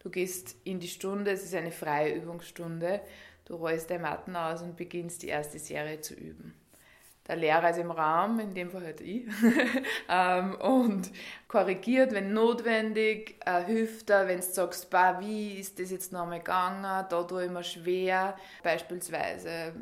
Du 0.00 0.10
gehst 0.10 0.56
in 0.64 0.78
die 0.78 0.88
Stunde, 0.88 1.30
es 1.30 1.42
ist 1.42 1.54
eine 1.54 1.72
freie 1.72 2.14
Übungsstunde, 2.14 3.00
du 3.46 3.56
rollst 3.56 3.90
deine 3.90 4.02
Matten 4.02 4.36
aus 4.36 4.62
und 4.62 4.76
beginnst 4.76 5.22
die 5.22 5.28
erste 5.28 5.58
Serie 5.58 6.00
zu 6.00 6.14
üben 6.14 6.54
der 7.28 7.36
Lehrer 7.36 7.70
ist 7.70 7.78
im 7.78 7.90
Raum, 7.90 8.40
in 8.40 8.54
dem 8.54 8.70
Fall 8.70 8.84
halt 8.84 9.02
ich, 9.02 9.26
ähm, 10.08 10.54
und 10.54 11.10
korrigiert, 11.46 12.12
wenn 12.12 12.32
notwendig, 12.32 13.36
äh, 13.44 13.62
hilft 13.64 14.08
er, 14.08 14.26
wenn 14.26 14.38
du 14.38 14.42
sagst, 14.42 14.88
bah, 14.88 15.20
wie 15.20 15.58
ist 15.58 15.78
das 15.78 15.90
jetzt 15.90 16.10
nochmal 16.10 16.38
gegangen, 16.38 16.82
da 16.82 17.22
tue 17.24 17.44
ich 17.44 17.50
mir 17.50 17.62
schwer. 17.62 18.34
Beispielsweise, 18.62 19.74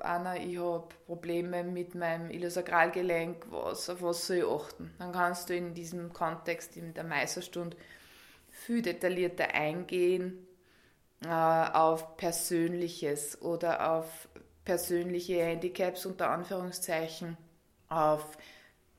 Anna, 0.00 0.36
ich 0.36 0.58
habe 0.58 0.88
Probleme 1.06 1.64
mit 1.64 1.96
meinem 1.96 2.30
Iliosakralgelenk, 2.30 3.46
was, 3.50 3.90
auf 3.90 4.00
was 4.02 4.26
soll 4.28 4.36
ich 4.36 4.44
achten? 4.44 4.94
Dann 4.98 5.12
kannst 5.12 5.50
du 5.50 5.56
in 5.56 5.74
diesem 5.74 6.12
Kontext, 6.12 6.76
in 6.76 6.94
der 6.94 7.04
Meisterstunde, 7.04 7.76
viel 8.48 8.80
detaillierter 8.80 9.52
eingehen 9.54 10.46
äh, 11.24 11.28
auf 11.28 12.16
Persönliches 12.16 13.40
oder 13.42 13.92
auf 13.92 14.28
persönliche 14.64 15.42
Handicaps 15.42 16.06
unter 16.06 16.30
Anführungszeichen 16.30 17.36
auf 17.88 18.36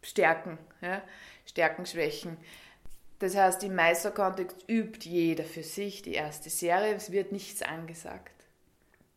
Stärken, 0.01 0.57
ja, 0.81 1.01
Stärken, 1.45 1.85
Schwächen. 1.85 2.37
Das 3.19 3.35
heißt, 3.35 3.63
im 3.63 3.75
Meisterkontext 3.75 4.65
übt 4.67 5.07
jeder 5.09 5.45
für 5.45 5.63
sich 5.63 6.01
die 6.01 6.13
erste 6.13 6.49
Serie, 6.49 6.95
es 6.95 7.11
wird 7.11 7.31
nichts 7.31 7.61
angesagt. 7.61 8.33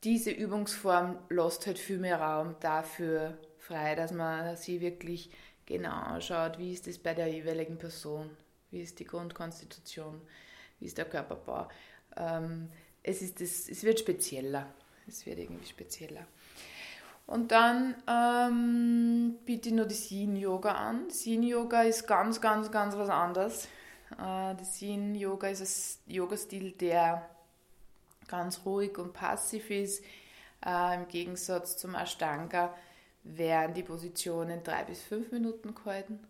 Diese 0.04 0.30
Übungsform 0.30 1.18
lässt 1.28 1.66
halt 1.66 1.78
viel 1.78 1.98
mehr 1.98 2.20
Raum 2.20 2.54
dafür 2.60 3.36
frei, 3.58 3.96
dass 3.96 4.12
man 4.12 4.56
sie 4.56 4.80
wirklich 4.80 5.30
genau 5.64 5.90
anschaut, 5.90 6.58
wie 6.58 6.72
ist 6.72 6.86
es 6.86 6.98
bei 6.98 7.14
der 7.14 7.26
jeweiligen 7.26 7.78
Person, 7.78 8.30
wie 8.70 8.80
ist 8.80 9.00
die 9.00 9.04
Grundkonstitution, 9.04 10.20
wie 10.78 10.86
ist 10.86 10.98
der 10.98 11.06
Körperbau. 11.06 11.68
Ähm, 12.16 12.70
es, 13.02 13.22
ist 13.22 13.40
das, 13.40 13.68
es 13.68 13.82
wird 13.82 13.98
spezieller, 13.98 14.72
es 15.08 15.26
wird 15.26 15.38
irgendwie 15.38 15.66
spezieller. 15.66 16.26
Und 17.26 17.50
dann 17.50 17.96
ähm, 18.06 19.38
biete 19.44 19.70
ich 19.70 19.74
noch 19.74 19.86
das 19.86 20.10
Yin-Yoga 20.10 20.72
an. 20.72 21.08
Yin-Yoga 21.10 21.82
ist 21.82 22.06
ganz, 22.06 22.40
ganz, 22.40 22.70
ganz 22.70 22.96
was 22.96 23.08
anderes. 23.08 23.64
Äh, 24.12 24.54
das 24.56 24.80
Yin-Yoga 24.80 25.48
ist 25.48 26.00
ein 26.06 26.12
Yoga-Stil, 26.12 26.72
der 26.72 27.28
ganz 28.28 28.60
ruhig 28.64 28.96
und 28.98 29.12
passiv 29.12 29.70
ist. 29.70 30.04
Äh, 30.64 30.94
Im 30.94 31.08
Gegensatz 31.08 31.76
zum 31.76 31.96
Ashtanga 31.96 32.72
werden 33.24 33.74
die 33.74 33.82
Positionen 33.82 34.62
drei 34.62 34.84
bis 34.84 35.02
fünf 35.02 35.32
Minuten 35.32 35.74
gehalten. 35.74 36.20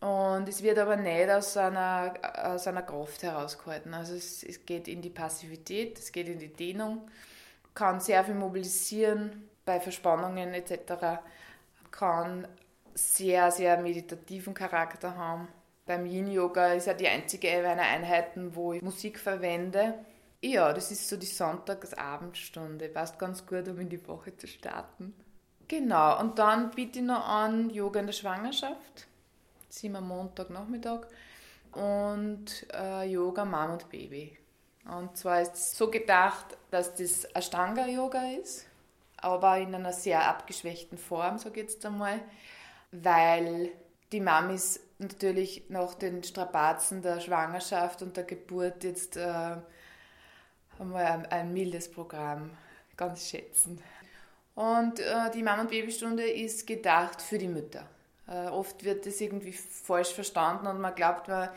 Und 0.00 0.48
es 0.48 0.62
wird 0.62 0.78
aber 0.78 0.96
nicht 0.96 1.30
aus 1.30 1.56
einer, 1.56 2.14
aus 2.42 2.66
einer 2.66 2.82
Kraft 2.82 3.22
herausgehalten. 3.22 3.94
Also 3.94 4.14
es, 4.14 4.42
es 4.42 4.64
geht 4.64 4.88
in 4.88 5.02
die 5.02 5.10
Passivität, 5.10 5.98
es 5.98 6.10
geht 6.10 6.26
in 6.28 6.38
die 6.38 6.52
Dehnung, 6.52 7.08
kann 7.74 8.00
sehr 8.00 8.24
viel 8.24 8.34
mobilisieren, 8.34 9.49
bei 9.70 9.78
Verspannungen 9.78 10.52
etc. 10.52 11.20
kann 11.92 12.48
sehr, 12.92 13.52
sehr 13.52 13.80
meditativen 13.80 14.52
Charakter 14.52 15.16
haben. 15.16 15.46
Beim 15.86 16.06
Yin-Yoga 16.06 16.72
ist 16.72 16.88
ja 16.88 16.94
die 16.94 17.06
einzige 17.06 17.62
meiner 17.62 17.82
Einheiten, 17.82 18.56
wo 18.56 18.72
ich 18.72 18.82
Musik 18.82 19.20
verwende. 19.20 19.94
Ja, 20.42 20.72
das 20.72 20.90
ist 20.90 21.08
so 21.08 21.16
die 21.16 21.26
Sonntagsabendstunde. 21.26 22.88
Passt 22.88 23.16
ganz 23.16 23.46
gut, 23.46 23.68
um 23.68 23.78
in 23.78 23.88
die 23.88 24.04
Woche 24.08 24.36
zu 24.36 24.48
starten. 24.48 25.14
Genau, 25.68 26.18
und 26.18 26.40
dann 26.40 26.72
biete 26.72 26.98
ich 26.98 27.04
noch 27.04 27.28
an 27.28 27.70
Yoga 27.70 28.00
in 28.00 28.06
der 28.06 28.12
Schwangerschaft. 28.12 29.06
Sind 29.68 29.92
wir 29.92 30.00
Montagnachmittag. 30.00 31.06
Und 31.70 32.66
äh, 32.74 33.04
Yoga 33.04 33.44
Mom 33.44 33.74
und 33.74 33.88
Baby. 33.88 34.36
Und 34.84 35.16
zwar 35.16 35.42
ist 35.42 35.54
es 35.54 35.78
so 35.78 35.88
gedacht, 35.88 36.58
dass 36.72 36.96
das 36.96 37.24
Ashtanga-Yoga 37.26 38.32
ist, 38.32 38.66
aber 39.22 39.58
in 39.58 39.74
einer 39.74 39.92
sehr 39.92 40.26
abgeschwächten 40.26 40.98
Form, 40.98 41.38
sage 41.38 41.60
ich 41.60 41.70
jetzt 41.70 41.84
einmal, 41.86 42.20
weil 42.92 43.70
die 44.12 44.20
Mamis 44.20 44.80
natürlich 44.98 45.64
nach 45.68 45.94
den 45.94 46.22
Strapazen 46.22 47.02
der 47.02 47.20
Schwangerschaft 47.20 48.02
und 48.02 48.16
der 48.16 48.24
Geburt 48.24 48.84
jetzt 48.84 49.16
äh, 49.16 49.56
einmal 50.78 51.04
ein, 51.04 51.26
ein, 51.26 51.52
mildes 51.52 51.90
Programm 51.90 52.50
ganz 52.96 53.28
schätzen. 53.28 53.80
Und 54.54 55.00
äh, 55.00 55.30
die 55.32 55.42
Mama- 55.42 55.62
und 55.62 55.70
Babystunde 55.70 56.28
ist 56.28 56.66
gedacht 56.66 57.22
für 57.22 57.38
die 57.38 57.48
Mütter. 57.48 57.86
Äh, 58.28 58.48
oft 58.48 58.84
wird 58.84 59.06
das 59.06 59.20
irgendwie 59.20 59.52
falsch 59.52 60.12
verstanden 60.12 60.66
und 60.66 60.80
man 60.80 60.94
glaubt, 60.94 61.28
man, 61.28 61.48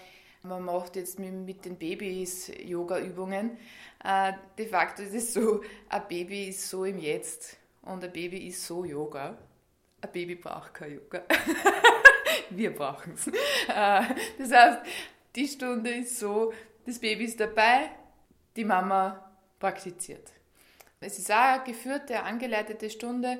man 0.43 0.63
macht 0.63 0.95
jetzt 0.95 1.19
mit, 1.19 1.33
mit 1.33 1.65
den 1.65 1.75
Babys 1.75 2.51
Yoga-Übungen. 2.63 3.57
Äh, 4.03 4.33
de 4.57 4.67
facto 4.67 5.01
ist 5.01 5.13
es 5.13 5.33
so, 5.33 5.61
ein 5.89 6.01
Baby 6.09 6.49
ist 6.49 6.69
so 6.69 6.83
im 6.83 6.99
Jetzt 6.99 7.57
und 7.83 8.03
ein 8.03 8.11
Baby 8.11 8.47
ist 8.47 8.65
so 8.65 8.83
Yoga. 8.83 9.37
Ein 10.01 10.11
Baby 10.11 10.35
braucht 10.35 10.73
kein 10.73 10.95
Yoga. 10.95 11.23
wir 12.49 12.75
brauchen 12.75 13.13
es. 13.13 13.27
Äh, 13.27 14.03
das 14.37 14.51
heißt, 14.51 14.79
die 15.35 15.47
Stunde 15.47 15.89
ist 15.91 16.19
so, 16.19 16.53
das 16.85 16.99
Baby 16.99 17.25
ist 17.25 17.39
dabei, 17.39 17.91
die 18.55 18.65
Mama 18.65 19.31
praktiziert. 19.57 20.31
Es 20.99 21.17
ist 21.17 21.31
auch 21.31 21.35
eine 21.35 21.63
geführte, 21.63 22.21
angeleitete 22.21 22.89
Stunde 22.89 23.39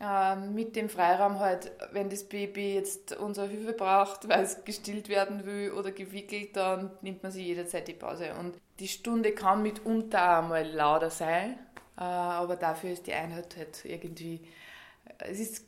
äh, 0.00 0.36
mit 0.36 0.76
dem 0.76 0.88
Freiraum 0.88 1.38
halt, 1.38 1.72
wenn 1.92 2.10
das 2.10 2.24
Baby 2.24 2.74
jetzt 2.74 3.16
unsere 3.16 3.48
Hilfe 3.48 3.72
braucht, 3.72 4.28
weil 4.28 4.42
es 4.42 4.64
gestillt 4.64 5.08
werden 5.08 5.44
will 5.46 5.72
oder 5.72 5.90
gewickelt, 5.90 6.56
dann 6.56 6.90
nimmt 7.02 7.22
man 7.22 7.32
sich 7.32 7.46
jederzeit 7.46 7.88
die 7.88 7.94
Pause. 7.94 8.34
Und 8.38 8.56
die 8.82 8.88
Stunde 8.88 9.30
kann 9.30 9.62
mitunter 9.62 10.40
einmal 10.40 10.68
lauter 10.68 11.08
sein, 11.08 11.56
äh, 11.96 12.02
aber 12.02 12.56
dafür 12.56 12.90
ist 12.90 13.06
die 13.06 13.12
Einheit 13.12 13.56
halt 13.56 13.84
irgendwie, 13.84 14.40
es 15.18 15.38
ist 15.38 15.66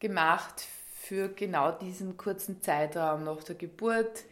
gemacht 0.00 0.66
für 1.00 1.28
genau 1.28 1.70
diesen 1.70 2.16
kurzen 2.16 2.60
Zeitraum 2.62 3.22
nach 3.22 3.44
der 3.44 3.54
Geburt. 3.54 4.24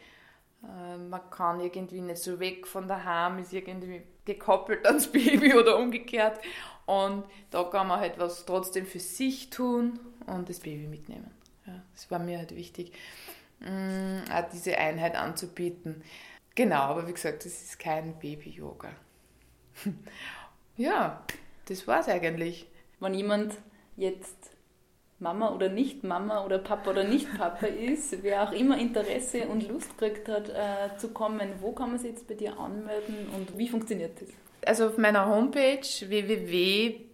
Äh, 0.65 0.97
man 0.97 1.31
kann 1.31 1.61
irgendwie 1.61 2.01
nicht 2.01 2.21
so 2.21 2.41
weg 2.41 2.67
von 2.67 2.89
daheim, 2.89 3.39
ist 3.39 3.53
irgendwie 3.53 4.03
gekoppelt 4.25 4.85
ans 4.85 5.07
Baby 5.13 5.55
oder 5.55 5.79
umgekehrt. 5.79 6.41
Und 6.87 7.23
da 7.53 7.63
kann 7.63 7.87
man 7.87 8.01
halt 8.01 8.19
was 8.19 8.45
trotzdem 8.45 8.85
für 8.85 8.99
sich 8.99 9.51
tun 9.51 10.01
und 10.27 10.49
das 10.49 10.59
Baby 10.59 10.89
mitnehmen. 10.89 11.31
Ja, 11.69 11.81
das 11.93 12.11
war 12.11 12.19
mir 12.19 12.39
halt 12.39 12.57
wichtig, 12.57 12.93
mm, 13.61 14.25
auch 14.29 14.49
diese 14.53 14.77
Einheit 14.77 15.15
anzubieten. 15.15 16.03
Genau, 16.55 16.83
aber 16.83 17.09
wie 17.09 17.13
gesagt, 17.13 17.45
das 17.45 17.63
ist 17.63 17.79
kein 17.79 18.19
Baby-Yoga. 18.19 18.91
ja, 20.77 21.23
das 21.67 21.87
war 21.87 22.01
es 22.01 22.09
eigentlich. 22.09 22.67
Wenn 23.01 23.15
jemand 23.15 23.55
jetzt 23.97 24.55
Mama 25.19 25.53
oder 25.53 25.69
nicht 25.69 26.05
Mama 26.05 26.45
oder 26.45 26.59
Papa 26.59 26.91
oder 26.91 27.05
nicht 27.05 27.27
Papa 27.37 27.67
ist, 27.91 28.23
wer 28.23 28.43
auch 28.45 28.53
immer 28.53 28.79
Interesse 28.79 29.49
und 29.49 29.69
Lust 29.69 29.99
gekriegt 29.99 30.29
hat 30.29 30.49
äh, 30.51 30.97
zu 30.99 31.09
kommen, 31.09 31.55
wo 31.61 31.73
kann 31.73 31.91
man 31.91 31.99
sich 31.99 32.11
jetzt 32.11 32.29
bei 32.29 32.35
dir 32.35 32.59
anmelden 32.59 33.29
und 33.37 33.59
wie 33.59 33.69
funktioniert 33.69 34.21
das? 34.21 34.29
Also 34.67 34.87
auf 34.89 34.97
meiner 34.99 35.27
Homepage 35.27 35.81
www.bi-yoga.at 35.83 37.11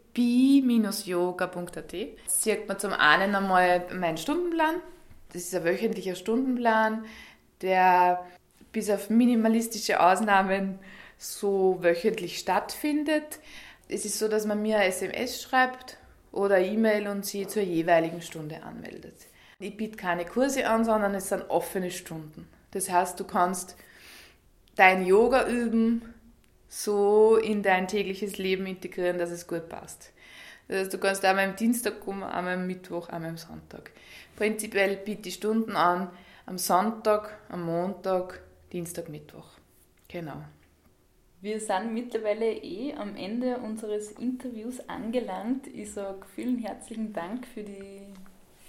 sieht 2.26 2.68
man 2.68 2.78
zum 2.78 2.92
einen 2.92 3.34
einmal 3.34 3.86
meinen 3.92 4.18
Stundenplan. 4.18 4.76
Das 5.32 5.42
ist 5.42 5.54
ein 5.54 5.64
wöchentlicher 5.64 6.14
Stundenplan, 6.14 7.04
der 7.62 8.24
bis 8.72 8.90
auf 8.90 9.10
minimalistische 9.10 10.00
Ausnahmen 10.00 10.78
so 11.18 11.78
wöchentlich 11.80 12.38
stattfindet. 12.38 13.40
Es 13.88 14.04
ist 14.04 14.18
so, 14.18 14.28
dass 14.28 14.46
man 14.46 14.62
mir 14.62 14.76
eine 14.76 14.86
SMS 14.86 15.42
schreibt 15.42 15.98
oder 16.32 16.58
E-Mail 16.58 17.08
und 17.08 17.26
sie 17.26 17.46
zur 17.46 17.62
jeweiligen 17.62 18.22
Stunde 18.22 18.62
anmeldet. 18.62 19.14
Ich 19.58 19.76
biete 19.76 19.96
keine 19.96 20.24
Kurse 20.24 20.66
an, 20.66 20.84
sondern 20.84 21.14
es 21.14 21.28
sind 21.28 21.50
offene 21.50 21.90
Stunden. 21.90 22.48
Das 22.70 22.88
heißt, 22.88 23.18
du 23.20 23.24
kannst 23.24 23.76
dein 24.76 25.04
Yoga 25.04 25.46
üben, 25.48 26.14
so 26.68 27.36
in 27.36 27.62
dein 27.62 27.88
tägliches 27.88 28.38
Leben 28.38 28.66
integrieren, 28.66 29.18
dass 29.18 29.30
es 29.30 29.46
gut 29.46 29.68
passt. 29.68 30.12
Das 30.68 30.82
heißt, 30.82 30.94
du 30.94 30.98
kannst 30.98 31.24
einmal 31.24 31.46
am 31.46 31.56
Dienstag 31.56 32.00
kommen, 32.00 32.22
einmal 32.22 32.54
am 32.54 32.66
Mittwoch, 32.66 33.08
einmal 33.08 33.30
am 33.30 33.36
Sonntag. 33.36 33.90
Prinzipiell 34.36 34.96
biete 34.96 35.28
ich 35.28 35.34
Stunden 35.34 35.76
an 35.76 36.10
am 36.46 36.58
Sonntag, 36.58 37.38
am 37.48 37.62
Montag, 37.62 38.40
Dienstag, 38.72 39.08
Mittwoch. 39.08 39.46
Genau. 40.08 40.44
Wir 41.40 41.58
sind 41.58 41.94
mittlerweile 41.94 42.52
eh 42.52 42.92
am 42.94 43.16
Ende 43.16 43.58
unseres 43.58 44.12
Interviews 44.12 44.80
angelangt. 44.88 45.66
Ich 45.66 45.92
sage 45.92 46.20
vielen 46.34 46.58
herzlichen 46.58 47.12
Dank 47.12 47.46
für 47.46 47.62
die 47.62 48.02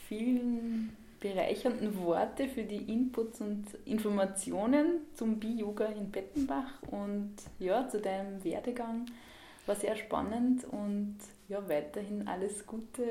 vielen 0.08 0.96
bereichernden 1.20 1.98
Worte, 2.00 2.48
für 2.48 2.64
die 2.64 2.92
Inputs 2.92 3.42
und 3.42 3.66
Informationen 3.86 5.02
zum 5.14 5.40
Bi-Yoga 5.40 5.86
in 5.86 6.12
Bettenbach 6.12 6.82
und 6.90 7.36
ja, 7.60 7.88
zu 7.88 8.00
deinem 8.00 8.44
Werdegang. 8.44 9.06
War 9.68 9.76
sehr 9.76 9.96
spannend 9.96 10.64
und 10.64 11.18
ja, 11.48 11.68
weiterhin 11.70 12.28
alles 12.28 12.66
Gute 12.66 13.04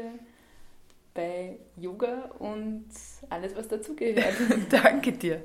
bei 1.14 1.58
Yoga 1.76 2.30
und 2.38 2.86
alles, 3.28 3.54
was 3.54 3.68
dazugehört. 3.68 4.34
Danke 4.70 5.12
dir. 5.12 5.44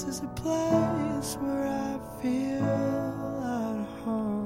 This 0.00 0.16
is 0.16 0.22
a 0.22 0.28
place 0.28 1.34
where 1.42 1.66
I 1.66 2.22
feel 2.22 2.64
at 2.64 3.86
home. 4.02 4.39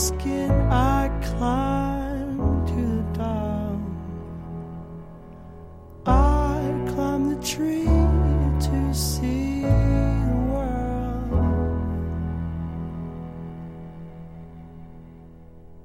skin 0.00 0.50
I 0.70 1.10
climb 1.20 2.38
to 2.68 2.80
the 2.96 3.18
top. 3.18 3.78
I 6.06 6.62
climb 6.88 7.28
the 7.28 7.42
tree 7.44 7.84
to 7.84 8.94
see 8.94 9.60
the 9.60 10.38
world. 10.52 11.30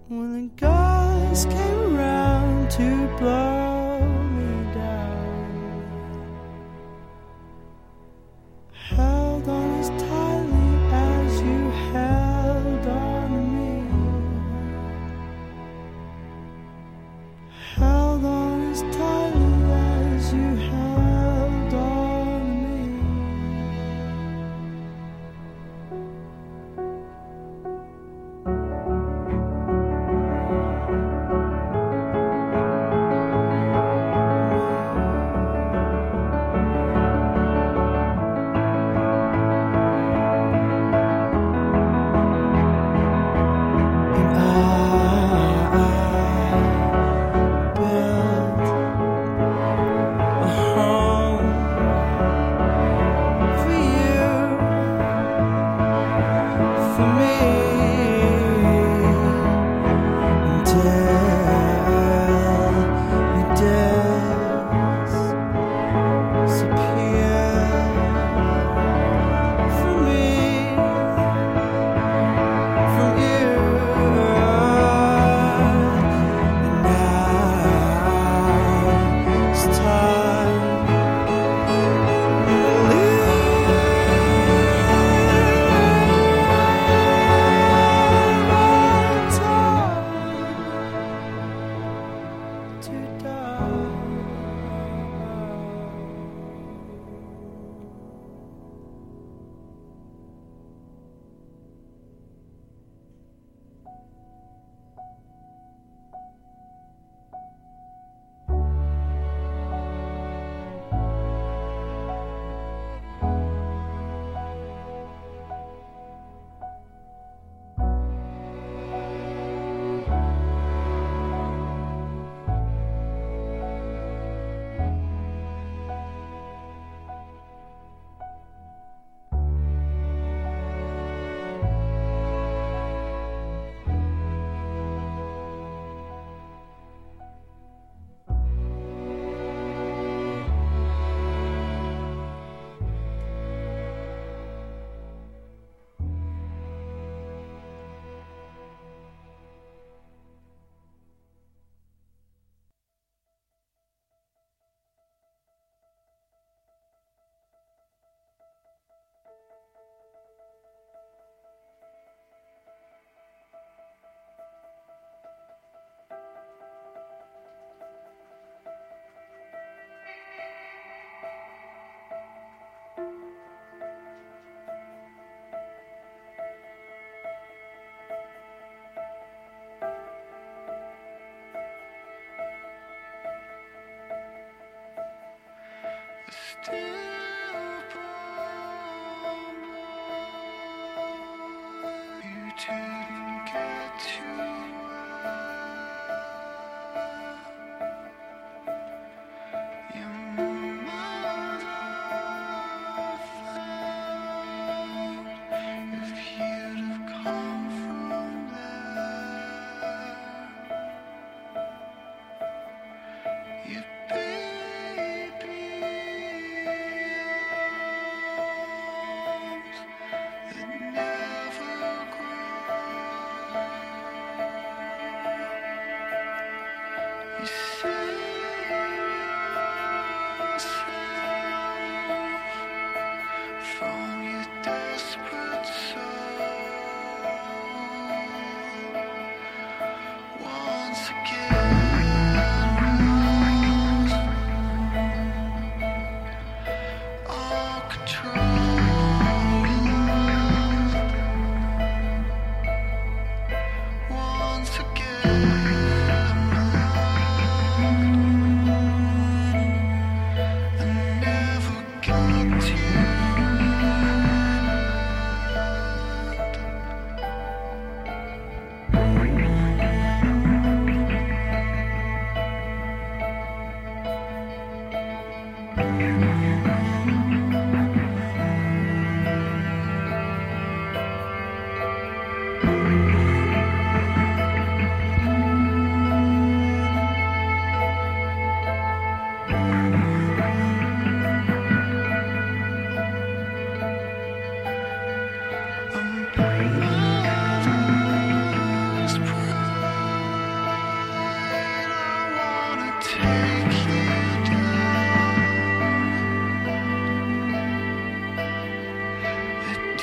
When 0.07 0.31
the 0.33 0.49
guys 0.55 1.43
came 1.45 1.97
around 1.97 2.71
to 2.71 3.17
blow. 3.19 3.54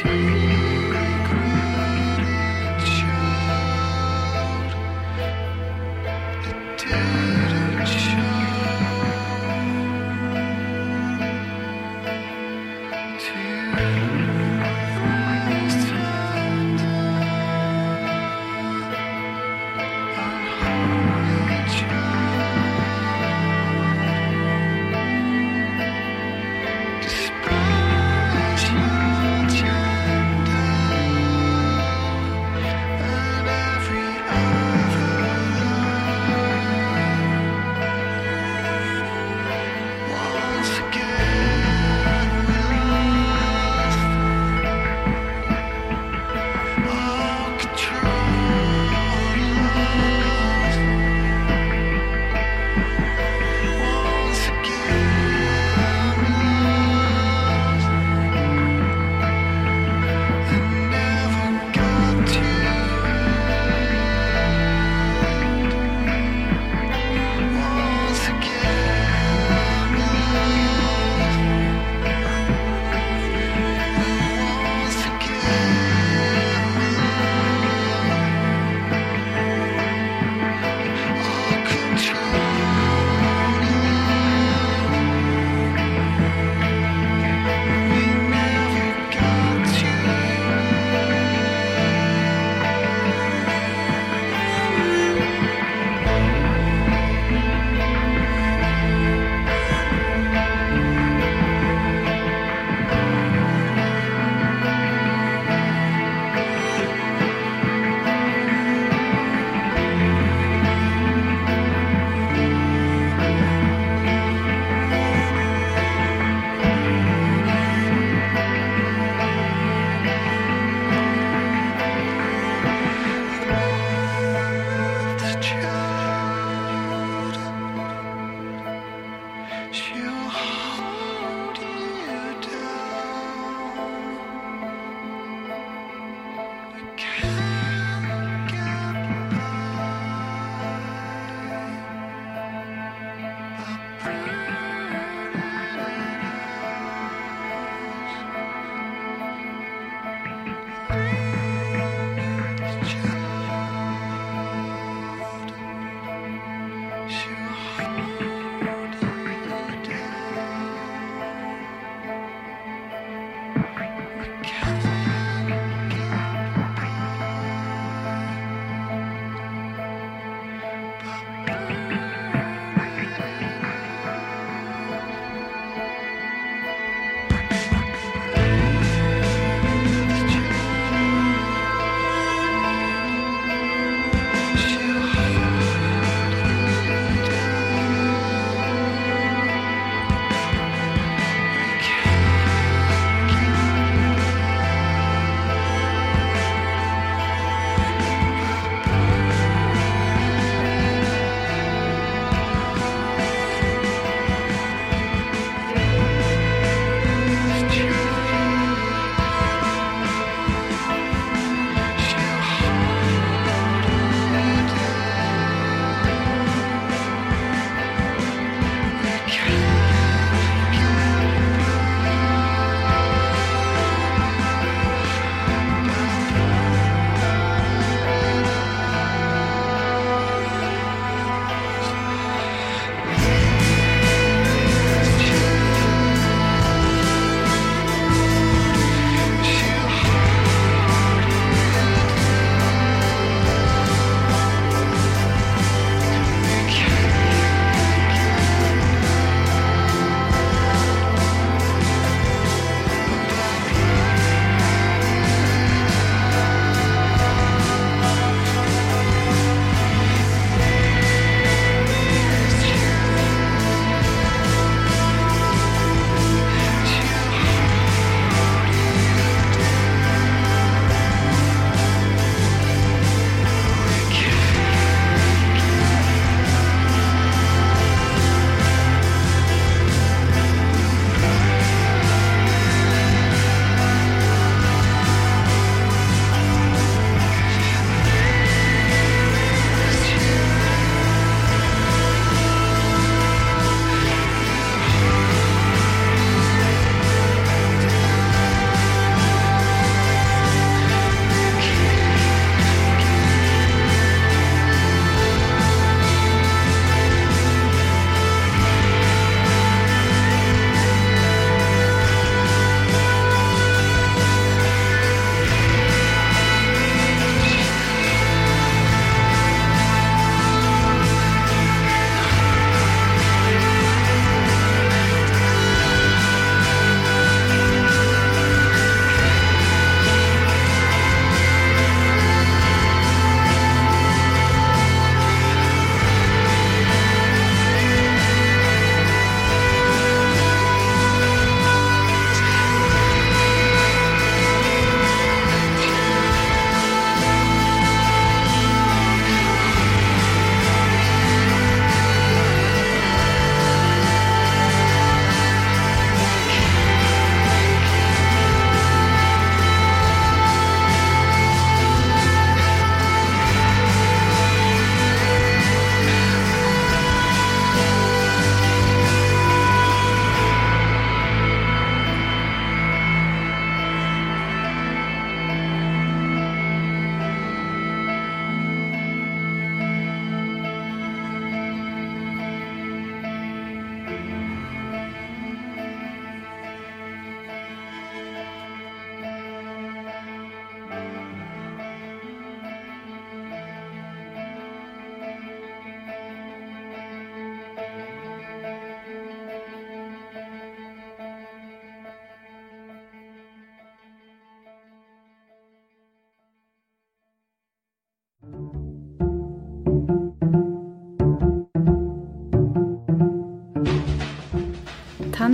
Night. 0.05 0.32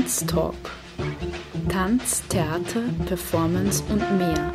Tanztalk. 0.09 0.71
Tanz, 1.69 2.23
Theater, 2.29 2.81
Performance 3.05 3.85
und 3.91 4.01
mehr. 4.17 4.53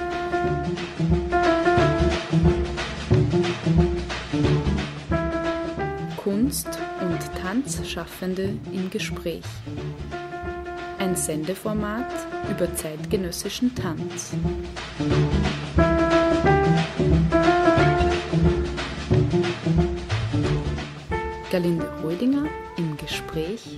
Kunst- 6.18 6.80
und 7.02 7.20
Tanzschaffende 7.40 8.58
im 8.72 8.90
Gespräch. 8.90 9.44
Ein 10.98 11.16
Sendeformat 11.16 12.12
über 12.50 12.74
zeitgenössischen 12.74 13.76
Tanz. 13.76 14.34
Galinde 21.52 21.88
Rödinger 22.04 22.46
im 22.78 22.98
Gespräch 22.98 23.78